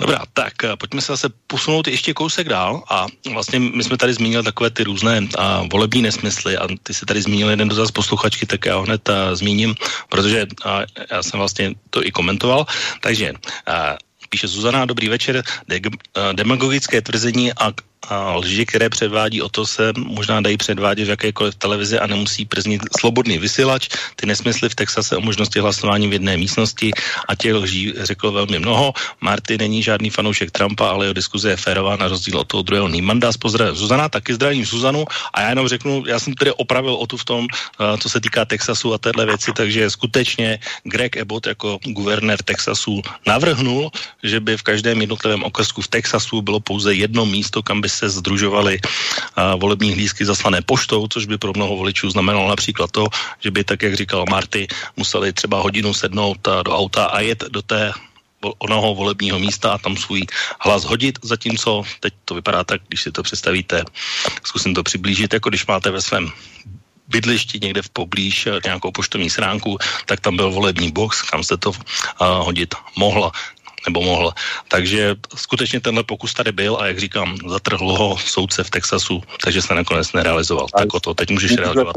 [0.00, 4.42] Dobrá, tak pojďme se zase posunout ještě kousek dál a vlastně my jsme tady zmínili
[4.42, 8.66] takové ty různé a, volební nesmysly a ty si tady zmínil jeden dotaz posluchačky, tak
[8.66, 9.74] já ho hned a, zmíním,
[10.08, 12.66] protože a, já jsem vlastně to i komentoval.
[13.00, 13.32] Takže
[13.66, 13.96] a,
[14.28, 15.42] píše Zuzana, dobrý večer,
[16.32, 17.72] demagogické tvrzení a
[18.08, 22.44] a lži, které předvádí o to, se možná dají předvádět v jakékoliv televizi a nemusí
[22.44, 23.88] prznit slobodný vysílač.
[24.16, 26.90] Ty nesmysly v Texase o možnosti hlasování v jedné místnosti
[27.28, 28.92] a těch lží řekl velmi mnoho.
[29.20, 32.88] Marty není žádný fanoušek Trumpa, ale jeho diskuze je férová na rozdíl od toho druhého
[32.88, 33.30] Nýmanda.
[33.38, 35.04] Pozdravím Zuzana, taky zdravím Zuzanu
[35.34, 37.46] a já jenom řeknu, já jsem tedy opravil o tu v tom,
[37.98, 43.90] co se týká Texasu a téhle věci, takže skutečně Greg Abbott jako guvernér Texasu navrhnul,
[44.22, 48.08] že by v každém jednotlivém okresku v Texasu bylo pouze jedno místo, kam by se
[48.08, 48.78] združovaly
[49.56, 53.06] volební hlízky zaslané poštou, což by pro mnoho voličů znamenalo například to,
[53.40, 57.62] že by, tak jak říkal Marty, museli třeba hodinu sednout do auta a jet do
[57.62, 57.92] té
[58.40, 60.22] onoho volebního místa a tam svůj
[60.60, 63.84] hlas hodit, zatímco teď to vypadá tak, když si to představíte,
[64.44, 66.32] zkusím to přiblížit, jako když máte ve svém
[67.08, 71.70] bydlišti někde v poblíž nějakou poštovní sránku, tak tam byl volební box, kam se to
[71.70, 71.76] uh,
[72.20, 73.32] hodit mohla
[73.86, 74.32] nebo mohl.
[74.68, 79.62] Takže skutečně tenhle pokus tady byl a jak říkám, zatrhl ho soudce v Texasu, takže
[79.62, 80.66] se nakonec nerealizoval.
[80.72, 81.96] Ale tak o to, teď můžeš reagovat.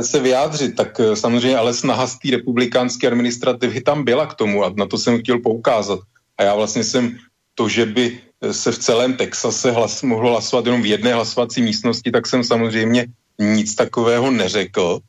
[0.00, 4.64] se vyjádřit, tak eh, samozřejmě ale snaha z té republikánské administrativy tam byla k tomu
[4.64, 6.00] a na to jsem chtěl poukázat.
[6.38, 7.18] A já vlastně jsem
[7.54, 11.62] to, že by eh, se v celém Texase hlas, mohlo hlasovat jenom v jedné hlasovací
[11.62, 13.06] místnosti, tak jsem samozřejmě
[13.38, 15.00] nic takového neřekl.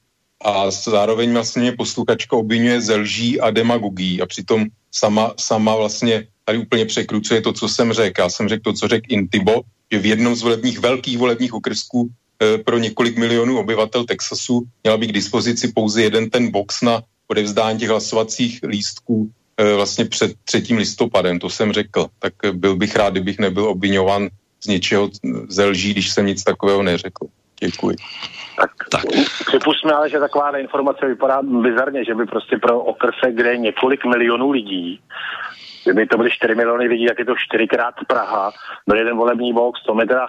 [0.46, 6.58] A zároveň vlastně posluchačka obvinuje ze lží a demagogí a přitom sama, sama vlastně tady
[6.58, 8.22] úplně překrucuje to, co jsem řekl.
[8.22, 9.62] Já jsem řekl to, co řekl Intibo,
[9.92, 12.10] že v jednom z volebních velkých volebních okrsků
[12.42, 17.04] e, pro několik milionů obyvatel Texasu měla být k dispozici pouze jeden ten box na
[17.28, 20.64] odevzdání těch hlasovacích lístků e, vlastně před 3.
[20.76, 22.08] listopadem, to jsem řekl.
[22.20, 24.30] Tak byl bych rád, kdybych nebyl obvinován
[24.64, 25.10] z něčeho
[25.50, 27.28] ze lží, když jsem nic takového neřekl.
[27.60, 27.96] Děkuji.
[28.58, 29.02] Tak, tak.
[29.46, 34.06] připustme ale, že taková informace vypadá bizarně, že by prostě pro okrse, kde je několik
[34.06, 35.02] milionů lidí,
[35.84, 38.52] kdyby to byly 4 miliony lidí, tak je to čtyřikrát Praha,
[38.88, 40.28] byl jeden volební box, to mi teda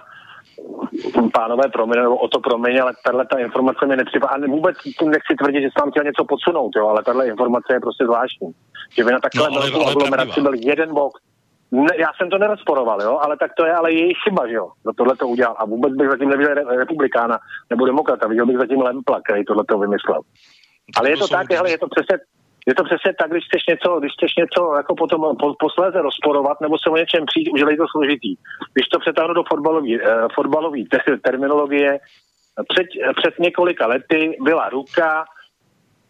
[1.33, 4.31] pánové promiň, nebo o to promiň, ale tahle ta informace mi nepřipadá.
[4.33, 8.05] A vůbec nechci tvrdit, že jsem chtěl něco podsunout, jo, ale tahle informace je prostě
[8.05, 8.51] zvláštní.
[8.97, 11.21] Že by na takhle no, velkou aglomeraci byl jeden box,
[11.71, 14.71] ne, já jsem to nerozporoval, jo, ale tak to je ale jejich chyba, že jo,
[14.83, 15.55] kdo tohle to udělal.
[15.57, 17.39] A vůbec bych zatím neviděl re, republikána
[17.69, 20.21] nebo demokrata, viděl bych zatím Lempla, který tohle to vymyslel.
[20.97, 22.17] Ale je to tak, hele, je to přesně,
[22.67, 26.61] je to přesně tak, když chceš něco, když chceš něco jako potom po, posléze rozporovat
[26.61, 28.35] nebo se o něčem přijít, už je to složitý.
[28.73, 31.99] Když to přetáhnu do fotbalové eh, fotbalový te, terminologie,
[32.69, 32.87] před,
[33.19, 35.25] před několika lety byla ruka,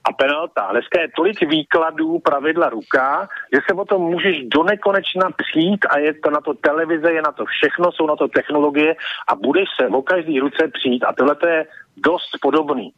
[0.03, 0.68] a penalta.
[0.72, 5.99] Dneska je tolik výkladů pravidla ruka, že se o tom můžeš do nekonečna přijít a
[5.99, 8.95] je to na to televize, je na to všechno, jsou na to technologie
[9.28, 11.65] a budeš se o každý ruce přijít a tohle je
[11.98, 12.91] dost podobný.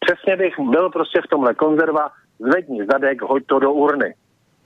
[0.00, 4.14] Přesně bych byl prostě v tomhle konzerva, zvedni zadek, hoď to do urny.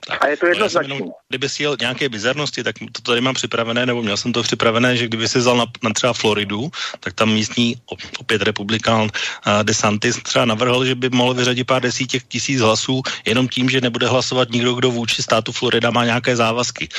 [0.07, 0.23] Tak.
[0.23, 0.99] A je to jednoznačné.
[1.29, 4.97] Kdyby si jel nějaké bizarnosti, tak to tady mám připravené, nebo měl jsem to připravené,
[4.97, 6.69] že kdyby si vzal na, na třeba Floridu,
[6.99, 7.75] tak tam místní
[8.19, 9.09] opět republikán uh,
[9.63, 14.07] DeSantis třeba navrhl, že by mohl vyřadit pár desítek tisíc hlasů jenom tím, že nebude
[14.07, 16.89] hlasovat nikdo, kdo vůči státu Florida má nějaké závazky.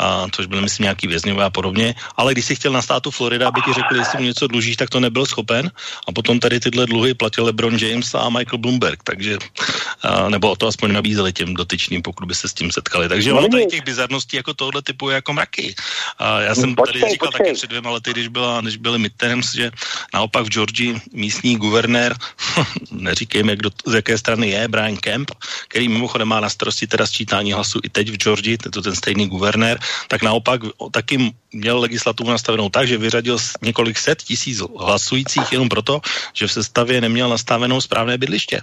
[0.00, 1.94] Uh, což byly, myslím, nějaký vězňové a podobně.
[2.16, 4.90] Ale když si chtěl na státu Florida, aby ti řekli, jestli mu něco dlužíš, tak
[4.90, 5.70] to nebyl schopen.
[6.08, 9.02] A potom tady tyhle dluhy platil LeBron James a Michael Bloomberg.
[9.02, 13.08] Takže, uh, nebo to aspoň nabízeli těm dotyčným, pokud by se tím setkali.
[13.08, 15.74] Takže ono tady těch bizarností jako tohle typu je jako mraky.
[16.18, 17.46] A já jsem počkej, tady říkal počkej.
[17.46, 19.70] taky před dvěma lety, když, byla, když byly midterms, že
[20.14, 22.16] naopak v Georgii místní guvernér,
[22.90, 25.30] neříkejme, kdo, z jaké strany je, Brian Kemp,
[25.68, 29.28] který mimochodem má na starosti teda sčítání hlasu i teď v Georgii, to ten stejný
[29.28, 29.78] guvernér,
[30.08, 30.60] tak naopak
[30.90, 36.00] taky měl legislativu nastavenou tak, že vyřadil několik set tisíc hlasujících jenom proto,
[36.32, 38.60] že v sestavě neměl nastavenou správné bydliště.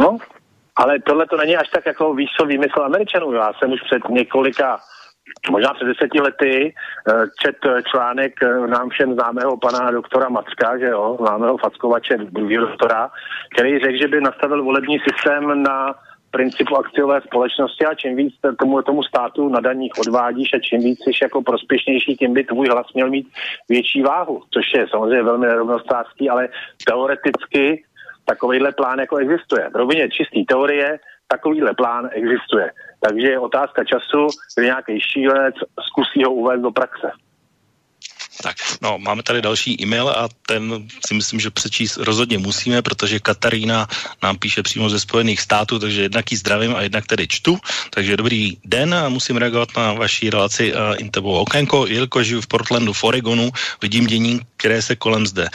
[0.00, 0.18] No,
[0.76, 3.32] ale tohle to není až tak jako víš výmysl Američanů.
[3.32, 4.78] Já jsem už před několika
[5.50, 7.56] možná před deseti lety eh, čet
[7.90, 13.10] článek eh, nám všem známého pana doktora Macka, že jo, známého fackovače, druhého doktora,
[13.54, 15.94] který řekl, že by nastavil volební systém na
[16.30, 20.98] principu akciové společnosti a čím víc tomu, tomu státu na daních odvádíš a čím víc
[20.98, 23.28] jsi jako prospěšnější, tím by tvůj hlas měl mít
[23.68, 26.48] větší váhu, což je samozřejmě velmi nerovnostářský, ale
[26.86, 27.84] teoreticky
[28.24, 29.70] takovýhle plán jako existuje.
[29.70, 30.98] V rovině čistý teorie
[31.28, 32.70] takovýhle plán existuje.
[33.00, 34.26] Takže je otázka času,
[34.56, 35.54] kdy nějaký šílenec
[35.88, 37.10] zkusí ho uvést do praxe.
[38.42, 43.20] Tak, no, máme tady další e-mail a ten si myslím, že přečíst rozhodně musíme, protože
[43.20, 43.86] Katarína
[44.22, 47.58] nám píše přímo ze Spojených států, takže jednak ji zdravím a jednak tedy čtu.
[47.90, 51.86] Takže dobrý den a musím reagovat na vaší relaci uh, Intebo Okénko.
[51.86, 53.50] Jelikož žiju v Portlandu v Oregonu,
[53.82, 55.48] vidím dění, které se kolem zde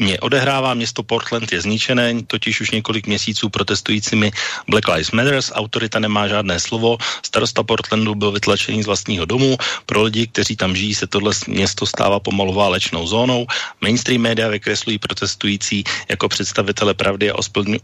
[0.00, 0.74] mě odehrává.
[0.74, 4.32] Město Portland je zničené, totiž už několik měsíců protestujícími
[4.68, 5.52] Black Lives Matters.
[5.54, 6.98] Autorita nemá žádné slovo.
[7.22, 9.56] Starosta Portlandu byl vytlačený z vlastního domu.
[9.86, 13.46] Pro lidi, kteří tam žijí, se tohle město stává pomalu válečnou zónou.
[13.80, 17.34] Mainstream média vykreslují protestující jako představitele pravdy a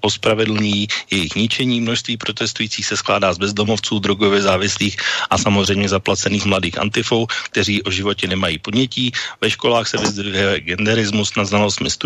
[0.01, 1.81] ospravedlní jejich ničení.
[1.81, 4.97] Množství protestujících se skládá z bezdomovců, drogově závislých
[5.31, 9.13] a samozřejmě zaplacených mladých antifou, kteří o životě nemají podnětí.
[9.41, 12.06] Ve školách se vyzdvihuje genderismus na znalostmi studentů,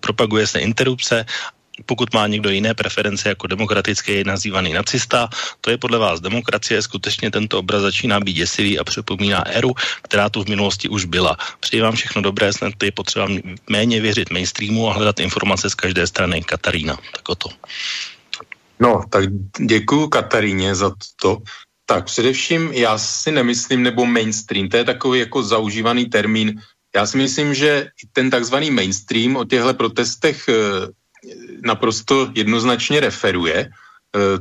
[0.00, 1.26] propaguje se interrupce
[1.86, 5.28] pokud má někdo jiné preference jako demokratický, je nazývaný nacista.
[5.60, 6.82] To je podle vás demokracie.
[6.82, 11.36] Skutečně tento obraz začíná být děsivý a připomíná éru, která tu v minulosti už byla.
[11.60, 13.28] Přeji vám všechno dobré, snad je potřeba
[13.70, 16.42] méně věřit mainstreamu a hledat informace z každé strany.
[16.42, 17.48] Katarína, tak o to.
[18.80, 19.24] No, tak
[19.60, 20.90] děkuji Kataríně za
[21.22, 21.38] to.
[21.86, 26.60] Tak především já si nemyslím, nebo mainstream, to je takový jako zaužívaný termín.
[26.94, 30.54] Já si myslím, že ten takzvaný mainstream o těchto protestech eh,
[31.64, 33.58] naprosto jednoznačně referuje.
[33.58, 33.70] E,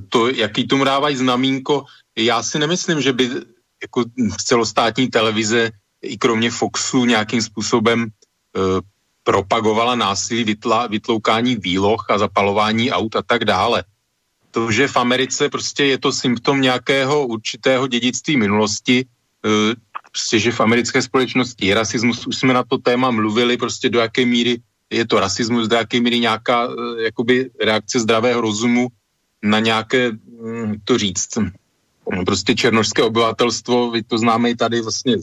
[0.09, 1.85] to, jaký tomu dávají znamínko,
[2.17, 3.29] já si nemyslím, že by
[3.81, 4.03] jako
[4.45, 5.71] celostátní televize
[6.01, 8.09] i kromě Foxu nějakým způsobem e,
[9.23, 13.83] propagovala násilí, vytla, vytloukání výloh a zapalování aut a tak dále.
[14.51, 19.05] To, že v Americe prostě je to symptom nějakého určitého dědictví minulosti,
[20.13, 23.99] prostě, že v americké společnosti je rasismus, už jsme na to téma mluvili, prostě do
[23.99, 28.87] jaké míry je to rasismus, do jaké míry nějaká eh, jakoby reakce zdravého rozumu
[29.43, 31.37] na nějaké, hm, to říct,
[32.25, 35.17] prostě černožské obyvatelstvo, vy to známe i tady vlastně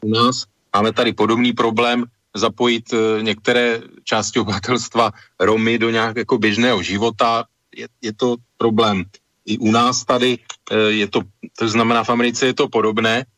[0.00, 2.04] u nás, máme tady podobný problém,
[2.34, 7.44] zapojit eh, některé části obyvatelstva Romy do nějakého jako běžného života,
[7.76, 9.04] je, je to problém.
[9.44, 11.20] I u nás tady eh, je to,
[11.58, 13.28] to znamená v Americe je to podobné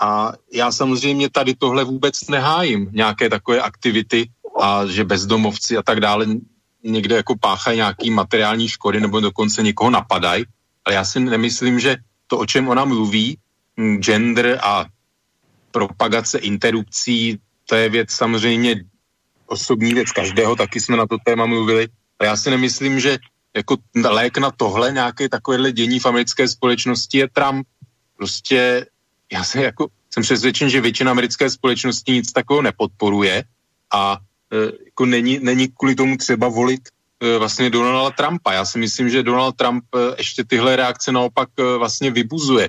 [0.00, 4.30] a já samozřejmě tady tohle vůbec nehájím, nějaké takové aktivity,
[4.60, 6.26] a že bezdomovci a tak dále
[6.84, 10.44] někde jako páchají nějaký materiální škody nebo dokonce někoho napadají.
[10.84, 11.96] Ale já si nemyslím, že
[12.26, 13.38] to, o čem ona mluví,
[13.98, 14.86] gender a
[15.70, 18.84] propagace interrupcí, to je věc samozřejmě
[19.46, 21.88] osobní věc každého, taky jsme na to téma mluvili.
[22.18, 23.18] A já si nemyslím, že
[23.56, 27.66] jako lék na tohle nějaké takovéhle dění v americké společnosti je Trump.
[28.16, 28.86] Prostě
[29.32, 33.44] já se jako, jsem přesvědčen, že většina americké společnosti nic takového nepodporuje
[33.92, 34.18] a
[34.52, 36.80] Eh, jako není, není kvůli tomu třeba volit
[37.20, 38.52] eh, vlastně Donalda Trumpa.
[38.52, 41.48] Já si myslím, že Donald Trump eh, ještě tyhle reakce naopak
[41.78, 42.68] vlastně vybuzuje.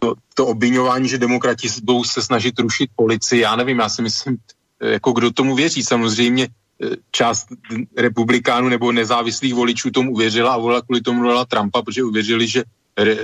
[0.00, 4.36] To, to obvinování, že demokrati budou se snažit rušit policii, já nevím, já si myslím,
[4.80, 5.82] jako kdo tomu věří.
[5.82, 6.48] Samozřejmě
[7.10, 7.46] část
[7.96, 12.64] republikánů nebo nezávislých voličů tomu uvěřila a volila kvůli tomu Donalda Trumpa, protože uvěřili, že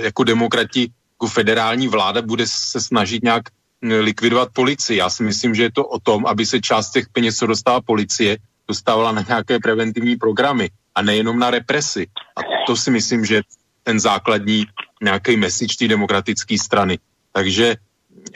[0.01, 3.43] jako demokrati, jako federální vláda bude se snažit nějak
[3.81, 4.97] likvidovat policii.
[4.97, 7.81] Já si myslím, že je to o tom, aby se část těch peněz, co dostává
[7.81, 8.37] policie,
[8.67, 12.07] dostávala na nějaké preventivní programy a nejenom na represi.
[12.35, 13.41] A to si myslím, že
[13.83, 14.65] ten základní
[15.03, 16.99] nějaký message té demokratické strany.
[17.31, 17.75] Takže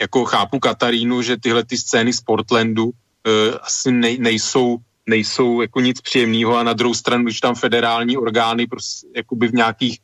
[0.00, 2.92] jako chápu Katarínu, že tyhle ty scény z Portlandu uh,
[3.62, 4.76] asi nej, nejsou,
[5.08, 9.54] nejsou jako nic příjemného a na druhou stranu, když tam federální orgány prostě, jakoby v
[9.54, 9.98] nějakých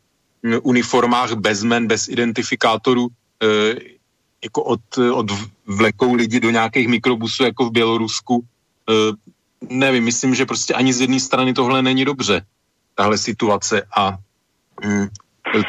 [0.63, 3.11] uniformách bez men, bez identifikátorů uh,
[4.45, 4.81] jako od,
[5.13, 5.27] od
[5.67, 8.37] vlekou lidi do nějakých mikrobusů jako v Bělorusku.
[8.37, 9.17] Uh,
[9.69, 12.43] nevím, myslím, že prostě ani z jedné strany tohle není dobře,
[12.95, 14.19] tahle situace a
[14.85, 15.09] mm,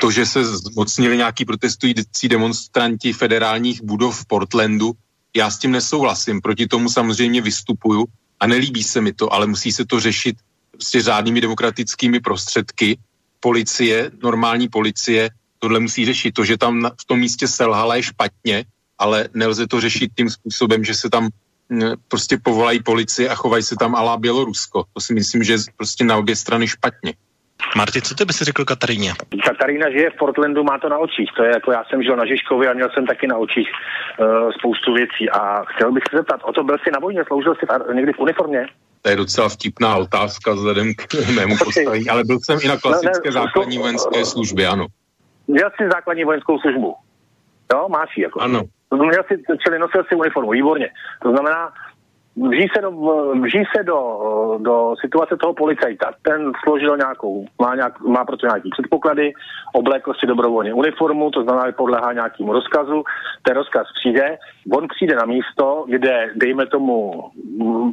[0.01, 4.91] to, že se zmocnili nějaký protestující demonstranti federálních budov v Portlandu,
[5.35, 8.05] já s tím nesouhlasím, proti tomu samozřejmě vystupuju
[8.39, 10.35] a nelíbí se mi to, ale musí se to řešit
[10.71, 12.97] prostě řádnými demokratickými prostředky.
[13.41, 16.31] Policie, normální policie, tohle musí řešit.
[16.31, 18.63] To, že tam v tom místě selhala je špatně,
[18.99, 21.29] ale nelze to řešit tím způsobem, že se tam
[22.07, 24.83] prostě povolají policie a chovají se tam alá Bělorusko.
[24.93, 27.13] To si myslím, že je prostě na obě strany špatně.
[27.77, 29.13] Marty, co ty by si řekl Kataríně?
[29.45, 31.29] Katarína žije v Portlandu, má to na očích.
[31.37, 34.51] To je jako já jsem žil na Žižkově a měl jsem taky na očích uh,
[34.59, 35.29] spoustu věcí.
[35.29, 38.13] A chtěl bych se zeptat, o to byl jsi na vojně, sloužil jsi v, někdy
[38.13, 38.67] v uniformě?
[39.01, 43.29] To je docela vtipná otázka vzhledem k mému postavení, ale byl jsem i na klasické
[43.29, 44.85] no, ne, základní to, vojenské službě, ano.
[45.47, 46.95] Měl jsi základní vojenskou službu.
[47.73, 48.39] Jo, máš ji jako.
[48.39, 48.61] Ano.
[48.95, 50.89] Měl jsi, čili nosil si uniformu, výborně.
[51.23, 51.73] To znamená,
[52.35, 52.91] vží se, do,
[53.41, 53.99] vží se do,
[54.61, 56.11] do situace toho policajta.
[56.21, 59.33] Ten složil nějakou, má, nějak, má proto nějaký předpoklady,
[59.73, 63.03] oblékl si dobrovolně uniformu, to znamená, že podlehá nějakému rozkazu,
[63.41, 64.37] ten rozkaz přijde,
[64.73, 67.23] on přijde na místo, kde, dejme tomu,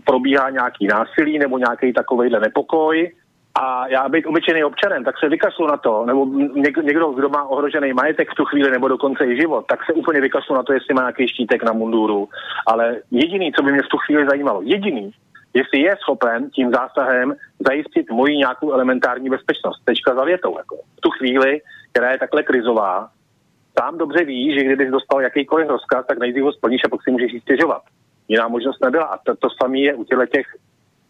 [0.04, 3.12] probíhá nějaký násilí nebo nějaký takovejhle nepokoj,
[3.60, 6.26] a já být obyčejný občanem, tak se vykašlu na to, nebo
[6.82, 10.20] někdo, kdo má ohrožený majetek v tu chvíli, nebo dokonce i život, tak se úplně
[10.20, 12.28] vykašlu na to, jestli má nějaký štítek na munduru.
[12.66, 15.10] Ale jediný, co by mě v tu chvíli zajímalo, jediný,
[15.54, 17.34] jestli je schopen tím zásahem
[17.68, 19.84] zajistit moji nějakou elementární bezpečnost.
[19.84, 20.58] Tečka za větou.
[20.58, 20.76] Jako.
[20.76, 21.60] V tu chvíli,
[21.92, 23.08] která je takhle krizová,
[23.80, 27.10] sám dobře ví, že kdybych dostal jakýkoliv rozkaz, tak nejdřív ho splníš a pak si
[27.10, 27.82] můžeš stěžovat.
[28.28, 29.04] Jiná možnost nebyla.
[29.04, 30.46] A to, to samé je u těch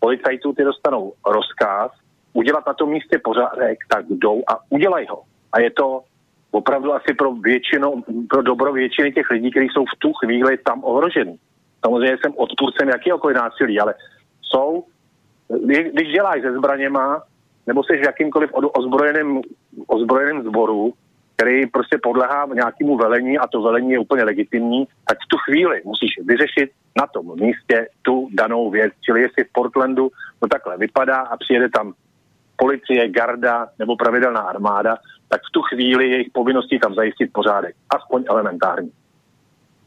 [0.01, 1.91] policajců, ty dostanou rozkaz,
[2.39, 5.23] udělat na tom místě pořádek, tak jdou a udělají ho.
[5.53, 6.01] A je to
[6.51, 10.85] opravdu asi pro většinu, pro dobro většiny těch lidí, kteří jsou v tu chvíli tam
[10.85, 11.39] ohroženi.
[11.85, 13.95] Samozřejmě jsem odpůrcem jakýkoliv násilí, ale
[14.43, 14.85] jsou,
[15.93, 17.23] když děláš se zbraněma,
[17.67, 19.41] nebo jsi v jakýmkoliv ozbrojeném,
[19.87, 20.95] ozbrojeném sboru,
[21.37, 25.83] který prostě podlehá nějakému velení a to velení je úplně legitimní, tak v tu chvíli
[25.85, 26.71] musíš vyřešit
[27.01, 28.93] na tom místě tu danou věc.
[29.05, 30.11] Čili jestli v Portlandu
[30.41, 31.93] to takhle vypadá a přijede tam
[32.59, 34.97] policie, garda nebo pravidelná armáda,
[35.29, 37.75] tak v tu chvíli jejich povinností tam zajistit pořádek.
[37.97, 38.93] Aspoň elementární.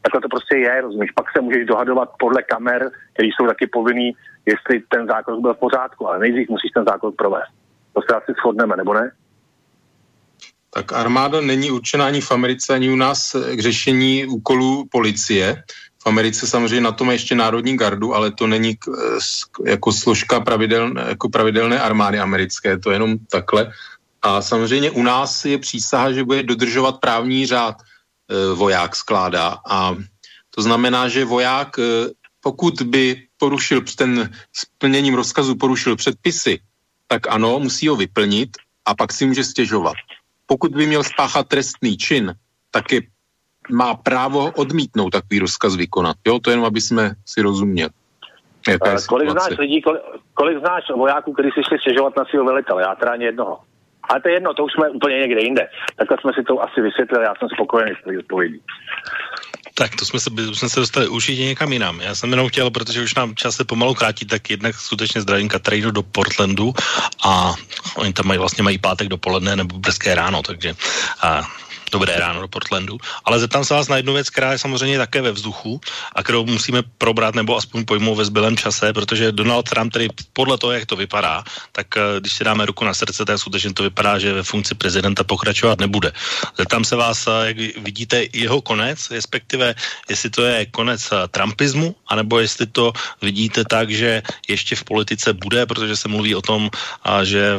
[0.02, 1.10] Takhle to prostě je, rozumíš?
[1.10, 4.12] Pak se můžeš dohadovat podle kamer, které jsou taky povinný,
[4.46, 7.52] jestli ten zákrok byl v pořádku, ale nejdřív musíš ten zákrok provést.
[7.92, 9.10] To se asi shodneme, nebo ne?
[10.74, 15.62] Tak armáda není určená ani v Americe, ani u nás k řešení úkolů policie.
[16.02, 18.90] V Americe samozřejmě na tom ještě národní gardu, ale to není k,
[19.64, 23.72] jako složka pravidelné, jako pravidelné armády americké, to je jenom takhle.
[24.22, 29.58] A samozřejmě u nás je přísaha, že bude dodržovat právní řád e, voják skládá.
[29.66, 29.94] A
[30.50, 31.82] to znamená, že voják, e,
[32.40, 36.58] pokud by porušil ten splněním rozkazu porušil předpisy,
[37.06, 38.56] tak ano, musí ho vyplnit
[38.86, 39.94] a pak si může stěžovat.
[40.46, 42.34] Pokud by měl spáchat trestný čin,
[42.70, 43.00] tak je
[43.70, 46.16] má právo odmítnout takový rozkaz vykonat.
[46.26, 47.90] Jo, to jenom, aby jsme si rozuměli.
[48.68, 50.02] Jaká kolik znáš lidí, kolik,
[50.34, 52.82] kolik znáš vojáků, kteří si šli stěžovat na svého velitele?
[52.82, 53.58] Já teda ani jednoho.
[54.02, 55.68] Ale to je jedno, to už jsme úplně někde jinde.
[55.96, 58.60] Takhle jsme si to asi vysvětlili, já jsem spokojený s odpovědí.
[59.74, 62.00] Tak to jsme se, jsme se dostali určitě někam jinam.
[62.00, 65.48] Já jsem jenom chtěl, protože už nám čas se pomalu krátí, tak jednak skutečně zdravím
[65.48, 66.72] Katarínu do Portlandu
[67.24, 67.54] a
[67.96, 70.74] oni tam mají vlastně mají pátek dopoledne nebo brzké ráno, takže
[71.22, 71.42] a
[71.92, 72.96] Dobré ráno do Portlandu.
[73.24, 75.80] Ale zeptám se vás na jednu věc, která je samozřejmě také ve vzduchu
[76.16, 80.58] a kterou musíme probrat nebo aspoň pojmout ve zbylém čase, protože Donald Trump, tedy podle
[80.58, 83.82] toho, jak to vypadá, tak eh, když si dáme ruku na srdce, tak skutečně to
[83.82, 86.12] vypadá, že ve funkci prezidenta pokračovat nebude.
[86.56, 89.74] Zeptám se vás, eh, jak vidíte jeho konec, respektive
[90.08, 92.92] jestli to je konec eh, Trumpismu, anebo jestli to
[93.22, 96.70] vidíte tak, že ještě v politice bude, protože se mluví o tom,
[97.22, 97.58] že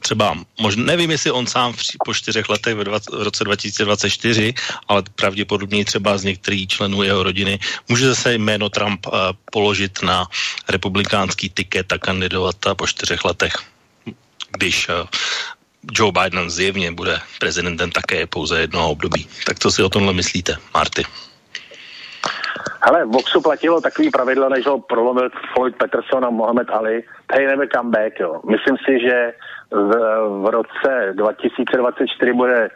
[0.00, 1.74] třeba, možná, nevím, jestli on sám
[2.04, 2.82] po čtyřech letech v
[3.12, 4.54] roce 2024,
[4.88, 7.58] ale pravděpodobně třeba z některých členů jeho rodiny,
[7.88, 9.12] může zase jméno Trump uh,
[9.52, 10.26] položit na
[10.68, 13.52] republikánský tiket a kandidovat po čtyřech letech,
[14.58, 14.94] když uh,
[15.90, 19.26] Joe Biden zjevně bude prezidentem také pouze jednoho období.
[19.46, 21.04] Tak co si o tomhle myslíte, Marty?
[22.84, 27.46] Hele, v boxu platilo takový pravidlo, než ho prolomil Floyd Peterson a Mohamed Ali, tady
[27.46, 28.40] never comeback, jo.
[28.50, 29.32] Myslím si, že
[29.70, 29.92] v,
[30.42, 32.68] v roce 2024 bude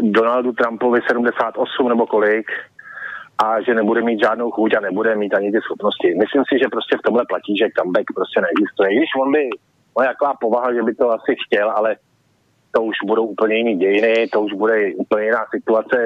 [0.00, 2.46] Donaldu Trumpovi 78 nebo kolik
[3.44, 6.14] a že nebude mít žádnou chuť a nebude mít ani ty schopnosti.
[6.14, 8.88] Myslím si, že prostě v tomhle platí, že comeback prostě neexistuje.
[8.88, 11.96] Když on by, je jaká povaha, že by to asi chtěl, ale
[12.72, 15.96] to už budou úplně jiný dějiny, to už bude úplně jiná situace.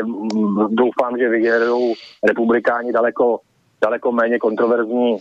[0.71, 1.95] Doufám, že vygenerují
[2.29, 3.41] republikáni daleko,
[3.85, 5.17] daleko méně kontroverzní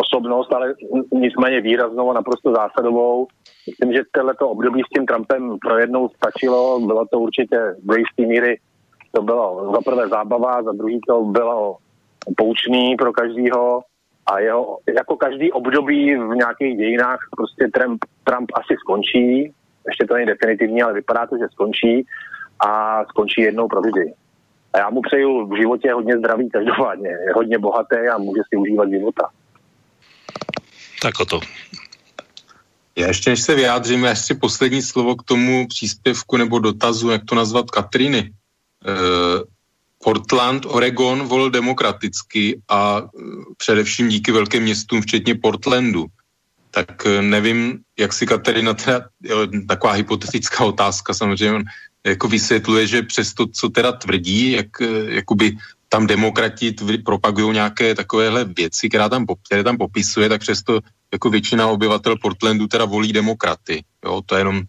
[0.00, 0.74] osobnost, ale
[1.12, 3.26] nicméně výraznou a naprosto zásadovou.
[3.66, 8.22] Myslím, že tohleto období s tím Trumpem pro jednou stačilo, bylo to určitě do jisté
[8.26, 8.58] míry,
[9.12, 11.76] to bylo za prvé zábava, za druhý to bylo
[12.36, 13.80] poučný pro každýho
[14.32, 19.52] a jeho, jako každý období v nějakých dějinách prostě Trump, Trump asi skončí,
[19.88, 22.06] ještě to není definitivní, ale vypadá to, že skončí
[22.66, 24.12] a skončí jednou provždy.
[24.72, 28.90] A já mu přeju v životě hodně zdraví každopádně, hodně bohatý a může si užívat
[28.90, 29.28] života.
[31.00, 31.40] Tak o to.
[32.96, 37.34] Já ještě, než se vyjádřím, ještě poslední slovo k tomu příspěvku nebo dotazu, jak to
[37.34, 38.32] nazvat, Katriny.
[38.88, 39.42] Uh,
[40.04, 43.08] Portland, Oregon volil demokraticky a uh,
[43.56, 46.06] především díky velkým městům, včetně Portlandu.
[46.70, 49.08] Tak uh, nevím, jak si Katerina, teda,
[49.68, 51.64] taková hypotetická otázka samozřejmě,
[52.04, 54.66] jako vysvětluje, že přes to, co teda tvrdí, jak
[55.06, 55.56] jakoby
[55.92, 60.80] tam demokrati propagují nějaké takovéhle věci, která tam, které tam popisuje, tak přesto
[61.12, 63.84] jako většina obyvatel Portlandu teda volí demokraty.
[64.04, 64.62] Jo, to je jenom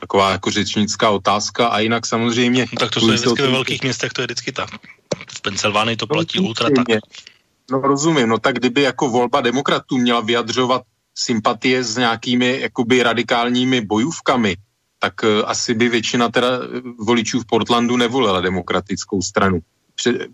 [0.00, 2.66] taková jako řečnická otázka a jinak samozřejmě...
[2.72, 4.68] No, tak to je vždycky ve velkých městech, to je vždycky tak.
[5.28, 6.86] V Pensylvánii to platí no, ultra tak.
[7.70, 10.82] No rozumím, no tak kdyby jako volba demokratů měla vyjadřovat
[11.14, 14.56] sympatie s nějakými jakoby radikálními bojůvkami,
[14.98, 16.48] tak uh, asi by většina teda
[16.98, 19.60] voličů v Portlandu nevolila demokratickou stranu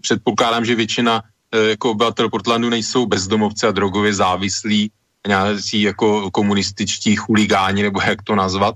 [0.00, 1.22] předpokládám, že většina
[1.52, 4.90] e, jako obyvatel Portlandu nejsou bezdomovci a drogově závislí,
[5.26, 8.74] nějací jako komunističtí chuligáni, nebo jak to nazvat.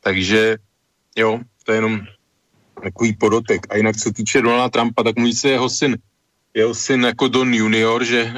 [0.00, 0.56] Takže
[1.16, 2.00] jo, to je jenom
[2.82, 3.66] takový podotek.
[3.70, 5.96] A jinak, co týče Donalda Trumpa, tak mluví se jeho syn,
[6.54, 8.34] jeho syn jako Don Junior, že e,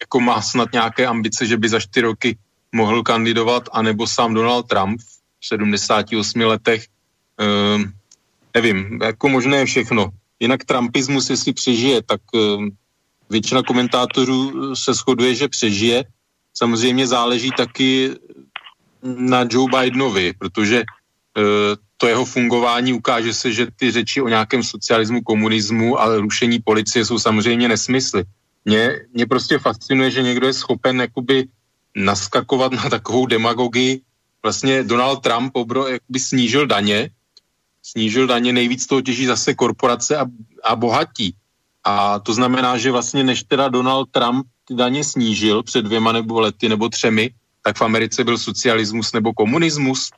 [0.00, 2.38] jako má snad nějaké ambice, že by za čtyři roky
[2.72, 5.00] mohl kandidovat, anebo sám Donald Trump
[5.40, 6.86] v 78 letech.
[7.38, 7.92] Ehm,
[8.54, 10.10] nevím, jako možné je všechno.
[10.40, 12.68] Jinak Trumpismus, jestli přežije, tak uh,
[13.30, 16.04] většina komentátorů eh, se shoduje, že přežije.
[16.54, 18.10] Samozřejmě záleží taky
[19.02, 21.44] na Joe Bidenovi, protože uh,
[21.96, 27.04] to jeho fungování ukáže se, že ty řeči o nějakém socialismu, komunismu a rušení policie
[27.04, 28.24] jsou samozřejmě nesmysly.
[28.64, 31.48] Mě, mě prostě fascinuje, že někdo je schopen jakoby
[31.96, 34.00] naskakovat na takovou demagogii.
[34.42, 37.10] Vlastně Donald Trump obro, jakoby snížil daně,
[37.84, 40.26] snížil daně, nejvíc toho těží zase korporace a,
[40.64, 41.34] a bohatí.
[41.84, 46.40] A to znamená, že vlastně než teda Donald Trump ty daně snížil před dvěma nebo
[46.40, 47.30] lety nebo třemi,
[47.62, 50.10] tak v Americe byl socialismus nebo komunismus.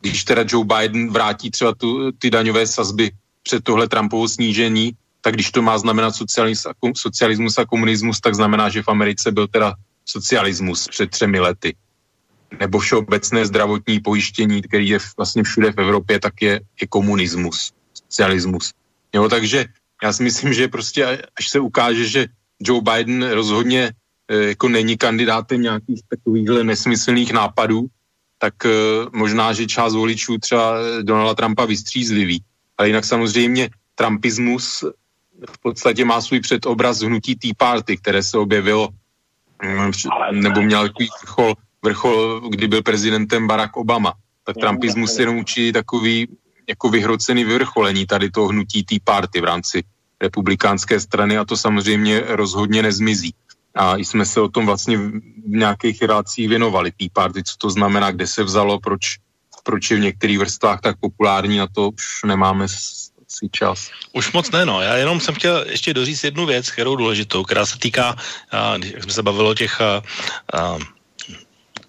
[0.00, 3.10] Když teda Joe Biden vrátí třeba tu, ty daňové sazby
[3.42, 6.14] před tohle Trumpovo snížení, tak když to má znamenat
[6.94, 9.74] socialismus a komunismus, tak znamená, že v Americe byl teda
[10.04, 11.74] socialismus před třemi lety
[12.60, 18.72] nebo všeobecné zdravotní pojištění, který je vlastně všude v Evropě, tak je, je komunismus, socialismus.
[19.12, 19.64] Jo, takže
[20.02, 22.26] já si myslím, že prostě až se ukáže, že
[22.60, 23.92] Joe Biden rozhodně
[24.28, 27.86] e, jako není kandidátem nějakých takovýchhle nesmyslných nápadů,
[28.38, 28.70] tak e,
[29.12, 32.42] možná, že část voličů třeba Donalda Trumpa vystřízlivý.
[32.78, 34.84] Ale jinak samozřejmě Trumpismus
[35.50, 38.88] v podstatě má svůj předobraz hnutí Tea Party, které se objevilo
[40.30, 41.54] nebo měl takový vrchol
[41.84, 44.12] vrchol, kdy byl prezidentem Barack Obama.
[44.44, 46.28] Tak Trumpismus je jenom určitý takový
[46.68, 49.84] jako vyhrocený vyvrcholení tady toho hnutí Tea Party v rámci
[50.20, 53.34] republikánské strany a to samozřejmě rozhodně nezmizí.
[53.74, 56.92] A jsme se o tom vlastně v nějakých relácích věnovali.
[56.96, 59.16] Tea Party, co to znamená, kde se vzalo, proč,
[59.64, 62.66] proč je v některých vrstvách tak populární, na to už nemáme
[63.28, 63.90] si čas.
[64.12, 64.80] Už moc ne, no.
[64.80, 68.16] Já jenom jsem chtěl ještě doříct jednu věc, kterou důležitou, která se týká,
[68.84, 70.02] jak jsme se bavili o těch a,
[70.52, 70.78] a,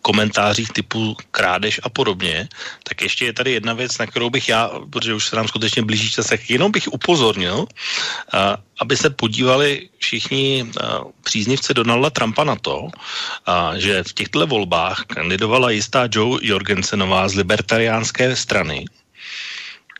[0.01, 2.47] komentářích typu krádež a podobně,
[2.83, 5.81] tak ještě je tady jedna věc, na kterou bych já, protože už se nám skutečně
[5.81, 7.65] blíží čas, tak jenom bych upozornil,
[8.33, 12.87] a, aby se podívali všichni a, příznivci Donalda Trumpa na to,
[13.45, 18.85] a, že v těchto volbách kandidovala jistá Joe Jorgensenová z libertariánské strany,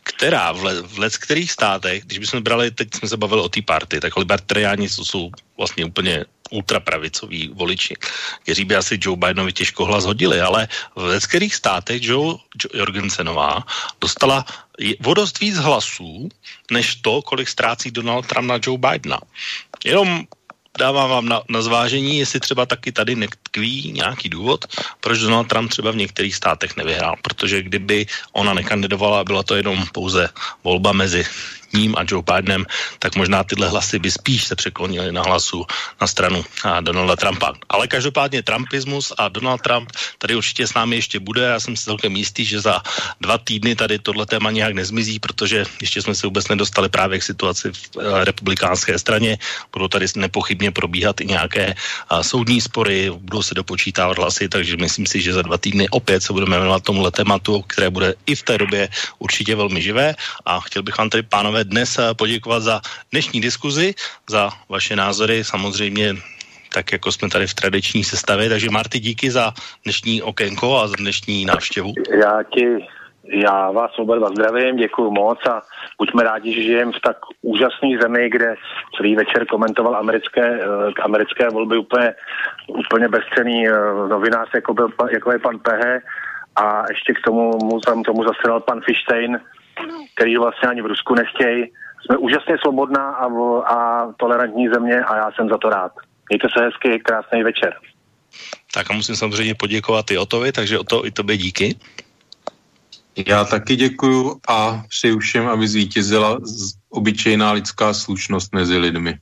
[0.02, 3.48] která v, le, v let kterých státech, když bychom brali, teď jsme se bavili o
[3.48, 7.94] té party, tak libertariáni jsou vlastně úplně ultrapravicoví voliči,
[8.42, 12.38] kteří by asi Joe Bidenovi těžko hlas hodili, ale v leckých státech Joe
[12.74, 13.64] Jorgensenová
[14.00, 14.44] dostala
[15.06, 16.28] o dost víc hlasů,
[16.70, 19.18] než to, kolik ztrácí Donald Trump na Joe Bidena.
[19.84, 20.26] Jenom
[20.78, 24.64] dávám vám na, na zvážení, jestli třeba taky tady netkví nějaký důvod,
[25.00, 27.16] proč Donald Trump třeba v některých státech nevyhrál.
[27.22, 30.28] Protože kdyby ona nekandidovala, byla to jenom pouze
[30.64, 31.24] volba mezi
[31.72, 32.66] ním a Joe Bidenem,
[32.98, 35.64] tak možná tyhle hlasy by spíš se překlonily na hlasu
[36.00, 36.44] na stranu
[36.80, 37.52] Donalda Trumpa.
[37.68, 41.42] Ale každopádně Trumpismus a Donald Trump tady určitě s námi ještě bude.
[41.42, 42.82] Já jsem si celkem jistý, že za
[43.20, 47.22] dva týdny tady tohle téma nějak nezmizí, protože ještě jsme se vůbec nedostali právě k
[47.22, 49.38] situaci v eh, republikánské straně.
[49.72, 51.74] Budou tady nepochybně probíhat i nějaké
[52.22, 56.32] soudní spory, budou se dopočítávat hlasy, takže myslím si, že za dva týdny opět se
[56.32, 58.88] budeme věnovat tomuhle tématu, které bude i v té době
[59.18, 60.14] určitě velmi živé.
[60.46, 62.80] A chtěl bych vám tady, pánové, pánové, dnes eh, poděkovat za
[63.12, 63.94] dnešní diskuzi,
[64.28, 66.14] za vaše názory, samozřejmě
[66.74, 68.48] tak jako jsme tady v tradiční sestavě.
[68.48, 69.52] Takže Marty, díky za
[69.84, 71.92] dnešní okénko a za dnešní návštěvu.
[72.14, 72.86] Já ti,
[73.24, 75.62] já vás oba dva zdravím, děkuji moc a
[75.98, 78.54] buďme rádi, že žijeme v tak úžasné zemi, kde
[78.96, 82.14] celý večer komentoval americké, eh, americké volby úplně,
[82.68, 83.72] úplně bezcený eh,
[84.08, 86.00] novinář, jako, byl, jako je pan Pehe
[86.56, 89.40] a ještě k tomu mu tam tomu zasedal pan Fištejn,
[90.14, 91.64] který vlastně ani v Rusku nechtějí.
[92.04, 93.26] Jsme úžasně svobodná a,
[93.74, 95.92] a tolerantní země a já jsem za to rád.
[96.28, 97.74] Mějte se hezky, krásný večer.
[98.74, 101.76] Tak a musím samozřejmě poděkovat i Otovi, takže o to i tobě díky.
[103.26, 106.38] Já taky děkuju a přeju všem, aby zvítězila
[106.90, 109.18] obyčejná lidská slušnost mezi lidmi.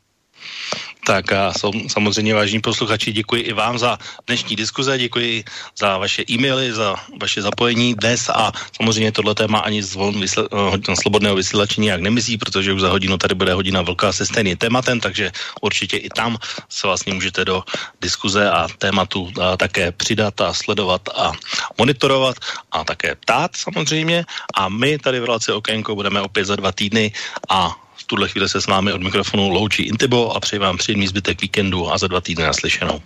[1.08, 1.52] Tak a
[1.88, 7.42] samozřejmě vážní posluchači, děkuji i vám za dnešní diskuze, děkuji za vaše e-maily, za vaše
[7.42, 12.72] zapojení dnes a samozřejmě tohle téma ani zvon vysle, uh, slobodného vysílačení jak nemizí, protože
[12.72, 16.36] už za hodinu tady bude hodina velká se stejným tématem, takže určitě i tam
[16.68, 17.64] se vlastně můžete do
[18.04, 21.32] diskuze a tématu uh, také přidat a sledovat a
[21.78, 22.36] monitorovat
[22.72, 24.24] a také ptát samozřejmě.
[24.54, 27.12] A my tady v relaci Okénko budeme opět za dva týdny
[27.48, 31.40] a tuhle chvíli se s vámi od mikrofonu loučí Intibo a přeji vám příjemný zbytek
[31.40, 33.00] víkendu a za dva týdny naslyšenou.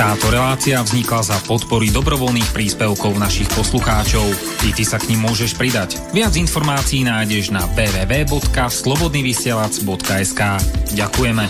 [0.00, 4.24] Táto relácia vznikla za podpory dobrovoľných príspevkov našich poslucháčov.
[4.64, 6.00] I ty sa k ním môžeš pridať.
[6.16, 10.40] Viac informácií nájdeš na www.slobodnyvysielac.sk
[10.96, 11.44] Ďakujeme.